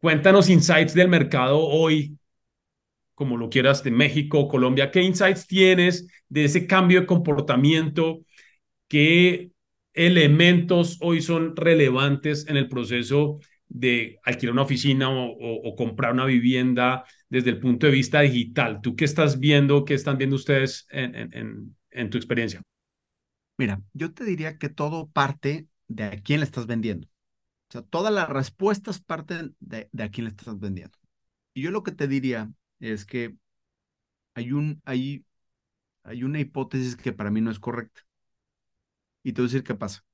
Cuéntanos 0.00 0.48
insights 0.48 0.94
del 0.94 1.08
mercado 1.08 1.58
hoy, 1.58 2.18
como 3.20 3.36
lo 3.36 3.50
quieras, 3.50 3.84
de 3.84 3.90
México, 3.90 4.48
Colombia. 4.48 4.90
¿Qué 4.90 5.02
insights 5.02 5.46
tienes 5.46 6.08
de 6.30 6.46
ese 6.46 6.66
cambio 6.66 7.02
de 7.02 7.06
comportamiento? 7.06 8.24
¿Qué 8.88 9.50
elementos 9.92 10.96
hoy 11.02 11.20
son 11.20 11.54
relevantes 11.54 12.48
en 12.48 12.56
el 12.56 12.66
proceso 12.66 13.38
de 13.68 14.18
alquilar 14.24 14.54
una 14.54 14.62
oficina 14.62 15.10
o, 15.10 15.76
comprar 15.76 16.14
una 16.14 16.24
vivienda 16.24 17.04
desde 17.28 17.50
el 17.50 17.60
punto 17.60 17.84
de 17.84 17.92
vista 17.92 18.22
digital? 18.22 18.80
¿Tú 18.80 18.96
qué 18.96 19.04
estás 19.04 19.38
viendo, 19.38 19.84
qué 19.84 19.92
están 19.92 20.16
viendo 20.16 20.36
ustedes 20.36 20.86
en, 20.88 21.76
tu 22.08 22.16
experiencia? 22.16 22.62
Mira, 23.58 23.82
yo 23.92 24.14
te 24.14 24.24
diría 24.24 24.56
que 24.56 24.70
todo 24.70 25.10
parte 25.10 25.66
de 25.88 26.04
a 26.04 26.22
quién 26.22 26.40
le 26.40 26.46
estás 26.46 26.66
vendiendo. 26.66 27.06
O 27.06 27.72
sea, 27.72 27.82
todas 27.82 28.14
las 28.14 28.30
respuestas 28.30 28.98
parten 28.98 29.54
de, 29.60 29.90
de, 29.92 30.04
a 30.04 30.08
quién 30.08 30.24
le 30.24 30.30
estás 30.30 30.58
vendiendo. 30.58 30.96
Y 31.52 31.60
yo 31.60 31.70
lo 31.70 31.82
que 31.82 31.92
te 31.92 32.08
diría 32.08 32.50
es 32.80 33.04
que 33.04 33.36
hay, 34.34 34.52
un, 34.52 34.80
hay, 34.84 35.24
hay 36.04 36.24
una 36.24 36.40
hipótesis 36.40 36.96
que 36.96 37.12
para 37.14 37.30
mí 37.30 37.40
no 37.40 37.50
es 37.50 37.60
correcta. 37.60 38.02
Y 39.22 39.32
te 39.32 39.40
voy 39.40 39.46
a 39.46 39.52
decir 39.52 39.64
qué 39.64 39.74
pasa 39.74 40.04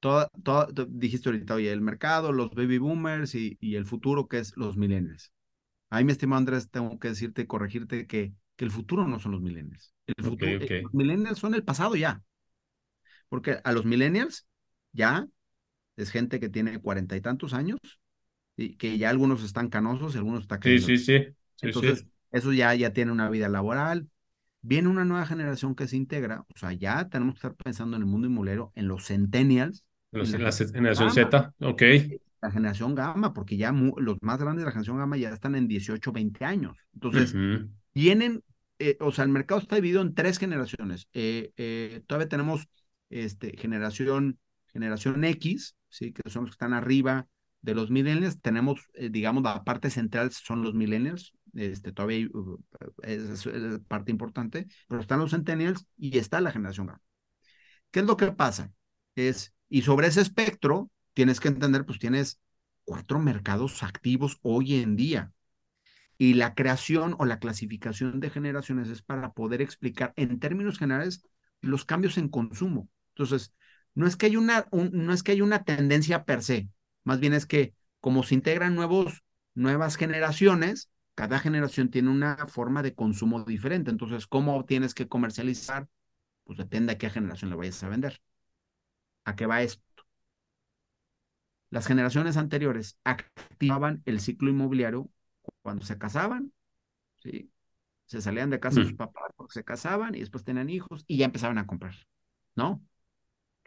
toda, 0.00 0.28
toda, 0.42 0.66
dijiste 0.88 1.28
ahorita, 1.28 1.54
oye, 1.54 1.72
el 1.72 1.80
mercado, 1.80 2.32
los 2.32 2.50
baby 2.50 2.78
boomers 2.78 3.34
y, 3.34 3.56
y 3.60 3.76
el 3.76 3.86
futuro 3.86 4.26
que 4.26 4.38
es 4.38 4.56
los 4.56 4.76
millennials. 4.76 5.32
Ahí, 5.90 6.04
mi 6.04 6.12
estimado 6.12 6.38
Andrés, 6.38 6.70
tengo 6.70 6.98
que 6.98 7.08
decirte, 7.08 7.46
corregirte 7.46 8.06
que, 8.06 8.34
que 8.56 8.64
el 8.64 8.70
futuro 8.70 9.06
no 9.06 9.20
son 9.20 9.32
los 9.32 9.42
millennials. 9.42 9.94
El 10.06 10.24
futuro, 10.24 10.52
Los 10.82 10.94
millennials 10.94 11.38
son 11.38 11.54
el 11.54 11.62
pasado 11.64 11.94
ya. 11.96 12.22
Porque 13.28 13.58
a 13.62 13.72
los 13.72 13.84
millennials 13.84 14.46
ya 14.92 15.26
es 15.96 16.10
gente 16.10 16.40
que 16.40 16.48
tiene 16.48 16.80
cuarenta 16.80 17.16
y 17.16 17.20
tantos 17.20 17.52
años 17.54 17.78
y 18.56 18.76
que 18.76 18.98
ya 18.98 19.10
algunos 19.10 19.44
están 19.44 19.68
canosos 19.68 20.14
y 20.14 20.18
algunos 20.18 20.42
están 20.42 20.60
Sí, 20.62 20.78
sí, 20.80 20.98
sí. 20.98 21.26
Entonces, 21.60 22.06
eso 22.30 22.52
ya, 22.52 22.74
ya 22.74 22.92
tiene 22.92 23.12
una 23.12 23.28
vida 23.28 23.48
laboral, 23.48 24.08
viene 24.62 24.88
una 24.88 25.04
nueva 25.04 25.26
generación 25.26 25.74
que 25.74 25.86
se 25.88 25.96
integra, 25.96 26.44
o 26.48 26.58
sea, 26.58 26.72
ya 26.72 27.08
tenemos 27.08 27.34
que 27.34 27.38
estar 27.38 27.54
pensando 27.54 27.96
en 27.96 28.02
el 28.02 28.08
mundo 28.08 28.28
inmobiliario, 28.28 28.72
en 28.74 28.88
los 28.88 29.06
centennials, 29.06 29.84
la, 30.12 30.52
generación 30.52 31.10
Z, 31.10 31.54
ok. 31.60 31.82
La 32.42 32.50
generación 32.50 32.94
gamma, 32.94 33.32
porque 33.32 33.56
ya 33.56 33.72
los 33.72 34.18
más 34.20 34.38
grandes 34.38 34.62
de 34.62 34.66
la 34.66 34.72
generación 34.72 34.98
gamma 34.98 35.16
ya 35.16 35.30
están 35.30 35.54
en 35.54 35.68
18, 35.68 36.12
20 36.12 36.44
años. 36.44 36.76
Entonces, 36.92 37.34
vienen, 37.94 38.42
eh, 38.78 38.96
o 39.00 39.12
sea, 39.12 39.24
el 39.24 39.30
mercado 39.30 39.60
está 39.60 39.76
dividido 39.76 40.02
en 40.02 40.14
tres 40.14 40.38
generaciones. 40.38 41.08
Eh, 41.14 41.52
eh, 41.56 42.02
todavía 42.06 42.28
tenemos 42.28 42.68
este, 43.10 43.56
generación, 43.56 44.38
generación 44.66 45.24
X, 45.24 45.76
¿sí? 45.88 46.12
que 46.12 46.28
son 46.28 46.42
los 46.42 46.50
que 46.50 46.54
están 46.54 46.72
arriba 46.72 47.26
de 47.62 47.74
los 47.74 47.90
millennials. 47.90 48.40
Tenemos, 48.40 48.80
digamos, 49.10 49.44
la 49.44 49.62
parte 49.64 49.88
central 49.88 50.30
son 50.32 50.62
los 50.62 50.74
millennials, 50.74 51.32
este, 51.54 51.92
todavía 51.92 52.26
uh, 52.32 52.58
es, 53.02 53.46
parte 53.88 54.10
importante, 54.10 54.66
pero 54.88 55.00
están 55.00 55.20
los 55.20 55.30
centennials 55.30 55.86
y 55.96 56.18
está 56.18 56.40
la 56.40 56.52
generación 56.52 56.86
gamma. 56.86 57.02
¿Qué 57.90 58.00
es 58.00 58.06
lo 58.06 58.16
que 58.16 58.32
pasa? 58.32 58.72
Es, 59.14 59.52
y 59.68 59.82
sobre 59.82 60.06
ese 60.06 60.20
espectro, 60.20 60.90
tienes 61.14 61.40
que 61.40 61.48
entender, 61.48 61.84
pues 61.84 61.98
tienes 61.98 62.40
cuatro 62.84 63.18
mercados 63.18 63.82
activos 63.82 64.38
hoy 64.42 64.76
en 64.80 64.96
día. 64.96 65.32
Y 66.18 66.34
la 66.34 66.54
creación 66.54 67.16
o 67.18 67.24
la 67.24 67.38
clasificación 67.38 68.20
de 68.20 68.30
generaciones 68.30 68.88
es 68.88 69.02
para 69.02 69.32
poder 69.32 69.60
explicar 69.60 70.12
en 70.16 70.38
términos 70.38 70.78
generales 70.78 71.26
los 71.60 71.84
cambios 71.84 72.16
en 72.16 72.28
consumo. 72.28 72.88
Entonces, 73.14 73.52
no 73.94 74.06
es 74.06 74.16
que 74.16 74.26
hay 74.26 74.36
una, 74.36 74.66
no 74.70 75.12
es 75.12 75.22
que 75.22 75.32
hay 75.32 75.40
una 75.40 75.64
tendencia 75.64 76.24
per 76.24 76.42
se, 76.42 76.68
más 77.04 77.20
bien 77.20 77.34
es 77.34 77.46
que 77.46 77.74
como 78.00 78.22
se 78.22 78.34
integran 78.34 78.74
nuevos, 78.74 79.22
nuevas 79.54 79.96
generaciones, 79.96 80.90
cada 81.14 81.38
generación 81.38 81.90
tiene 81.90 82.10
una 82.10 82.36
forma 82.48 82.82
de 82.82 82.94
consumo 82.94 83.44
diferente. 83.44 83.90
Entonces, 83.90 84.26
¿cómo 84.26 84.64
tienes 84.64 84.94
que 84.94 85.08
comercializar? 85.08 85.88
Pues 86.44 86.58
depende 86.58 86.92
a 86.92 86.98
qué 86.98 87.10
generación 87.10 87.50
le 87.50 87.56
vayas 87.56 87.82
a 87.82 87.88
vender. 87.88 88.20
¿A 89.24 89.36
qué 89.36 89.46
va 89.46 89.62
esto? 89.62 89.82
Las 91.70 91.86
generaciones 91.86 92.36
anteriores 92.36 92.98
activaban 93.04 94.02
el 94.04 94.20
ciclo 94.20 94.50
inmobiliario 94.50 95.08
cuando 95.62 95.84
se 95.84 95.96
casaban, 95.96 96.52
¿sí? 97.18 97.50
Se 98.06 98.20
salían 98.20 98.50
de 98.50 98.60
casa 98.60 98.80
de 98.80 98.86
sus 98.86 98.94
mm. 98.94 98.98
papás 98.98 99.32
porque 99.36 99.54
se 99.54 99.64
casaban 99.64 100.14
y 100.14 100.20
después 100.20 100.44
tenían 100.44 100.68
hijos 100.68 101.04
y 101.06 101.16
ya 101.18 101.24
empezaban 101.24 101.56
a 101.58 101.66
comprar, 101.66 101.94
¿no? 102.54 102.82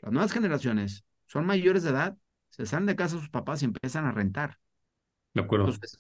Las 0.02 0.12
nuevas 0.12 0.32
generaciones 0.32 1.04
son 1.26 1.46
mayores 1.46 1.84
de 1.84 1.90
edad, 1.92 2.18
se 2.50 2.66
salen 2.66 2.86
de 2.86 2.96
casa 2.96 3.16
de 3.16 3.22
sus 3.22 3.30
papás 3.30 3.64
y 3.64 3.66
empiezan 3.66 4.06
a 4.06 4.12
rentar. 4.12 4.60
De 5.34 5.42
acuerdo. 5.42 5.66
Entonces, 5.66 6.00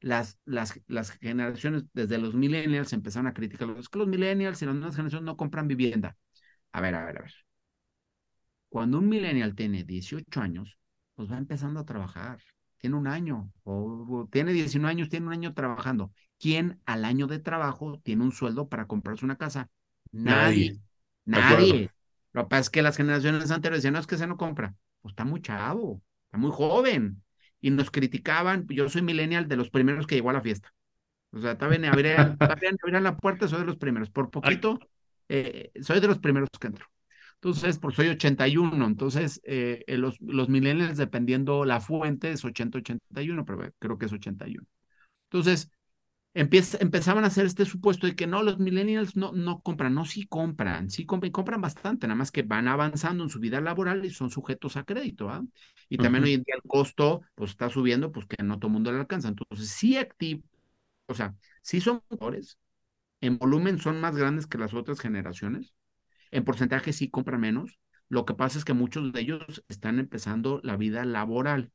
las, 0.00 0.38
las, 0.44 0.80
las 0.86 1.10
generaciones, 1.12 1.84
desde 1.92 2.18
los 2.18 2.34
millennials, 2.34 2.92
empezaron 2.92 3.26
a 3.26 3.34
criticar. 3.34 3.70
Es 3.78 3.88
que 3.88 3.98
los 3.98 4.08
millennials 4.08 4.60
y 4.62 4.66
las 4.66 4.74
nuevas 4.74 4.96
generaciones 4.96 5.24
no 5.24 5.36
compran 5.36 5.68
vivienda. 5.68 6.16
A 6.72 6.80
ver, 6.80 6.94
a 6.94 7.04
ver, 7.04 7.18
a 7.18 7.22
ver. 7.22 7.34
Cuando 8.68 8.98
un 8.98 9.08
millennial 9.08 9.54
tiene 9.54 9.84
18 9.84 10.40
años, 10.40 10.78
pues 11.14 11.30
va 11.30 11.38
empezando 11.38 11.80
a 11.80 11.84
trabajar. 11.84 12.40
Tiene 12.78 12.96
un 12.96 13.06
año, 13.06 13.52
o, 13.64 14.26
tiene 14.30 14.52
19 14.52 14.90
años, 14.90 15.08
tiene 15.10 15.26
un 15.26 15.32
año 15.32 15.52
trabajando. 15.52 16.12
¿Quién 16.38 16.80
al 16.86 17.04
año 17.04 17.26
de 17.26 17.40
trabajo 17.40 18.00
tiene 18.02 18.22
un 18.22 18.32
sueldo 18.32 18.68
para 18.68 18.86
comprarse 18.86 19.24
una 19.24 19.36
casa? 19.36 19.68
Nadie. 20.12 20.80
Nadie. 21.26 21.90
Lo 22.32 22.44
que 22.44 22.48
pasa 22.48 22.60
es 22.60 22.70
que 22.70 22.82
las 22.82 22.96
generaciones 22.96 23.50
anteriores 23.50 23.82
decían, 23.82 23.94
no, 23.94 24.00
es 24.00 24.06
que 24.06 24.16
se 24.16 24.26
no 24.26 24.36
compra. 24.38 24.74
Pues 25.02 25.12
está 25.12 25.24
muy 25.24 25.42
chavo, 25.42 26.00
está 26.26 26.38
muy 26.38 26.50
joven. 26.50 27.22
Y 27.60 27.70
nos 27.70 27.90
criticaban, 27.90 28.66
yo 28.68 28.88
soy 28.88 29.02
millennial 29.02 29.48
de 29.48 29.56
los 29.56 29.70
primeros 29.70 30.06
que 30.06 30.14
llegó 30.14 30.30
a 30.30 30.34
la 30.34 30.40
fiesta. 30.40 30.72
O 31.32 31.40
sea, 31.40 31.56
también 31.58 31.84
abrían, 31.84 32.36
abrían 32.40 33.02
la 33.02 33.16
puerta, 33.16 33.48
soy 33.48 33.60
de 33.60 33.66
los 33.66 33.76
primeros. 33.76 34.10
Por 34.10 34.30
poquito, 34.30 34.78
eh, 35.28 35.70
soy 35.80 36.00
de 36.00 36.08
los 36.08 36.18
primeros 36.18 36.48
que 36.60 36.68
entro. 36.68 36.86
Entonces, 37.34 37.78
por 37.78 37.94
soy 37.94 38.08
81, 38.08 38.84
entonces 38.84 39.40
eh, 39.44 39.82
eh, 39.86 39.96
los, 39.96 40.20
los 40.20 40.50
millennials, 40.50 40.98
dependiendo 40.98 41.64
la 41.64 41.80
fuente, 41.80 42.32
es 42.32 42.44
80-81, 42.44 43.44
pero 43.46 43.72
creo 43.78 43.96
que 43.96 44.06
es 44.06 44.12
81. 44.12 44.66
Entonces, 45.30 45.70
empezaban 46.32 47.24
a 47.24 47.26
hacer 47.26 47.46
este 47.46 47.64
supuesto 47.64 48.06
de 48.06 48.14
que 48.14 48.26
no, 48.26 48.42
los 48.42 48.58
millennials 48.58 49.16
no, 49.16 49.32
no 49.32 49.60
compran, 49.62 49.94
no, 49.94 50.04
sí 50.04 50.26
compran, 50.26 50.88
sí 50.88 51.04
compran, 51.04 51.32
compran 51.32 51.60
bastante, 51.60 52.06
nada 52.06 52.16
más 52.16 52.30
que 52.30 52.42
van 52.42 52.68
avanzando 52.68 53.24
en 53.24 53.30
su 53.30 53.40
vida 53.40 53.60
laboral 53.60 54.04
y 54.04 54.10
son 54.10 54.30
sujetos 54.30 54.76
a 54.76 54.84
crédito, 54.84 55.28
¿ah? 55.28 55.44
Y 55.88 55.98
también 55.98 56.24
hoy 56.24 56.34
en 56.34 56.42
día 56.44 56.54
el 56.54 56.68
costo, 56.68 57.22
pues 57.34 57.50
está 57.50 57.68
subiendo, 57.68 58.12
pues 58.12 58.26
que 58.26 58.42
no 58.44 58.58
todo 58.58 58.68
el 58.68 58.74
mundo 58.74 58.92
le 58.92 59.00
alcanza. 59.00 59.28
Entonces, 59.28 59.70
sí 59.70 59.96
activo, 59.96 60.42
o 61.06 61.14
sea, 61.14 61.34
sí 61.62 61.80
son 61.80 62.02
mejores, 62.10 62.58
en 63.20 63.38
volumen 63.38 63.78
son 63.78 64.00
más 64.00 64.16
grandes 64.16 64.46
que 64.46 64.58
las 64.58 64.74
otras 64.74 65.00
generaciones, 65.00 65.74
en 66.30 66.44
porcentaje 66.44 66.92
sí 66.92 67.10
compran 67.10 67.40
menos, 67.40 67.78
lo 68.08 68.24
que 68.24 68.34
pasa 68.34 68.58
es 68.58 68.64
que 68.64 68.74
muchos 68.74 69.12
de 69.12 69.20
ellos 69.20 69.64
están 69.68 69.98
empezando 69.98 70.60
la 70.64 70.76
vida 70.76 71.04
laboral, 71.04 71.72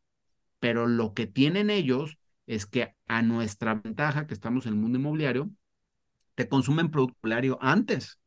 pero 0.59 0.87
lo 0.87 1.13
que 1.13 1.27
tienen 1.27 1.69
ellos 1.69 2.17
es 2.47 2.65
que 2.65 2.95
a 3.07 3.21
nuestra 3.21 3.75
ventaja, 3.75 4.27
que 4.27 4.33
estamos 4.33 4.65
en 4.65 4.73
el 4.73 4.79
mundo 4.79 4.97
inmobiliario, 4.99 5.49
te 6.35 6.47
consumen 6.47 6.91
producto 6.91 7.17
inmobiliario 7.23 7.57
antes. 7.61 8.19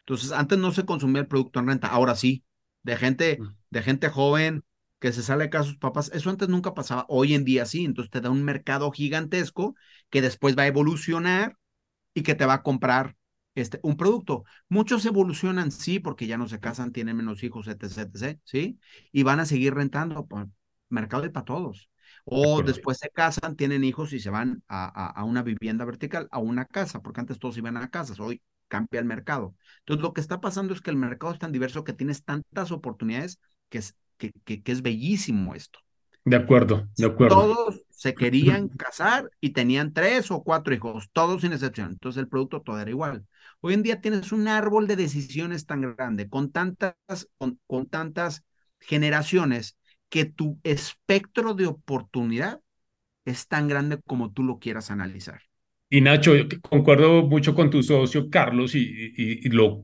Entonces, 0.00 0.32
antes 0.32 0.58
no 0.58 0.72
se 0.72 0.84
consumía 0.84 1.22
el 1.22 1.28
producto 1.28 1.60
en 1.60 1.68
renta, 1.68 1.88
ahora 1.88 2.14
sí, 2.14 2.44
de 2.82 2.96
gente, 2.96 3.38
mm. 3.40 3.56
de 3.70 3.82
gente 3.82 4.08
joven 4.08 4.64
que 4.98 5.12
se 5.12 5.22
sale 5.22 5.44
de 5.44 5.50
casa 5.50 5.68
sus 5.68 5.78
papás, 5.78 6.10
eso 6.14 6.30
antes 6.30 6.48
nunca 6.48 6.74
pasaba, 6.74 7.06
hoy 7.08 7.34
en 7.34 7.44
día 7.44 7.66
sí, 7.66 7.84
entonces 7.84 8.10
te 8.10 8.20
da 8.20 8.30
un 8.30 8.44
mercado 8.44 8.90
gigantesco 8.92 9.74
que 10.10 10.22
después 10.22 10.56
va 10.56 10.62
a 10.62 10.68
evolucionar 10.68 11.56
y 12.14 12.22
que 12.22 12.36
te 12.36 12.46
va 12.46 12.54
a 12.54 12.62
comprar 12.62 13.16
este, 13.54 13.80
un 13.82 13.96
producto. 13.96 14.44
Muchos 14.68 15.04
evolucionan, 15.04 15.72
sí, 15.72 15.98
porque 15.98 16.26
ya 16.26 16.38
no 16.38 16.48
se 16.48 16.60
casan, 16.60 16.92
tienen 16.92 17.16
menos 17.16 17.42
hijos, 17.42 17.66
etc., 17.68 18.10
etc., 18.14 18.40
¿sí? 18.44 18.78
Y 19.10 19.24
van 19.24 19.40
a 19.40 19.44
seguir 19.44 19.74
rentando, 19.74 20.26
mercado 20.88 21.22
de 21.24 21.30
para 21.30 21.44
todos. 21.44 21.90
O 22.24 22.62
después 22.62 22.98
se 22.98 23.10
casan, 23.10 23.56
tienen 23.56 23.82
hijos 23.82 24.12
y 24.12 24.20
se 24.20 24.30
van 24.30 24.62
a, 24.68 25.06
a, 25.08 25.24
una 25.24 25.42
vivienda 25.42 25.84
vertical, 25.84 26.28
a 26.30 26.38
una 26.38 26.66
casa, 26.66 27.00
porque 27.00 27.20
antes 27.20 27.38
todos 27.38 27.56
iban 27.56 27.76
a 27.76 27.90
casas, 27.90 28.20
hoy 28.20 28.40
cambia 28.68 29.00
el 29.00 29.06
mercado. 29.06 29.54
Entonces, 29.80 30.02
lo 30.02 30.12
que 30.12 30.20
está 30.20 30.40
pasando 30.40 30.72
es 30.72 30.80
que 30.80 30.90
el 30.90 30.96
mercado 30.96 31.32
es 31.32 31.38
tan 31.38 31.52
diverso 31.52 31.84
que 31.84 31.92
tienes 31.92 32.24
tantas 32.24 32.70
oportunidades 32.70 33.38
que 33.68 33.78
es, 33.78 33.96
que, 34.16 34.32
que, 34.44 34.62
es 34.64 34.82
bellísimo 34.82 35.54
esto. 35.54 35.80
De 36.24 36.36
acuerdo, 36.36 36.88
de 36.96 37.06
acuerdo. 37.06 37.36
Todos 37.36 37.82
se 37.90 38.14
querían 38.14 38.68
casar 38.68 39.28
y 39.40 39.50
tenían 39.50 39.92
tres 39.92 40.30
o 40.30 40.42
cuatro 40.44 40.72
hijos, 40.72 41.10
todos 41.12 41.42
sin 41.42 41.52
excepción. 41.52 41.90
Entonces 41.90 42.20
el 42.20 42.28
producto 42.28 42.62
todo 42.62 42.78
era 42.78 42.90
igual. 42.90 43.26
Hoy 43.60 43.74
en 43.74 43.82
día 43.82 44.00
tienes 44.00 44.30
un 44.30 44.46
árbol 44.46 44.86
de 44.86 44.96
decisiones 44.96 45.66
tan 45.66 45.94
grande, 45.96 46.28
con 46.28 46.52
tantas, 46.52 46.94
con, 47.38 47.60
con 47.66 47.86
tantas 47.86 48.44
generaciones, 48.78 49.76
que 50.12 50.26
tu 50.26 50.60
espectro 50.62 51.54
de 51.54 51.66
oportunidad 51.66 52.60
es 53.24 53.48
tan 53.48 53.66
grande 53.66 53.98
como 54.06 54.30
tú 54.30 54.42
lo 54.42 54.58
quieras 54.58 54.90
analizar. 54.90 55.40
Y 55.88 56.02
Nacho, 56.02 56.34
concuerdo 56.60 57.22
mucho 57.22 57.54
con 57.54 57.70
tu 57.70 57.82
socio 57.82 58.28
Carlos 58.28 58.74
y, 58.74 59.40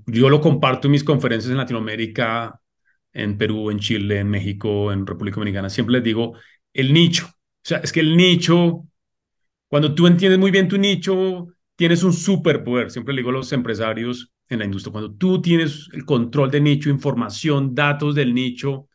yo 0.07 0.29
lo 0.29 0.41
comparto 0.43 0.87
en 0.87 0.93
mis 0.93 1.03
conferencias 1.03 1.51
en 1.51 1.57
Latinoamérica, 1.57 2.61
en 3.11 3.39
Perú, 3.39 3.70
en 3.70 3.79
Chile, 3.79 4.18
en 4.18 4.29
México, 4.29 4.93
en 4.93 5.07
República 5.07 5.37
Dominicana. 5.37 5.70
Siempre 5.70 5.95
les 5.95 6.05
digo, 6.05 6.35
el 6.74 6.93
nicho. 6.93 7.24
O 7.26 7.64
sea, 7.64 7.79
es 7.79 7.91
que 7.91 8.01
el 8.01 8.14
nicho, 8.14 8.87
cuando 9.66 9.95
tú 9.95 10.07
entiendes 10.07 10.39
muy 10.39 10.51
bien 10.51 10.68
tu 10.68 10.76
nicho, 10.76 11.47
tienes 11.74 12.03
un 12.03 12.12
superpoder. 12.12 12.91
Siempre 12.91 13.14
le 13.14 13.20
digo 13.20 13.31
a 13.31 13.35
los 13.35 13.51
empresarios 13.55 14.31
en 14.51 14.59
la 14.59 14.66
industria, 14.66 14.93
cuando 14.93 15.14
tú 15.14 15.41
tienes 15.41 15.89
el 15.95 16.05
control 16.05 16.51
de 16.51 16.61
nicho, 16.61 16.91
información, 16.91 17.74
datos 17.74 18.14
del 18.14 18.35
nicho, 18.35 18.88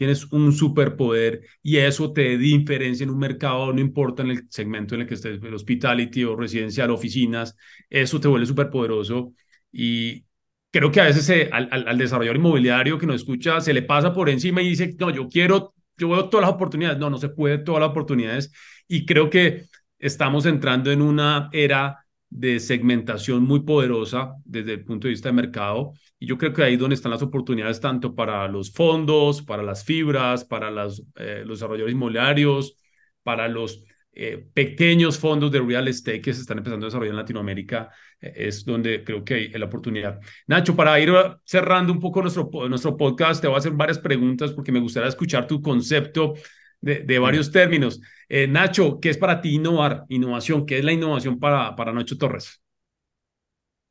tienes 0.00 0.24
un 0.32 0.50
superpoder 0.54 1.42
y 1.62 1.76
eso 1.76 2.10
te 2.10 2.38
diferencia 2.38 3.04
en 3.04 3.10
un 3.10 3.18
mercado, 3.18 3.70
no 3.70 3.80
importa 3.80 4.22
en 4.22 4.30
el 4.30 4.46
segmento 4.48 4.94
en 4.94 5.02
el 5.02 5.06
que 5.06 5.12
estés, 5.12 5.42
el 5.42 5.52
hospitality 5.52 6.24
o 6.24 6.34
residencial, 6.36 6.88
oficinas, 6.88 7.54
eso 7.90 8.18
te 8.18 8.26
vuelve 8.26 8.46
superpoderoso. 8.46 9.34
Y 9.70 10.24
creo 10.70 10.90
que 10.90 11.02
a 11.02 11.04
veces 11.04 11.50
al, 11.52 11.68
al, 11.70 11.98
desarrollador 11.98 12.38
inmobiliario 12.38 12.96
que 12.96 13.06
nos 13.06 13.16
escucha 13.16 13.60
se 13.60 13.74
le 13.74 13.82
pasa 13.82 14.14
por 14.14 14.30
encima 14.30 14.62
y 14.62 14.70
dice, 14.70 14.96
no, 14.98 15.10
yo 15.10 15.28
quiero, 15.28 15.74
yo 15.98 16.08
veo 16.08 16.30
todas 16.30 16.46
las 16.46 16.54
oportunidades, 16.54 16.98
no, 16.98 17.10
no 17.10 17.18
se 17.18 17.28
puede 17.28 17.58
todas 17.58 17.82
las 17.82 17.90
oportunidades. 17.90 18.50
Y 18.88 19.04
creo 19.04 19.28
que 19.28 19.66
estamos 19.98 20.46
entrando 20.46 20.90
en 20.90 21.02
una 21.02 21.50
era 21.52 22.06
de 22.30 22.60
segmentación 22.60 23.42
muy 23.42 23.60
poderosa 23.60 24.34
desde 24.44 24.74
el 24.74 24.84
punto 24.84 25.08
de 25.08 25.12
vista 25.12 25.28
de 25.28 25.34
mercado 25.34 25.92
y 26.18 26.26
yo 26.26 26.38
creo 26.38 26.52
que 26.52 26.62
ahí 26.62 26.76
donde 26.76 26.94
están 26.94 27.10
las 27.10 27.22
oportunidades 27.22 27.80
tanto 27.80 28.14
para 28.14 28.46
los 28.46 28.70
fondos, 28.70 29.42
para 29.42 29.62
las 29.62 29.84
fibras, 29.84 30.44
para 30.44 30.70
las, 30.70 31.02
eh, 31.16 31.42
los 31.44 31.58
desarrolladores 31.58 31.94
inmobiliarios, 31.94 32.76
para 33.22 33.48
los 33.48 33.82
eh, 34.12 34.44
pequeños 34.54 35.18
fondos 35.18 35.50
de 35.50 35.60
real 35.60 35.88
estate 35.88 36.20
que 36.20 36.32
se 36.32 36.40
están 36.42 36.58
empezando 36.58 36.86
a 36.86 36.88
desarrollar 36.88 37.12
en 37.12 37.16
Latinoamérica, 37.16 37.90
eh, 38.20 38.32
es 38.36 38.64
donde 38.64 39.02
creo 39.02 39.24
que 39.24 39.34
hay 39.34 39.48
la 39.50 39.66
oportunidad. 39.66 40.20
Nacho, 40.46 40.76
para 40.76 40.98
ir 41.00 41.12
cerrando 41.44 41.92
un 41.92 42.00
poco 42.00 42.20
nuestro, 42.20 42.50
nuestro 42.68 42.96
podcast, 42.96 43.40
te 43.40 43.48
voy 43.48 43.56
a 43.56 43.58
hacer 43.58 43.72
varias 43.72 43.98
preguntas 43.98 44.52
porque 44.52 44.72
me 44.72 44.80
gustaría 44.80 45.08
escuchar 45.08 45.46
tu 45.46 45.60
concepto 45.62 46.34
de, 46.80 47.00
de 47.00 47.18
varios 47.18 47.50
términos. 47.50 48.00
Nacho, 48.48 49.00
¿qué 49.00 49.10
es 49.10 49.18
para 49.18 49.40
ti 49.40 49.56
innovar? 49.56 50.04
Innovación, 50.08 50.66
¿qué 50.66 50.78
es 50.78 50.84
la 50.84 50.92
innovación 50.92 51.38
para, 51.38 51.74
para 51.76 51.92
Nacho 51.92 52.16
Torres? 52.16 52.62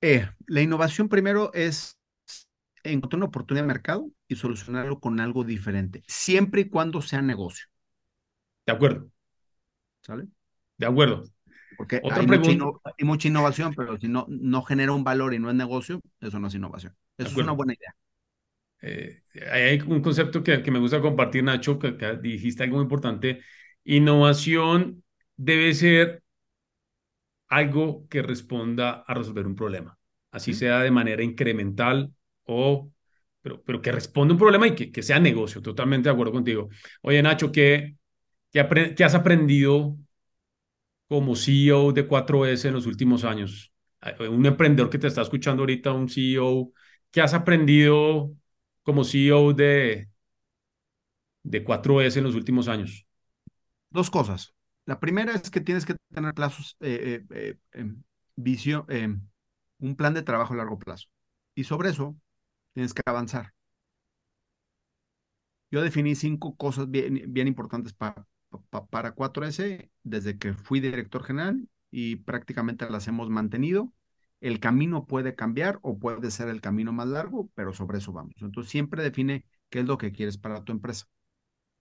la 0.02 0.62
innovación 0.62 1.10
primero 1.10 1.52
es 1.54 2.00
encontrar 2.84 3.18
una 3.18 3.26
oportunidad 3.28 3.64
de 3.64 3.68
mercado 3.68 4.10
y 4.28 4.36
solucionarlo 4.36 5.00
con 5.00 5.20
algo 5.20 5.44
diferente, 5.44 6.04
siempre 6.08 6.62
y 6.62 6.70
cuando 6.70 7.02
sea 7.02 7.22
negocio. 7.22 7.68
De 8.66 8.74
acuerdo. 8.74 9.10
¿Sale? 10.02 10.28
De 10.78 10.86
acuerdo. 10.86 11.24
Porque 11.78 12.02
hay, 12.04 13.06
mucha 13.06 13.28
innovación, 13.28 13.74
pero 13.74 13.98
si 13.98 14.08
no, 14.10 14.26
no 14.28 14.64
genera 14.64 14.92
un 14.92 15.04
valor 15.04 15.34
y 15.34 15.40
no 15.40 15.50
es 15.50 15.56
negocio, 15.56 16.02
eso 16.20 16.40
no 16.40 16.48
es 16.48 16.56
innovación. 16.56 16.94
Eso 17.18 17.30
es 17.30 17.38
una 17.38 17.54
buena 17.54 17.74
idea. 17.74 17.96
Eh, 18.82 19.24
hay 19.52 19.80
un 19.82 20.02
concepto 20.02 20.44
que, 20.44 20.64
que, 20.64 20.72
me 20.72 20.80
gusta 20.80 21.02
compartir, 21.02 21.44
Nacho, 21.44 21.78
que 21.80 21.92
dijiste 22.22 22.64
algo 22.64 22.78
muy 22.78 22.84
importante. 22.84 23.42
Innovación 23.84 25.04
debe 25.36 25.74
ser 25.74 26.24
algo 27.48 28.08
que 28.10 28.22
responda 28.22 29.04
a 29.08 29.14
resolver 29.14 29.46
un 29.48 29.56
problema, 29.56 29.98
así 30.32 30.54
sea 30.54 30.82
de 30.82 30.92
manera 30.92 31.24
incremental 31.24 32.14
o, 32.44 32.92
pero, 33.42 33.62
pero 33.64 33.82
que 33.82 33.92
responda 33.92 34.32
a 34.34 34.36
un 34.36 34.40
problema 34.40 34.68
y 34.68 34.76
que, 34.76 34.92
que, 34.92 35.02
sea 35.04 35.20
negocio, 35.20 35.62
totalmente 35.62 36.10
de 36.10 36.14
acuerdo 36.14 36.34
contigo. 36.34 36.70
Oye, 37.02 37.22
Nacho, 37.24 37.52
¿qué, 37.52 37.96
qué, 38.52 38.94
qué 38.96 39.04
has 39.04 39.16
aprendido 39.16 39.98
como 41.08 41.36
CEO 41.36 41.92
de 41.92 42.08
4S 42.08 42.68
en 42.68 42.74
los 42.76 42.86
últimos 42.86 43.24
años? 43.24 43.74
Un 44.30 44.46
emprendedor 44.46 44.90
que 44.90 45.00
te 45.00 45.08
está 45.08 45.22
escuchando 45.22 45.64
ahorita, 45.64 45.92
un 45.92 46.08
CEO, 46.08 46.72
¿qué 47.12 47.22
has 47.22 47.34
aprendido 47.34 48.34
como 48.90 49.04
CEO 49.04 49.54
de, 49.54 50.10
de 51.44 51.64
4S 51.64 52.18
en 52.18 52.24
los 52.24 52.34
últimos 52.34 52.68
años? 52.68 53.06
Dos 53.92 54.10
cosas. 54.10 54.56
La 54.86 55.00
primera 55.00 55.32
es 55.34 55.52
que 55.52 55.62
tienes 55.62 55.86
que 55.86 55.96
tener 56.12 56.34
plazos, 56.34 56.76
eh, 56.80 57.24
eh, 57.30 57.36
eh, 57.36 57.58
em, 57.74 58.02
visión, 58.36 58.86
em, 58.90 59.22
un 59.78 59.96
plan 59.96 60.16
de 60.16 60.24
trabajo 60.24 60.56
a 60.56 60.58
largo 60.58 60.80
plazo. 60.80 61.08
Y 61.54 61.66
sobre 61.66 61.92
eso 61.92 62.18
tienes 62.74 62.96
que 62.96 63.04
avanzar. 63.06 63.54
Yo 65.70 65.84
definí 65.84 66.16
cinco 66.16 66.56
cosas 66.56 66.90
bien, 66.90 67.32
bien 67.32 67.48
importantes 67.48 67.94
para, 67.94 68.26
para 68.90 69.14
4S 69.14 69.92
desde 70.02 70.40
que 70.40 70.56
fui 70.56 70.80
director 70.80 71.24
general 71.24 71.70
y 71.92 72.16
prácticamente 72.16 72.90
las 72.90 73.08
hemos 73.08 73.30
mantenido. 73.30 73.94
El 74.42 74.60
camino 74.60 75.06
puede 75.06 75.36
cambiar 75.36 75.80
o 75.82 76.00
puede 76.00 76.32
ser 76.32 76.50
el 76.50 76.62
camino 76.62 76.94
más 76.94 77.08
largo, 77.08 77.50
pero 77.56 77.74
sobre 77.74 77.98
eso 78.00 78.14
vamos. 78.14 78.36
Entonces 78.42 78.72
siempre 78.72 79.04
define 79.04 79.46
qué 79.70 79.80
es 79.80 79.86
lo 79.86 79.98
que 79.98 80.12
quieres 80.12 80.38
para 80.38 80.64
tu 80.64 80.72
empresa. 80.72 81.06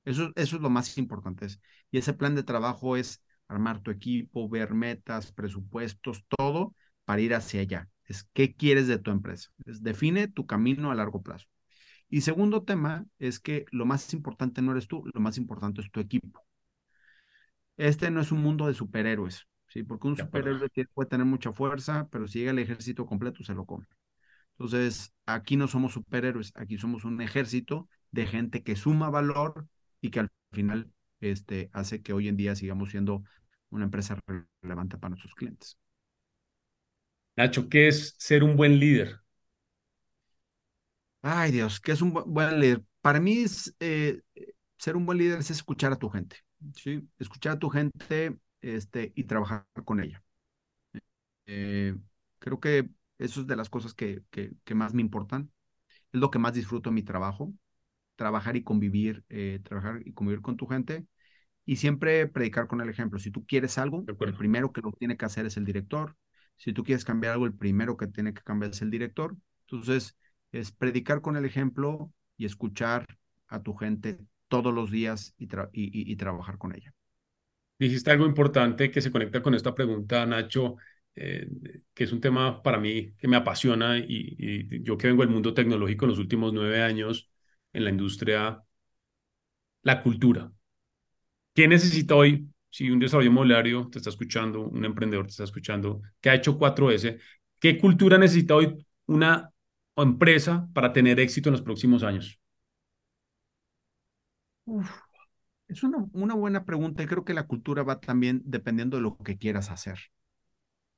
Eso, 0.05 0.33
es 0.37 0.53
lo 0.53 0.71
más 0.71 0.97
importante. 0.99 1.47
Y 1.91 1.99
ese 1.99 2.15
plan 2.15 2.35
de 2.35 2.43
trabajo 2.43 2.97
es 2.97 3.23
armar 3.47 3.81
tu 3.81 3.91
equipo, 3.91 4.49
ver 4.49 4.75
metas, 4.75 5.33
presupuestos, 5.33 6.25
todo 6.37 6.75
para 7.05 7.21
ir 7.21 7.35
hacia 7.35 7.61
allá. 7.61 7.89
Es 8.05 8.25
qué 8.33 8.55
quieres 8.55 8.87
de 8.89 8.99
tu 8.99 9.11
empresa. 9.11 9.51
define 9.65 10.29
tu 10.29 10.47
camino 10.47 10.91
a 10.91 10.95
largo 10.95 11.23
plazo. 11.23 11.47
Y 12.09 12.23
segundo 12.23 12.65
tema 12.65 13.07
es 13.19 13.39
que 13.41 13.67
lo 13.71 13.85
más 13.87 14.13
importante 14.15 14.63
no 14.63 14.73
eres 14.73 14.89
tú, 14.89 15.05
lo 15.13 15.21
más 15.21 15.37
importante 15.39 15.83
es 15.83 15.91
tu 15.91 16.01
equipo. 16.01 16.43
Este 17.77 18.11
no 18.11 18.21
es 18.21 18.33
un 18.33 18.43
mundo 18.43 18.67
de 18.67 18.75
superhéroes, 18.75 19.47
¿sí? 19.69 19.83
Porque 19.83 20.09
un 20.09 20.16
superhéroe 20.16 20.69
puede 20.93 21.09
tener 21.09 21.27
mucha 21.27 21.53
fuerza, 21.53 22.09
pero 22.11 22.27
si 22.27 22.41
llega 22.41 22.51
el 22.51 22.59
ejército 22.59 23.07
completo, 23.07 23.43
se 23.45 23.55
lo 23.55 23.64
come. 23.64 23.87
Entonces, 24.53 25.14
aquí 25.27 25.57
no 25.57 25.69
somos 25.69 25.93
superhéroes, 25.93 26.53
aquí 26.57 26.79
somos 26.79 27.05
un 27.05 27.21
ejército 27.21 27.89
de 28.11 28.27
gente 28.27 28.62
que 28.62 28.77
suma 28.77 29.11
valor 29.11 29.69
y 30.01 30.11
que 30.11 30.21
al 30.21 30.29
final 30.53 30.91
este, 31.21 31.71
hace 31.73 32.03
que 32.03 32.12
hoy 32.12 32.29
en 32.29 32.37
día 32.37 32.57
sigamos 32.57 32.91
siendo 32.91 33.23
una 33.71 33.85
empresa 33.85 34.19
relevante 34.62 34.99
para 34.99 35.11
nuestros 35.11 35.35
clientes. 35.35 35.79
Nacho, 37.37 37.69
¿qué 37.69 37.89
es 37.89 38.14
ser 38.19 38.43
un 38.43 38.57
buen 38.57 38.81
líder? 38.81 39.21
Ay 41.23 41.53
Dios, 41.53 41.81
¿qué 41.81 41.93
es 41.93 42.03
un 42.03 42.12
buen 42.12 42.59
líder? 42.59 42.83
Para 43.01 43.21
mí 43.21 43.39
es, 43.39 43.75
eh, 43.81 44.23
ser 44.77 44.97
un 44.97 45.07
buen 45.07 45.19
líder 45.19 45.39
es 45.39 45.51
escuchar 45.51 45.93
a 45.93 45.97
tu 45.97 46.09
gente. 46.09 46.37
¿sí? 46.75 47.01
Escuchar 47.19 47.53
a 47.55 47.59
tu 47.59 47.69
gente 47.69 48.37
este, 48.61 49.13
y 49.15 49.25
trabajar 49.25 49.67
con 49.85 50.01
ella. 50.01 50.23
Eh, 51.47 51.97
creo 52.39 52.61
que 52.61 52.89
eso 53.19 53.41
es 53.41 53.47
de 53.47 53.57
las 53.57 53.71
cosas 53.71 53.95
que, 53.95 54.23
que, 54.31 54.75
más 54.75 54.95
me 54.95 55.03
importan. 55.03 55.51
Es 56.13 56.21
lo 56.21 56.31
que 56.31 56.39
más 56.39 56.55
disfruto 56.55 56.91
en 56.91 56.95
mi 56.97 57.03
trabajo. 57.03 57.53
Trabajar 58.17 58.57
y 58.57 58.63
convivir, 58.65 59.25
eh, 59.29 59.61
trabajar 59.65 60.03
y 60.05 60.13
convivir 60.13 60.43
con 60.43 60.57
tu 60.57 60.67
gente. 60.67 61.07
Y 61.65 61.77
siempre 61.77 62.27
predicar 62.29 62.67
con 62.69 62.81
el 62.81 62.89
ejemplo. 62.89 63.19
Si 63.19 63.31
tú 63.31 63.47
quieres 63.47 63.79
algo, 63.79 64.05
el 64.07 64.35
primero 64.35 64.73
que 64.73 64.81
lo 64.83 64.93
tiene 64.93 65.17
que 65.17 65.25
hacer 65.27 65.47
es 65.47 65.57
el 65.57 65.65
director. 65.65 66.17
Si 66.57 66.73
tú 66.73 66.85
quieres 66.85 67.05
cambiar 67.05 67.35
algo, 67.35 67.47
el 67.47 67.55
primero 67.55 67.97
que 67.97 68.07
tiene 68.07 68.35
que 68.35 68.43
cambiar 68.43 68.73
es 68.73 68.83
el 68.83 68.91
director. 68.91 69.37
Entonces, 69.67 70.17
es 70.53 70.73
predicar 70.73 71.21
con 71.21 71.37
el 71.37 71.45
ejemplo 71.45 72.13
y 72.37 72.47
escuchar 72.47 73.07
a 73.49 73.63
tu 73.63 73.75
gente 73.75 74.19
todos 74.49 74.75
los 74.75 74.91
días 74.91 75.35
y, 75.37 76.17
trabajar 76.17 76.59
con 76.59 76.75
ella. 76.75 76.95
Dijiste 77.79 78.11
algo 78.11 78.26
importante 78.26 78.91
que 78.91 79.01
se 79.01 79.11
conecta 79.12 79.43
con 79.43 79.55
esta 79.55 79.74
pregunta, 79.74 80.26
Nacho, 80.26 80.76
eh, 81.14 81.49
que 81.95 82.05
es 82.05 82.12
un 82.12 82.20
tema 82.20 82.62
para 82.62 82.79
mí 82.79 83.14
que 83.16 83.29
me 83.29 83.37
apasiona 83.37 83.99
y, 83.99 84.83
yo 84.83 84.99
que 84.99 85.09
vengo 85.09 85.22
del 85.22 85.33
mundo 85.33 85.55
tecnológico 85.55 86.05
en 86.05 86.11
los 86.11 86.18
últimos 86.18 86.53
nueve 86.53 86.83
años 86.83 87.31
en 87.72 87.85
la 87.85 87.91
industria, 87.91 88.62
la 89.83 90.03
cultura. 90.03 90.51
¿Qué 91.55 91.66
necesita 91.68 92.14
hoy 92.14 92.49
si 92.70 92.91
un 92.91 92.99
desarrollo 92.99 93.31
inmobiliario 93.31 93.89
te 93.91 93.99
está 93.99 94.11
escuchando, 94.11 94.62
un 94.62 94.85
emprendedor 94.85 95.26
te 95.26 95.31
está 95.31 95.45
escuchando, 95.45 96.03
que 96.20 96.31
ha 96.31 96.35
hecho 96.35 96.59
4S, 96.59 97.18
¿qué 97.59 97.79
cultura 97.79 98.18
necesita 98.18 98.55
hoy 98.55 98.76
una 99.07 99.51
empresa 99.97 100.68
para 100.74 100.93
tener 100.93 101.18
éxito 101.20 101.49
en 101.49 101.55
los 101.55 101.62
próximos 101.62 102.03
años? 102.03 102.39
Es 105.69 105.83
una, 105.83 106.07
una, 106.12 106.35
buena 106.35 106.64
pregunta 106.64 107.03
y 107.03 107.07
creo 107.07 107.25
que 107.25 107.35
la 107.35 107.47
cultura 107.47 107.83
va 107.83 108.01
también 108.01 108.43
dependiendo 108.45 108.97
de 108.97 109.03
lo 109.03 109.16
que 109.19 109.37
quieras 109.37 109.71
hacer. 109.71 109.99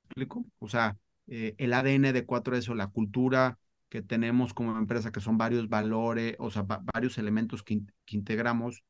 explico? 0.05 0.47
O 0.59 0.69
sea, 0.69 0.97
eh, 1.27 1.55
el 1.59 1.73
ADN 1.73 2.13
de 2.13 2.27
4S 2.27 2.71
o 2.71 2.75
la 2.75 2.89
cultura 2.89 3.59
que 3.89 4.03
tenemos 4.03 4.55
como 4.55 4.79
empresa, 4.79 5.11
que 5.11 5.21
son 5.21 5.37
varios 5.37 5.69
valores, 5.69 6.37
o 6.39 6.51
sea, 6.51 6.63
varios 6.63 7.19
elementos 7.19 7.63
que, 7.63 7.83
integramos, 8.09 8.85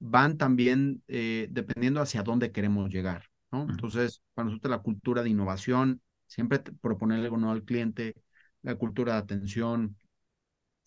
van 0.00 0.36
también 0.36 1.02
eh, 1.08 1.46
dependiendo 1.50 2.00
hacia 2.00 2.22
dónde 2.22 2.50
queremos 2.50 2.90
llegar, 2.90 3.30
¿no? 3.52 3.62
Entonces, 3.70 4.22
para 4.34 4.46
nosotros 4.46 4.70
la 4.70 4.82
cultura 4.82 5.22
de 5.22 5.30
innovación, 5.30 6.02
siempre 6.26 6.58
proponerle 6.58 7.26
algo 7.26 7.38
nuevo 7.38 7.52
al 7.52 7.62
cliente, 7.62 8.14
la 8.62 8.74
cultura 8.74 9.14
de 9.14 9.18
atención, 9.20 9.96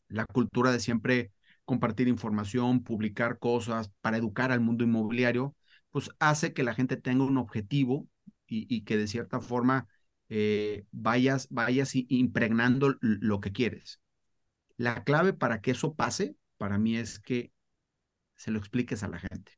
la 0.09 0.25
cultura 0.25 0.71
de 0.71 0.79
siempre 0.79 1.31
compartir 1.67 2.07
información, 2.07 2.81
publicar 2.81 3.39
cosas 3.39 3.91
para 4.01 4.17
educar 4.17 4.53
al 4.53 4.61
mundo 4.61 4.85
inmobiliario, 4.85 5.53
pues 5.91 6.09
hace 6.19 6.53
que 6.53 6.63
la 6.63 6.73
gente 6.73 6.95
tenga 6.95 7.25
un 7.25 7.37
objetivo 7.37 8.07
y, 8.47 8.85
que 8.85 8.95
de 8.95 9.07
cierta 9.07 9.41
forma 9.41 9.85
eh, 10.29 10.85
vayas, 10.91 11.49
vayas 11.49 11.91
impregnando 11.93 12.95
lo 13.01 13.41
que 13.41 13.51
quieres. 13.51 13.99
La 14.77 15.03
clave 15.03 15.33
para 15.33 15.59
que 15.59 15.71
eso 15.71 15.93
pase, 15.93 16.37
para 16.57 16.77
mí, 16.77 16.95
es 16.95 17.19
que 17.19 17.51
se 18.37 18.51
lo 18.51 18.59
expliques 18.59 19.03
a 19.03 19.09
la 19.09 19.19
gente. 19.19 19.51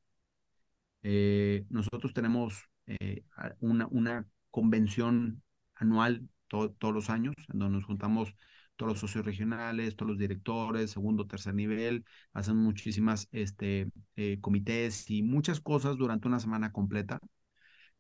Eh, 1.04 1.66
nosotros 1.70 2.12
tenemos 2.14 2.64
eh, 2.88 3.24
una, 3.60 3.86
una 3.92 4.26
convención 4.50 5.44
anual 5.76 6.28
todos 6.48 6.94
los 6.94 7.12
años, 7.12 7.36
en 7.54 7.60
donde 7.60 7.78
nos 7.78 7.86
juntamos 7.86 8.34
todos 8.80 8.94
los 8.94 9.00
socios 9.02 9.26
regionales, 9.26 9.98
todos 9.98 10.12
los 10.12 10.20
directores, 10.20 10.92
segundo, 10.92 11.28
tercer 11.28 11.54
nivel, 11.54 12.06
hacen 12.34 12.56
muchísimas 12.56 13.28
este, 13.34 13.92
eh, 14.16 14.40
comités 14.40 15.10
y 15.10 15.22
muchas 15.22 15.60
cosas 15.60 15.98
durante 15.98 16.30
una 16.30 16.40
semana 16.40 16.72
completa. 16.72 17.20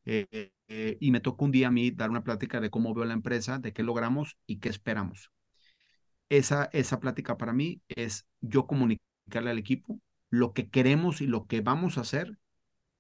Eh, 0.06 0.52
eh, 0.70 0.98
y 1.02 1.12
me 1.12 1.20
tocó 1.20 1.46
un 1.46 1.52
día 1.52 1.68
a 1.68 1.72
mí 1.72 1.92
dar 1.92 2.10
una 2.10 2.24
plática 2.24 2.62
de 2.62 2.70
cómo 2.70 2.94
veo 2.94 3.04
la 3.06 3.14
empresa, 3.14 3.60
de 3.60 3.74
qué 3.74 3.84
logramos 3.84 4.38
y 4.48 4.60
qué 4.60 4.70
esperamos. 4.70 5.32
Esa, 6.30 6.70
esa 6.72 7.00
plática 7.02 7.38
para 7.38 7.54
mí 7.54 7.82
es 7.90 8.26
yo 8.40 8.66
comunicarle 8.66 9.52
al 9.52 9.58
equipo 9.60 10.00
lo 10.30 10.54
que 10.54 10.70
queremos 10.70 11.20
y 11.22 11.28
lo 11.28 11.46
que 11.46 11.60
vamos 11.62 11.98
a 11.98 12.02
hacer 12.02 12.38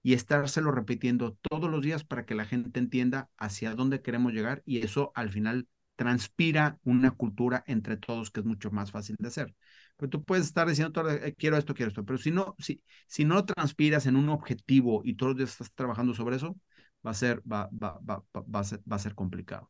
y 0.03 0.13
estárselo 0.13 0.71
repitiendo 0.71 1.37
todos 1.49 1.71
los 1.71 1.81
días 1.81 2.03
para 2.03 2.25
que 2.25 2.35
la 2.35 2.45
gente 2.45 2.79
entienda 2.79 3.29
hacia 3.37 3.73
dónde 3.75 4.01
queremos 4.01 4.33
llegar 4.33 4.63
y 4.65 4.79
eso 4.85 5.11
al 5.15 5.29
final 5.31 5.67
transpira 5.99 6.79
una 6.85 7.11
cultura 7.11 7.61
entre 7.67 7.97
todos 7.97 8.31
que 8.31 8.39
es 8.39 8.45
mucho 8.45 8.71
más 8.71 8.89
fácil 8.89 9.17
de 9.19 9.27
hacer. 9.27 9.53
Pero 9.97 10.09
tú 10.09 10.23
puedes 10.23 10.45
estar 10.45 10.65
diciendo, 10.65 11.09
eh, 11.09 11.35
quiero 11.37 11.57
esto, 11.57 11.73
quiero 11.73 11.89
esto, 11.89 12.05
pero 12.05 12.17
si 12.17 12.31
no, 12.31 12.55
si, 12.57 12.81
si 13.05 13.25
no 13.25 13.43
transpiras 13.43 14.05
en 14.05 14.15
un 14.15 14.29
objetivo 14.29 15.01
y 15.03 15.15
todos 15.15 15.37
estás 15.41 15.73
trabajando 15.73 16.13
sobre 16.13 16.37
eso, 16.37 16.55
va 17.05 17.11
a 17.11 17.13
ser, 17.13 17.41
va, 17.41 17.69
va, 17.73 17.99
va, 18.09 18.23
va, 18.33 18.61
a 18.61 18.63
va 18.89 18.95
a 18.95 18.99
ser 18.99 19.13
complicado. 19.13 19.69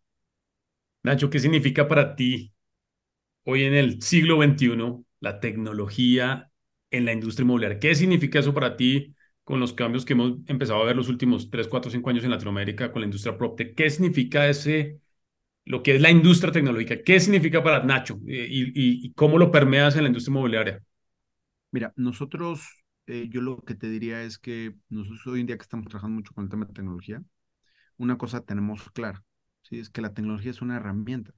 Nacho, 1.01 1.31
¿qué 1.31 1.39
significa 1.39 1.87
para 1.87 2.15
ti 2.15 2.53
hoy 3.45 3.63
en 3.63 3.73
el 3.73 4.03
siglo 4.03 4.37
XXI 4.37 5.07
la 5.21 5.39
tecnología 5.39 6.51
en 6.91 7.05
la 7.05 7.13
industria 7.13 7.45
inmobiliaria? 7.45 7.79
¿Qué 7.79 7.95
significa 7.95 8.37
eso 8.37 8.53
para 8.53 8.77
ti 8.77 9.15
con 9.43 9.59
los 9.59 9.73
cambios 9.73 10.05
que 10.05 10.13
hemos 10.13 10.37
empezado 10.45 10.83
a 10.83 10.85
ver 10.85 10.95
los 10.95 11.09
últimos 11.09 11.49
3, 11.49 11.67
4, 11.67 11.89
5 11.89 12.11
años 12.11 12.23
en 12.23 12.29
Latinoamérica 12.29 12.91
con 12.91 13.01
la 13.01 13.07
industria 13.07 13.35
PropTech? 13.35 13.73
¿Qué 13.73 13.89
significa 13.89 14.47
ese 14.47 14.99
lo 15.69 15.83
que 15.83 15.95
es 15.95 16.01
la 16.01 16.09
industria 16.09 16.51
tecnológica. 16.51 17.03
¿Qué 17.03 17.19
significa 17.19 17.61
para 17.61 17.83
Nacho 17.83 18.19
eh, 18.27 18.47
y, 18.49 19.13
cómo 19.13 19.37
lo 19.37 19.51
permeas 19.51 19.95
en 19.95 20.01
la 20.01 20.07
industria 20.07 20.31
inmobiliaria? 20.31 20.83
Mira, 21.69 21.93
nosotros, 21.95 22.83
eh, 23.05 23.27
yo 23.29 23.41
lo 23.41 23.61
que 23.61 23.75
te 23.75 23.87
diría 23.87 24.23
es 24.23 24.39
que 24.39 24.73
nosotros 24.89 25.27
hoy 25.27 25.41
en 25.41 25.45
día 25.45 25.57
que 25.57 25.61
estamos 25.61 25.87
trabajando 25.87 26.15
mucho 26.15 26.33
con 26.33 26.45
el 26.45 26.49
tema 26.49 26.65
de 26.65 26.73
tecnología, 26.73 27.23
una 27.97 28.17
cosa 28.17 28.41
tenemos 28.41 28.89
clara, 28.89 29.23
¿sí? 29.61 29.77
es 29.77 29.91
que 29.91 30.01
la 30.01 30.11
tecnología 30.11 30.49
es 30.49 30.63
una 30.63 30.77
herramienta. 30.77 31.33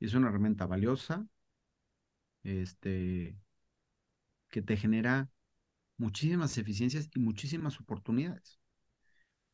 Es 0.00 0.14
una 0.14 0.30
herramienta 0.30 0.66
valiosa, 0.66 1.24
este, 2.42 3.36
que 4.48 4.62
te 4.62 4.76
genera 4.76 5.30
muchísimas 5.96 6.58
eficiencias 6.58 7.08
y 7.14 7.20
muchísimas 7.20 7.78
oportunidades. 7.78 8.58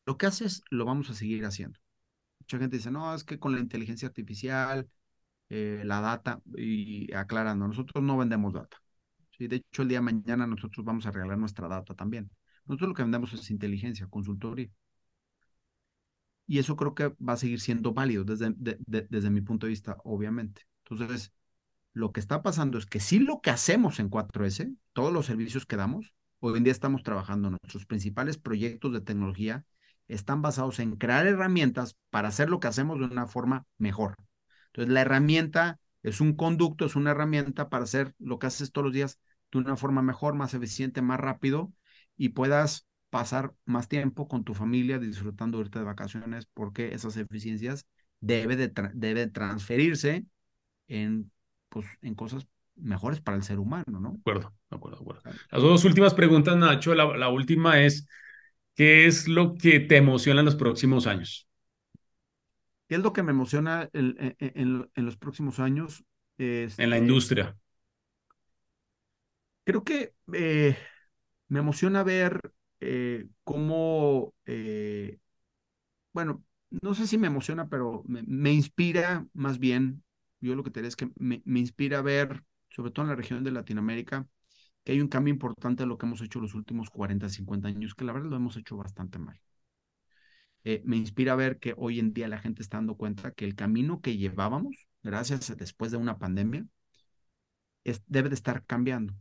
Lo 0.07 0.17
que 0.17 0.25
haces, 0.25 0.63
lo 0.71 0.85
vamos 0.85 1.11
a 1.11 1.13
seguir 1.13 1.45
haciendo. 1.45 1.80
Mucha 2.51 2.63
gente 2.63 2.77
dice, 2.77 2.91
no, 2.91 3.13
es 3.15 3.23
que 3.23 3.39
con 3.39 3.53
la 3.53 3.61
inteligencia 3.61 4.07
artificial, 4.07 4.89
eh, 5.49 5.83
la 5.85 6.01
data, 6.01 6.41
y 6.57 7.13
aclarando, 7.13 7.67
nosotros 7.67 8.03
no 8.03 8.17
vendemos 8.17 8.53
data. 8.53 8.77
¿sí? 9.37 9.47
De 9.47 9.57
hecho, 9.57 9.83
el 9.83 9.87
día 9.89 9.99
de 9.99 10.03
mañana 10.03 10.47
nosotros 10.47 10.85
vamos 10.85 11.05
a 11.05 11.11
regalar 11.11 11.37
nuestra 11.37 11.67
data 11.69 11.93
también. 11.95 12.29
Nosotros 12.65 12.89
lo 12.89 12.95
que 12.95 13.03
vendemos 13.03 13.33
es 13.33 13.49
inteligencia, 13.51 14.07
consultoría. 14.07 14.69
Y 16.45 16.59
eso 16.59 16.75
creo 16.75 16.93
que 16.93 17.07
va 17.25 17.33
a 17.33 17.37
seguir 17.37 17.61
siendo 17.61 17.93
válido 17.93 18.25
desde, 18.25 18.53
desde 18.57 19.29
mi 19.29 19.41
punto 19.41 19.65
de 19.67 19.69
vista, 19.69 19.95
obviamente. 20.03 20.63
Entonces, 20.83 21.31
lo 21.93 22.11
que 22.11 22.19
está 22.19 22.41
pasando 22.43 22.77
es 22.77 22.85
que 22.85 22.99
si 22.99 23.19
lo 23.19 23.39
que 23.39 23.51
hacemos 23.51 23.99
en 23.99 24.09
4S, 24.09 24.75
todos 24.91 25.13
los 25.13 25.25
servicios 25.25 25.65
que 25.65 25.77
damos, 25.77 26.13
hoy 26.39 26.57
en 26.57 26.65
día 26.65 26.73
estamos 26.73 27.03
trabajando, 27.03 27.49
nuestros 27.49 27.85
principales 27.85 28.37
proyectos 28.37 28.91
de 28.91 29.01
tecnología 29.01 29.65
están 30.13 30.41
basados 30.41 30.79
en 30.79 30.95
crear 30.95 31.25
herramientas 31.25 31.97
para 32.09 32.29
hacer 32.29 32.49
lo 32.49 32.59
que 32.59 32.67
hacemos 32.67 32.99
de 32.99 33.05
una 33.05 33.27
forma 33.27 33.65
mejor. 33.77 34.15
Entonces, 34.67 34.93
la 34.93 35.01
herramienta 35.01 35.79
es 36.03 36.21
un 36.21 36.35
conducto, 36.35 36.85
es 36.85 36.95
una 36.95 37.11
herramienta 37.11 37.69
para 37.69 37.83
hacer 37.83 38.13
lo 38.19 38.39
que 38.39 38.47
haces 38.47 38.71
todos 38.71 38.85
los 38.85 38.93
días 38.93 39.19
de 39.51 39.59
una 39.59 39.75
forma 39.75 40.01
mejor, 40.01 40.33
más 40.33 40.53
eficiente, 40.53 41.01
más 41.01 41.19
rápido 41.19 41.73
y 42.17 42.29
puedas 42.29 42.87
pasar 43.09 43.53
más 43.65 43.87
tiempo 43.87 44.27
con 44.27 44.43
tu 44.43 44.53
familia 44.53 44.97
disfrutando 44.97 45.57
ahorita 45.57 45.79
de 45.79 45.85
vacaciones 45.85 46.47
porque 46.53 46.93
esas 46.93 47.17
eficiencias 47.17 47.85
debe 48.21 48.55
de 48.55 48.71
debe 48.93 49.27
transferirse 49.27 50.25
en, 50.87 51.31
pues, 51.69 51.85
en 52.01 52.15
cosas 52.15 52.47
mejores 52.75 53.21
para 53.21 53.37
el 53.37 53.43
ser 53.43 53.59
humano, 53.59 53.99
¿no? 53.99 54.11
De 54.11 54.19
acuerdo, 54.19 54.53
de 54.69 54.77
acuerdo, 54.77 54.97
de 54.97 55.01
acuerdo. 55.01 55.21
Las 55.51 55.61
dos 55.61 55.85
últimas 55.85 56.13
preguntas, 56.13 56.55
Nacho. 56.57 56.95
La, 56.95 57.17
la 57.17 57.29
última 57.29 57.81
es, 57.81 58.07
¿qué 58.75 59.05
es 59.05 59.27
lo 59.27 59.55
que 59.55 59.79
te 59.79 59.97
emociona 59.97 60.41
en 60.41 60.45
los 60.45 60.55
próximos 60.55 61.07
años? 61.07 61.47
¿Qué 62.87 62.95
es 62.95 63.01
lo 63.01 63.13
que 63.13 63.23
me 63.23 63.31
emociona 63.31 63.89
en, 63.93 64.35
en, 64.39 64.89
en 64.93 65.05
los 65.05 65.17
próximos 65.17 65.59
años? 65.59 66.03
en 66.37 66.89
la 66.89 66.97
industria. 66.97 67.57
Creo 69.63 69.83
que 69.83 70.13
eh, 70.33 70.75
me 71.47 71.59
emociona 71.59 72.03
ver 72.03 72.39
eh, 72.79 73.27
cómo, 73.43 74.33
eh, 74.45 75.19
bueno, 76.13 76.43
no 76.69 76.93
sé 76.93 77.07
si 77.07 77.17
me 77.17 77.27
emociona, 77.27 77.69
pero 77.69 78.03
me, 78.07 78.51
inspira 78.51 79.27
más 79.33 79.59
bien, 79.59 80.03
yo 80.39 80.55
lo 80.55 80.63
que 80.63 80.71
te 80.71 80.79
diré 80.79 80.87
es 80.87 80.95
que 80.95 81.11
me, 81.15 81.41
me, 81.45 81.59
inspira 81.59 82.01
ver, 82.01 82.43
sobre 82.69 82.91
todo 82.91 83.05
en 83.05 83.09
la 83.09 83.15
región 83.15 83.43
de 83.43 83.51
Latinoamérica, 83.51 84.27
que 84.83 84.93
hay 84.93 85.01
un 85.01 85.07
cambio 85.07 85.33
importante 85.33 85.83
en 85.83 85.89
lo 85.89 85.97
que 85.97 86.05
hemos 86.05 86.21
hecho 86.21 86.39
los 86.39 86.55
últimos 86.55 86.89
40, 86.89 87.29
50 87.29 87.67
años, 87.67 87.95
que 87.95 88.05
la 88.05 88.13
verdad 88.13 88.29
lo 88.29 88.35
hemos 88.37 88.57
hecho 88.57 88.77
bastante 88.77 89.19
mal. 89.19 89.39
Eh, 90.63 90.81
me 90.85 90.97
inspira 90.97 91.35
ver 91.35 91.59
que 91.59 91.73
hoy 91.77 91.99
en 91.99 92.13
día 92.13 92.27
la 92.27 92.39
gente 92.39 92.61
está 92.61 92.77
dando 92.77 92.95
cuenta 92.95 93.31
que 93.31 93.45
el 93.45 93.55
camino 93.55 94.01
que 94.01 94.17
llevábamos, 94.17 94.87
gracias 95.03 95.49
a 95.49 95.55
después 95.55 95.91
de 95.91 95.97
una 95.97 96.19
pandemia, 96.19 96.65
es, 97.83 98.01
debe 98.07 98.29
de 98.29 98.35
estar 98.35 98.65
cambiando. 98.65 99.13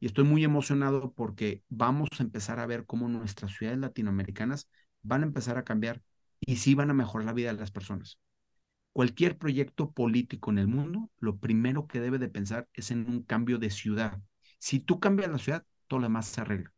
Y 0.00 0.06
estoy 0.06 0.24
muy 0.24 0.44
emocionado 0.44 1.12
porque 1.14 1.62
vamos 1.68 2.08
a 2.18 2.22
empezar 2.22 2.60
a 2.60 2.66
ver 2.66 2.86
cómo 2.86 3.08
nuestras 3.08 3.52
ciudades 3.52 3.78
latinoamericanas 3.80 4.68
van 5.02 5.22
a 5.22 5.26
empezar 5.26 5.58
a 5.58 5.64
cambiar 5.64 6.02
y 6.40 6.56
sí 6.56 6.74
van 6.74 6.90
a 6.90 6.94
mejorar 6.94 7.26
la 7.26 7.32
vida 7.32 7.52
de 7.52 7.60
las 7.60 7.70
personas. 7.70 8.18
Cualquier 8.92 9.38
proyecto 9.38 9.92
político 9.92 10.50
en 10.50 10.58
el 10.58 10.68
mundo, 10.68 11.10
lo 11.18 11.38
primero 11.38 11.86
que 11.86 12.00
debe 12.00 12.18
de 12.18 12.28
pensar 12.28 12.68
es 12.74 12.90
en 12.90 13.08
un 13.08 13.22
cambio 13.22 13.58
de 13.58 13.70
ciudad. 13.70 14.20
Si 14.64 14.80
tú 14.80 14.98
cambias 14.98 15.30
la 15.30 15.36
ciudad, 15.36 15.66
todo 15.88 16.00
lo 16.00 16.06
demás 16.06 16.24
se 16.24 16.40
arregla. 16.40 16.72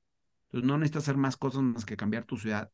Entonces 0.47 0.67
no 0.67 0.77
necesitas 0.77 1.05
hacer 1.05 1.17
más 1.17 1.37
cosas 1.37 1.63
más 1.63 1.85
que 1.85 1.97
cambiar 1.97 2.25
tu 2.25 2.37
ciudad. 2.37 2.73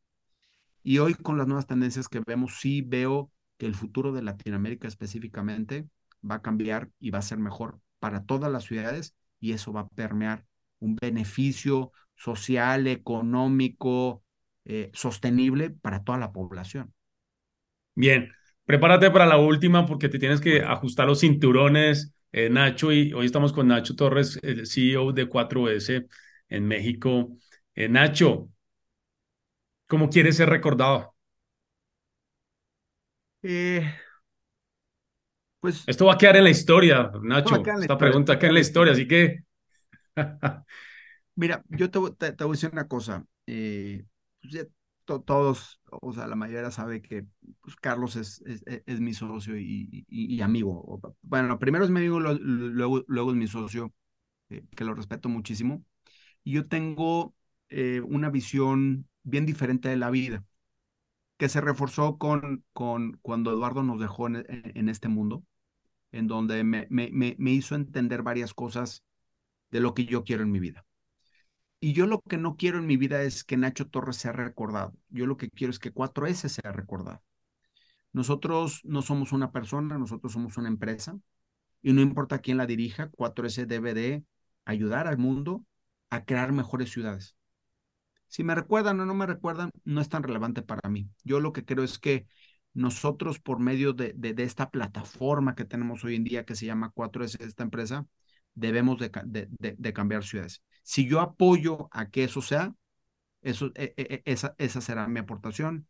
Y 0.81 0.97
hoy 0.97 1.13
con 1.13 1.37
las 1.37 1.45
nuevas 1.45 1.67
tendencias 1.67 2.09
que 2.09 2.19
vemos, 2.25 2.55
sí 2.59 2.81
veo 2.81 3.31
que 3.59 3.67
el 3.67 3.75
futuro 3.75 4.11
de 4.11 4.23
Latinoamérica 4.23 4.87
específicamente 4.87 5.87
va 6.27 6.37
a 6.37 6.41
cambiar 6.41 6.89
y 6.99 7.11
va 7.11 7.19
a 7.19 7.21
ser 7.21 7.37
mejor 7.37 7.79
para 7.99 8.23
todas 8.23 8.51
las 8.51 8.63
ciudades 8.63 9.13
y 9.39 9.51
eso 9.51 9.71
va 9.71 9.81
a 9.81 9.87
permear 9.89 10.45
un 10.79 10.95
beneficio 10.95 11.91
social, 12.15 12.87
económico, 12.87 14.23
eh, 14.65 14.89
sostenible 14.95 15.69
para 15.69 16.03
toda 16.03 16.17
la 16.17 16.31
población. 16.31 16.91
Bien, 17.93 18.31
prepárate 18.65 19.11
para 19.11 19.27
la 19.27 19.37
última 19.37 19.85
porque 19.85 20.09
te 20.09 20.17
tienes 20.17 20.41
que 20.41 20.63
ajustar 20.63 21.05
los 21.05 21.19
cinturones, 21.19 22.15
eh, 22.33 22.49
Nacho, 22.49 22.91
y 22.91 23.13
hoy 23.13 23.27
estamos 23.27 23.53
con 23.53 23.67
Nacho 23.67 23.95
Torres, 23.95 24.39
el 24.41 24.65
CEO 24.65 25.11
de 25.13 25.29
4S 25.29 26.07
en 26.49 26.67
México. 26.67 27.37
Eh, 27.75 27.87
Nacho, 27.87 28.49
¿cómo 29.87 30.09
quieres 30.09 30.37
ser 30.37 30.49
recordado? 30.49 31.13
Eh, 33.43 33.87
pues, 35.59 35.83
Esto 35.85 36.07
va 36.07 36.15
a 36.15 36.17
quedar 36.17 36.37
en 36.37 36.45
la 36.45 36.49
historia, 36.49 37.11
Nacho. 37.21 37.63
Esta 37.79 37.97
pregunta 37.99 38.39
queda 38.39 38.49
en 38.49 38.55
la 38.55 38.61
historia, 38.61 38.93
así 38.93 39.07
que. 39.07 39.43
Mira, 41.35 41.63
yo 41.69 41.91
te, 41.91 41.99
voy 41.99 42.15
a 42.19 42.47
decir 42.47 42.71
una 42.73 42.87
cosa. 42.87 43.23
Eh, 43.45 44.03
todos, 45.05 45.81
o 45.89 46.13
sea, 46.13 46.27
la 46.27 46.35
mayoría 46.35 46.71
sabe 46.71 47.01
que 47.01 47.25
pues, 47.61 47.75
Carlos 47.77 48.15
es, 48.15 48.43
es, 48.45 48.99
mi 48.99 49.13
socio 49.13 49.57
y, 49.57 50.41
amigo. 50.41 51.01
Bueno, 51.21 51.59
primero 51.59 51.85
es 51.85 51.91
mi 51.91 51.99
amigo, 51.99 52.19
luego, 52.19 53.03
luego 53.07 53.31
es 53.31 53.37
mi 53.37 53.47
socio, 53.47 53.93
eh, 54.49 54.63
que 54.75 54.85
lo 54.85 54.93
respeto 54.93 55.29
muchísimo. 55.29 55.83
Y 56.43 56.53
yo 56.53 56.67
tengo 56.67 57.35
eh, 57.69 58.01
una 58.01 58.29
visión 58.29 59.07
bien 59.23 59.45
diferente 59.45 59.89
de 59.89 59.97
la 59.97 60.09
vida, 60.09 60.43
que 61.37 61.49
se 61.49 61.61
reforzó 61.61 62.17
con, 62.17 62.63
con 62.73 63.17
cuando 63.21 63.51
Eduardo 63.51 63.83
nos 63.83 63.99
dejó 63.99 64.27
en 64.27 64.89
este 64.89 65.07
mundo 65.09 65.43
en 66.13 66.27
donde 66.27 66.63
me, 66.63 66.87
me, 66.89 67.09
me, 67.11 67.51
hizo 67.51 67.75
entender 67.75 68.21
varias 68.21 68.53
cosas 68.53 69.03
de 69.71 69.81
lo 69.81 69.93
que 69.93 70.05
yo 70.05 70.23
quiero 70.23 70.43
en 70.43 70.51
mi 70.51 70.59
vida. 70.59 70.85
Y 71.83 71.91
yo 71.91 72.07
lo 72.07 72.21
que 72.21 72.37
no 72.37 72.55
quiero 72.55 72.77
en 72.77 72.87
mi 72.87 72.95
vida 72.95 73.23
es 73.23 73.43
que 73.43 73.57
Nacho 73.57 73.89
Torres 73.89 74.15
sea 74.15 74.31
recordado. 74.31 74.93
Yo 75.09 75.25
lo 75.25 75.35
que 75.35 75.49
quiero 75.49 75.69
es 75.69 75.79
que 75.79 75.93
4S 75.93 76.47
sea 76.47 76.71
recordado. 76.71 77.21
Nosotros 78.13 78.79
no 78.85 79.01
somos 79.01 79.33
una 79.33 79.51
persona, 79.51 79.97
nosotros 79.97 80.31
somos 80.31 80.55
una 80.55 80.69
empresa. 80.69 81.19
Y 81.81 81.91
no 81.91 81.99
importa 81.99 82.39
quién 82.39 82.55
la 82.55 82.67
dirija, 82.67 83.11
4S 83.11 83.65
debe 83.65 83.93
de 83.93 84.23
ayudar 84.63 85.09
al 85.09 85.17
mundo 85.17 85.65
a 86.09 86.23
crear 86.23 86.53
mejores 86.53 86.89
ciudades. 86.89 87.35
Si 88.27 88.45
me 88.45 88.55
recuerdan 88.55 89.01
o 89.01 89.05
no 89.05 89.13
me 89.13 89.25
recuerdan, 89.25 89.69
no 89.83 89.99
es 89.99 90.07
tan 90.07 90.23
relevante 90.23 90.61
para 90.61 90.87
mí. 90.89 91.09
Yo 91.25 91.41
lo 91.41 91.51
que 91.51 91.65
creo 91.65 91.83
es 91.83 91.99
que 91.99 92.27
nosotros 92.73 93.41
por 93.41 93.59
medio 93.59 93.91
de, 93.91 94.13
de, 94.13 94.41
esta 94.43 94.69
plataforma 94.69 95.53
que 95.53 95.65
tenemos 95.65 96.05
hoy 96.05 96.15
en 96.15 96.23
día 96.23 96.45
que 96.45 96.55
se 96.55 96.65
llama 96.65 96.93
4S, 96.95 97.41
esta 97.41 97.63
empresa, 97.63 98.07
debemos 98.55 98.99
de, 98.99 99.11
de, 99.59 99.93
cambiar 99.93 100.23
ciudades. 100.23 100.61
Si 100.83 101.07
yo 101.07 101.21
apoyo 101.21 101.89
a 101.91 102.09
que 102.09 102.23
eso 102.25 102.41
sea, 102.41 102.75
eso, 103.41 103.71
e, 103.75 103.93
e, 103.97 104.15
e, 104.15 104.23
esa, 104.25 104.55
esa 104.57 104.81
será 104.81 105.07
mi 105.07 105.19
aportación. 105.19 105.87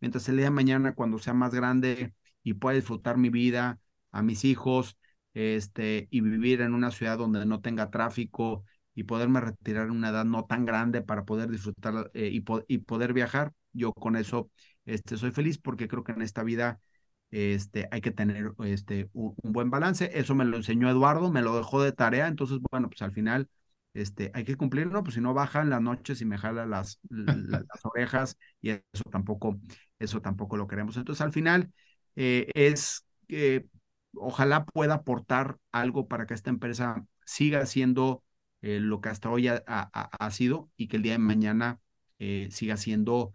Mientras 0.00 0.28
el 0.28 0.36
día 0.36 0.46
de 0.46 0.50
mañana, 0.50 0.94
cuando 0.94 1.18
sea 1.18 1.34
más 1.34 1.54
grande 1.54 2.14
y 2.42 2.54
pueda 2.54 2.76
disfrutar 2.76 3.16
mi 3.16 3.30
vida, 3.30 3.78
a 4.10 4.22
mis 4.22 4.44
hijos, 4.44 4.98
este, 5.34 6.08
y 6.10 6.20
vivir 6.20 6.60
en 6.60 6.74
una 6.74 6.90
ciudad 6.90 7.18
donde 7.18 7.44
no 7.46 7.60
tenga 7.60 7.90
tráfico 7.90 8.64
y 8.94 9.04
poderme 9.04 9.40
retirar 9.40 9.86
en 9.86 9.92
una 9.92 10.10
edad 10.10 10.24
no 10.24 10.44
tan 10.44 10.64
grande 10.64 11.02
para 11.02 11.24
poder 11.24 11.50
disfrutar 11.50 12.10
eh, 12.14 12.30
y, 12.32 12.44
y 12.68 12.78
poder 12.78 13.12
viajar, 13.12 13.52
yo 13.72 13.92
con 13.92 14.16
eso 14.16 14.50
este, 14.84 15.16
soy 15.16 15.32
feliz 15.32 15.58
porque 15.58 15.88
creo 15.88 16.04
que 16.04 16.12
en 16.12 16.22
esta 16.22 16.44
vida 16.44 16.80
este, 17.34 17.88
hay 17.90 18.00
que 18.00 18.12
tener 18.12 18.52
este, 18.64 19.10
un, 19.12 19.34
buen 19.42 19.68
balance. 19.68 20.08
Eso 20.14 20.36
me 20.36 20.44
lo 20.44 20.56
enseñó 20.56 20.88
Eduardo, 20.88 21.32
me 21.32 21.42
lo 21.42 21.56
dejó 21.56 21.82
de 21.82 21.90
tarea, 21.90 22.28
entonces, 22.28 22.60
bueno, 22.70 22.88
pues 22.88 23.02
al 23.02 23.10
final 23.10 23.48
este, 23.92 24.30
hay 24.34 24.44
que 24.44 24.56
cumplirlo, 24.56 25.02
pues 25.02 25.14
si 25.14 25.20
no 25.20 25.34
baja 25.34 25.60
en 25.60 25.70
las 25.70 25.82
noches 25.82 26.20
y 26.20 26.26
me 26.26 26.38
jala 26.38 26.64
las, 26.64 27.00
las, 27.10 27.64
orejas 27.82 28.38
y 28.60 28.70
eso 28.70 29.04
tampoco, 29.10 29.58
eso 29.98 30.20
tampoco 30.22 30.56
lo 30.56 30.68
queremos. 30.68 30.96
Entonces, 30.96 31.22
al 31.22 31.32
final 31.32 31.72
eh, 32.14 32.48
es 32.54 33.04
que 33.26 33.66
ojalá 34.14 34.64
pueda 34.64 34.94
aportar 34.94 35.58
algo 35.72 36.06
para 36.06 36.26
que 36.26 36.34
esta 36.34 36.50
empresa 36.50 37.04
siga 37.26 37.66
siendo 37.66 38.22
eh, 38.62 38.78
lo 38.78 39.00
que 39.00 39.08
hasta 39.08 39.28
hoy 39.28 39.48
ha, 39.48 39.60
ha, 39.66 40.30
sido 40.30 40.70
y 40.76 40.86
que 40.86 40.98
el 40.98 41.02
día 41.02 41.12
de 41.14 41.18
mañana 41.18 41.80
eh, 42.20 42.48
siga 42.52 42.76
siendo 42.76 43.32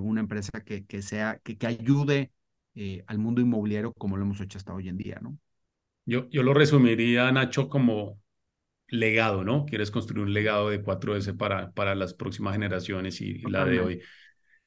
una 0.00 0.20
empresa 0.22 0.62
que, 0.64 0.86
que 0.86 1.02
sea, 1.02 1.40
que, 1.44 1.58
que 1.58 1.66
ayude 1.66 2.32
eh, 2.74 3.04
al 3.06 3.18
mundo 3.18 3.40
inmobiliario 3.40 3.92
como 3.92 4.16
lo 4.16 4.24
hemos 4.24 4.40
hecho 4.40 4.58
hasta 4.58 4.74
hoy 4.74 4.88
en 4.88 4.96
día, 4.96 5.18
¿no? 5.22 5.38
Yo, 6.06 6.28
yo 6.30 6.42
lo 6.42 6.52
resumiría, 6.52 7.30
Nacho, 7.32 7.68
como 7.68 8.20
legado, 8.88 9.44
¿no? 9.44 9.64
Quieres 9.64 9.90
construir 9.90 10.24
un 10.24 10.32
legado 10.32 10.70
de 10.70 10.82
4S 10.82 11.36
para, 11.36 11.72
para 11.72 11.94
las 11.94 12.14
próximas 12.14 12.54
generaciones 12.54 13.20
y, 13.20 13.38
la 13.42 13.64
de 13.64 13.80
hoy. 13.80 14.00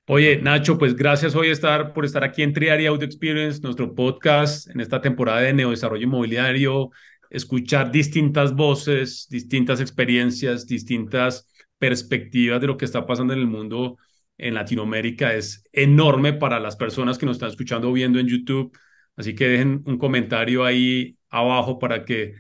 Oye, 0.08 0.41
Nacho, 0.41 0.78
pues 0.78 0.95
gracias 0.95 1.36
hoy 1.36 1.49
estar, 1.49 1.93
por 1.93 2.05
estar 2.05 2.24
aquí 2.24 2.41
en 2.41 2.53
Triari 2.53 2.86
Audio 2.86 3.05
Experience, 3.05 3.62
nuestro 3.62 3.93
podcast 3.93 4.70
en 4.70 4.80
esta 4.80 5.01
temporada 5.01 5.41
de 5.41 5.53
Neodesarrollo 5.53 6.03
Inmobiliario, 6.03 6.91
escuchar 7.30 7.91
distintas 7.91 8.55
voces, 8.55 9.28
distintas 9.30 9.82
experiencias, 9.82 10.66
distintas 10.66 11.51
perspectivas 11.78 12.62
de 12.62 12.68
lo 12.68 12.78
que 12.78 12.86
está 12.86 13.05
pasando 13.05 13.34
en 13.34 13.39
el 13.39 13.47
mundo 13.47 13.97
en 14.38 14.54
Latinoamérica 14.54 15.34
es 15.34 15.64
enorme 15.72 16.34
para 16.34 16.60
las 16.60 16.76
personas 16.76 17.18
que 17.18 17.26
nos 17.26 17.38
están 17.38 17.50
escuchando 17.50 17.90
o 17.90 17.94
viendo 17.94 18.20
en 18.20 18.28
YouTube. 18.28 18.78
Así 19.16 19.34
que 19.34 19.48
dejen 19.48 19.84
un 19.86 19.98
comentario 19.98 20.64
ahí 20.64 21.18
abajo 21.30 21.80
para 21.80 22.06
que 22.06 22.36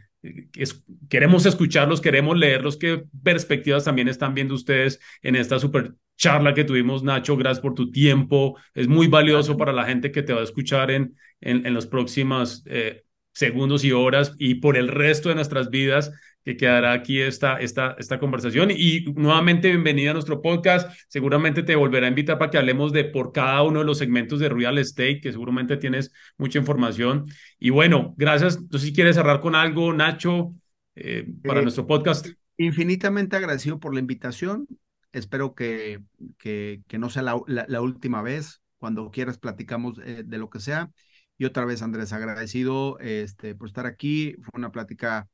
queremos 1.09 1.45
escucharlos, 1.45 2.01
queremos 2.01 2.37
leerlos, 2.37 2.77
qué 2.77 3.03
perspectivas 3.23 3.83
también 3.83 4.07
están 4.07 4.33
viendo 4.33 4.53
ustedes 4.53 4.99
en 5.21 5.35
esta 5.35 5.59
super 5.59 5.93
charla 6.17 6.53
que 6.53 6.63
tuvimos, 6.63 7.03
Nacho. 7.03 7.37
Gracias 7.37 7.61
por 7.61 7.73
tu 7.73 7.91
tiempo. 7.91 8.57
Es 8.73 8.87
muy 8.87 9.07
valioso 9.07 9.57
para 9.57 9.73
la 9.73 9.85
gente 9.85 10.11
que 10.11 10.23
te 10.23 10.33
va 10.33 10.41
a 10.41 10.43
escuchar 10.43 10.91
en, 10.91 11.15
en, 11.41 11.73
los 11.73 11.85
próximos 11.85 12.63
eh, 12.65 13.03
segundos 13.31 13.83
y 13.83 13.91
horas 13.91 14.33
y 14.37 14.55
por 14.55 14.77
el 14.77 14.87
resto 14.87 15.29
de 15.29 15.35
nuestras 15.35 15.69
vidas 15.69 16.11
que 16.47 16.55
quedará 16.55 16.93
aquí 16.93 17.19
esta, 17.19 17.59
esta, 17.59 17.97
esta 17.99 18.19
conversación. 18.19 18.71
Y 18.71 19.01
nuevamente 19.17 19.67
bienvenida 19.67 20.11
a 20.11 20.13
nuestro 20.13 20.41
podcast. 20.41 20.89
Seguramente 21.09 21.61
te 21.61 21.75
volverá 21.75 22.05
a 22.05 22.09
invitar 22.09 22.37
para 22.37 22.49
que 22.49 22.57
hablemos 22.57 22.93
de 22.93 23.03
por 23.03 23.33
cada 23.33 23.63
uno 23.63 23.79
de 23.79 23.85
los 23.85 23.97
segmentos 23.97 24.39
de 24.39 24.47
real 24.47 24.77
estate, 24.77 25.19
que 25.19 25.33
seguramente 25.33 25.75
tienes 25.75 26.13
mucha 26.37 26.57
información. 26.57 27.25
Y 27.59 27.71
bueno, 27.71 28.13
gracias. 28.15 28.61
No 28.61 28.79
si 28.79 28.93
quieres 28.93 29.17
cerrar 29.17 29.41
con 29.41 29.55
algo, 29.55 29.91
Nacho, 29.91 30.53
eh, 30.95 31.27
para 31.43 31.59
eh, 31.59 31.63
nuestro 31.63 31.85
podcast. 31.85 32.27
Infinitamente 32.55 33.35
agradecido 33.35 33.81
por 33.81 33.93
la 33.93 33.99
invitación. 33.99 34.69
Espero 35.11 35.53
que, 35.53 35.99
que, 36.37 36.81
que 36.87 36.97
no 36.97 37.09
sea 37.09 37.23
la, 37.23 37.41
la, 37.45 37.81
última 37.81 38.21
vez. 38.21 38.61
Cuando 38.77 39.11
quieras 39.11 39.37
platicamos 39.37 39.99
eh, 39.99 40.23
de 40.25 40.37
lo 40.37 40.49
que 40.49 40.61
sea. 40.61 40.91
Y 41.37 41.43
otra 41.43 41.65
vez, 41.65 41.81
Andrés, 41.81 42.13
agradecido 42.13 42.97
este, 42.99 43.53
por 43.53 43.67
estar 43.67 43.85
aquí. 43.85 44.37
Fue 44.43 44.57
una 44.57 44.71
plática 44.71 45.27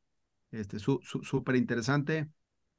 este, 0.54 0.78
súper 0.80 1.56
interesante. 1.56 2.30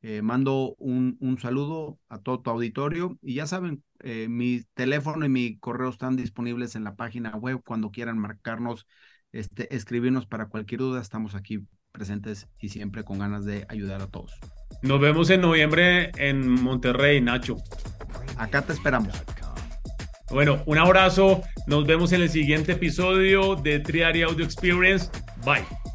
Eh, 0.01 0.21
mando 0.21 0.75
un, 0.79 1.17
un, 1.21 1.39
saludo 1.39 1.99
a 2.09 2.19
todo 2.19 2.41
tu 2.41 2.51
auditorio 2.51 3.19
y 3.23 3.37
ya 3.37 3.47
saben, 3.47 3.83
eh, 4.01 4.29
mi 4.29 4.63
teléfono 4.75 5.25
y 5.25 5.31
mi 5.31 5.59
correo 5.59 5.89
están 5.89 6.15
disponibles 6.15 6.77
en 6.77 6.85
la 6.85 6.95
página 6.95 7.35
web 7.37 7.63
cuando 7.65 7.91
quieran 7.91 8.19
marcarnos, 8.19 8.87
este, 9.33 9.75
escribirnos 9.75 10.27
para 10.27 10.49
cualquier 10.49 10.81
duda, 10.81 11.01
estamos 11.01 11.35
aquí 11.35 11.67
presentes 11.91 12.49
y 12.59 12.69
siempre 12.69 13.03
con 13.03 13.19
ganas 13.19 13.47
de 13.47 13.65
ayudar 13.71 14.03
a 14.03 14.09
todos. 14.09 14.39
Nos 14.83 15.01
vemos 15.01 15.31
en 15.31 15.41
noviembre 15.41 16.13
en 16.19 16.51
Monterrey, 16.51 17.23
Nacho. 17.23 17.57
Acá 18.37 18.61
te 18.61 18.75
esperamos. 18.75 19.15
Bueno, 20.31 20.63
un 20.67 20.77
abrazo, 20.77 21.43
nos 21.67 21.87
vemos 21.87 22.13
en 22.13 22.21
el 22.21 22.29
siguiente 22.29 22.73
episodio 22.73 23.57
de 23.57 23.81
Triaria 23.81 24.27
Audio 24.27 24.45
Experience. 24.45 25.09
Bye. 25.47 25.94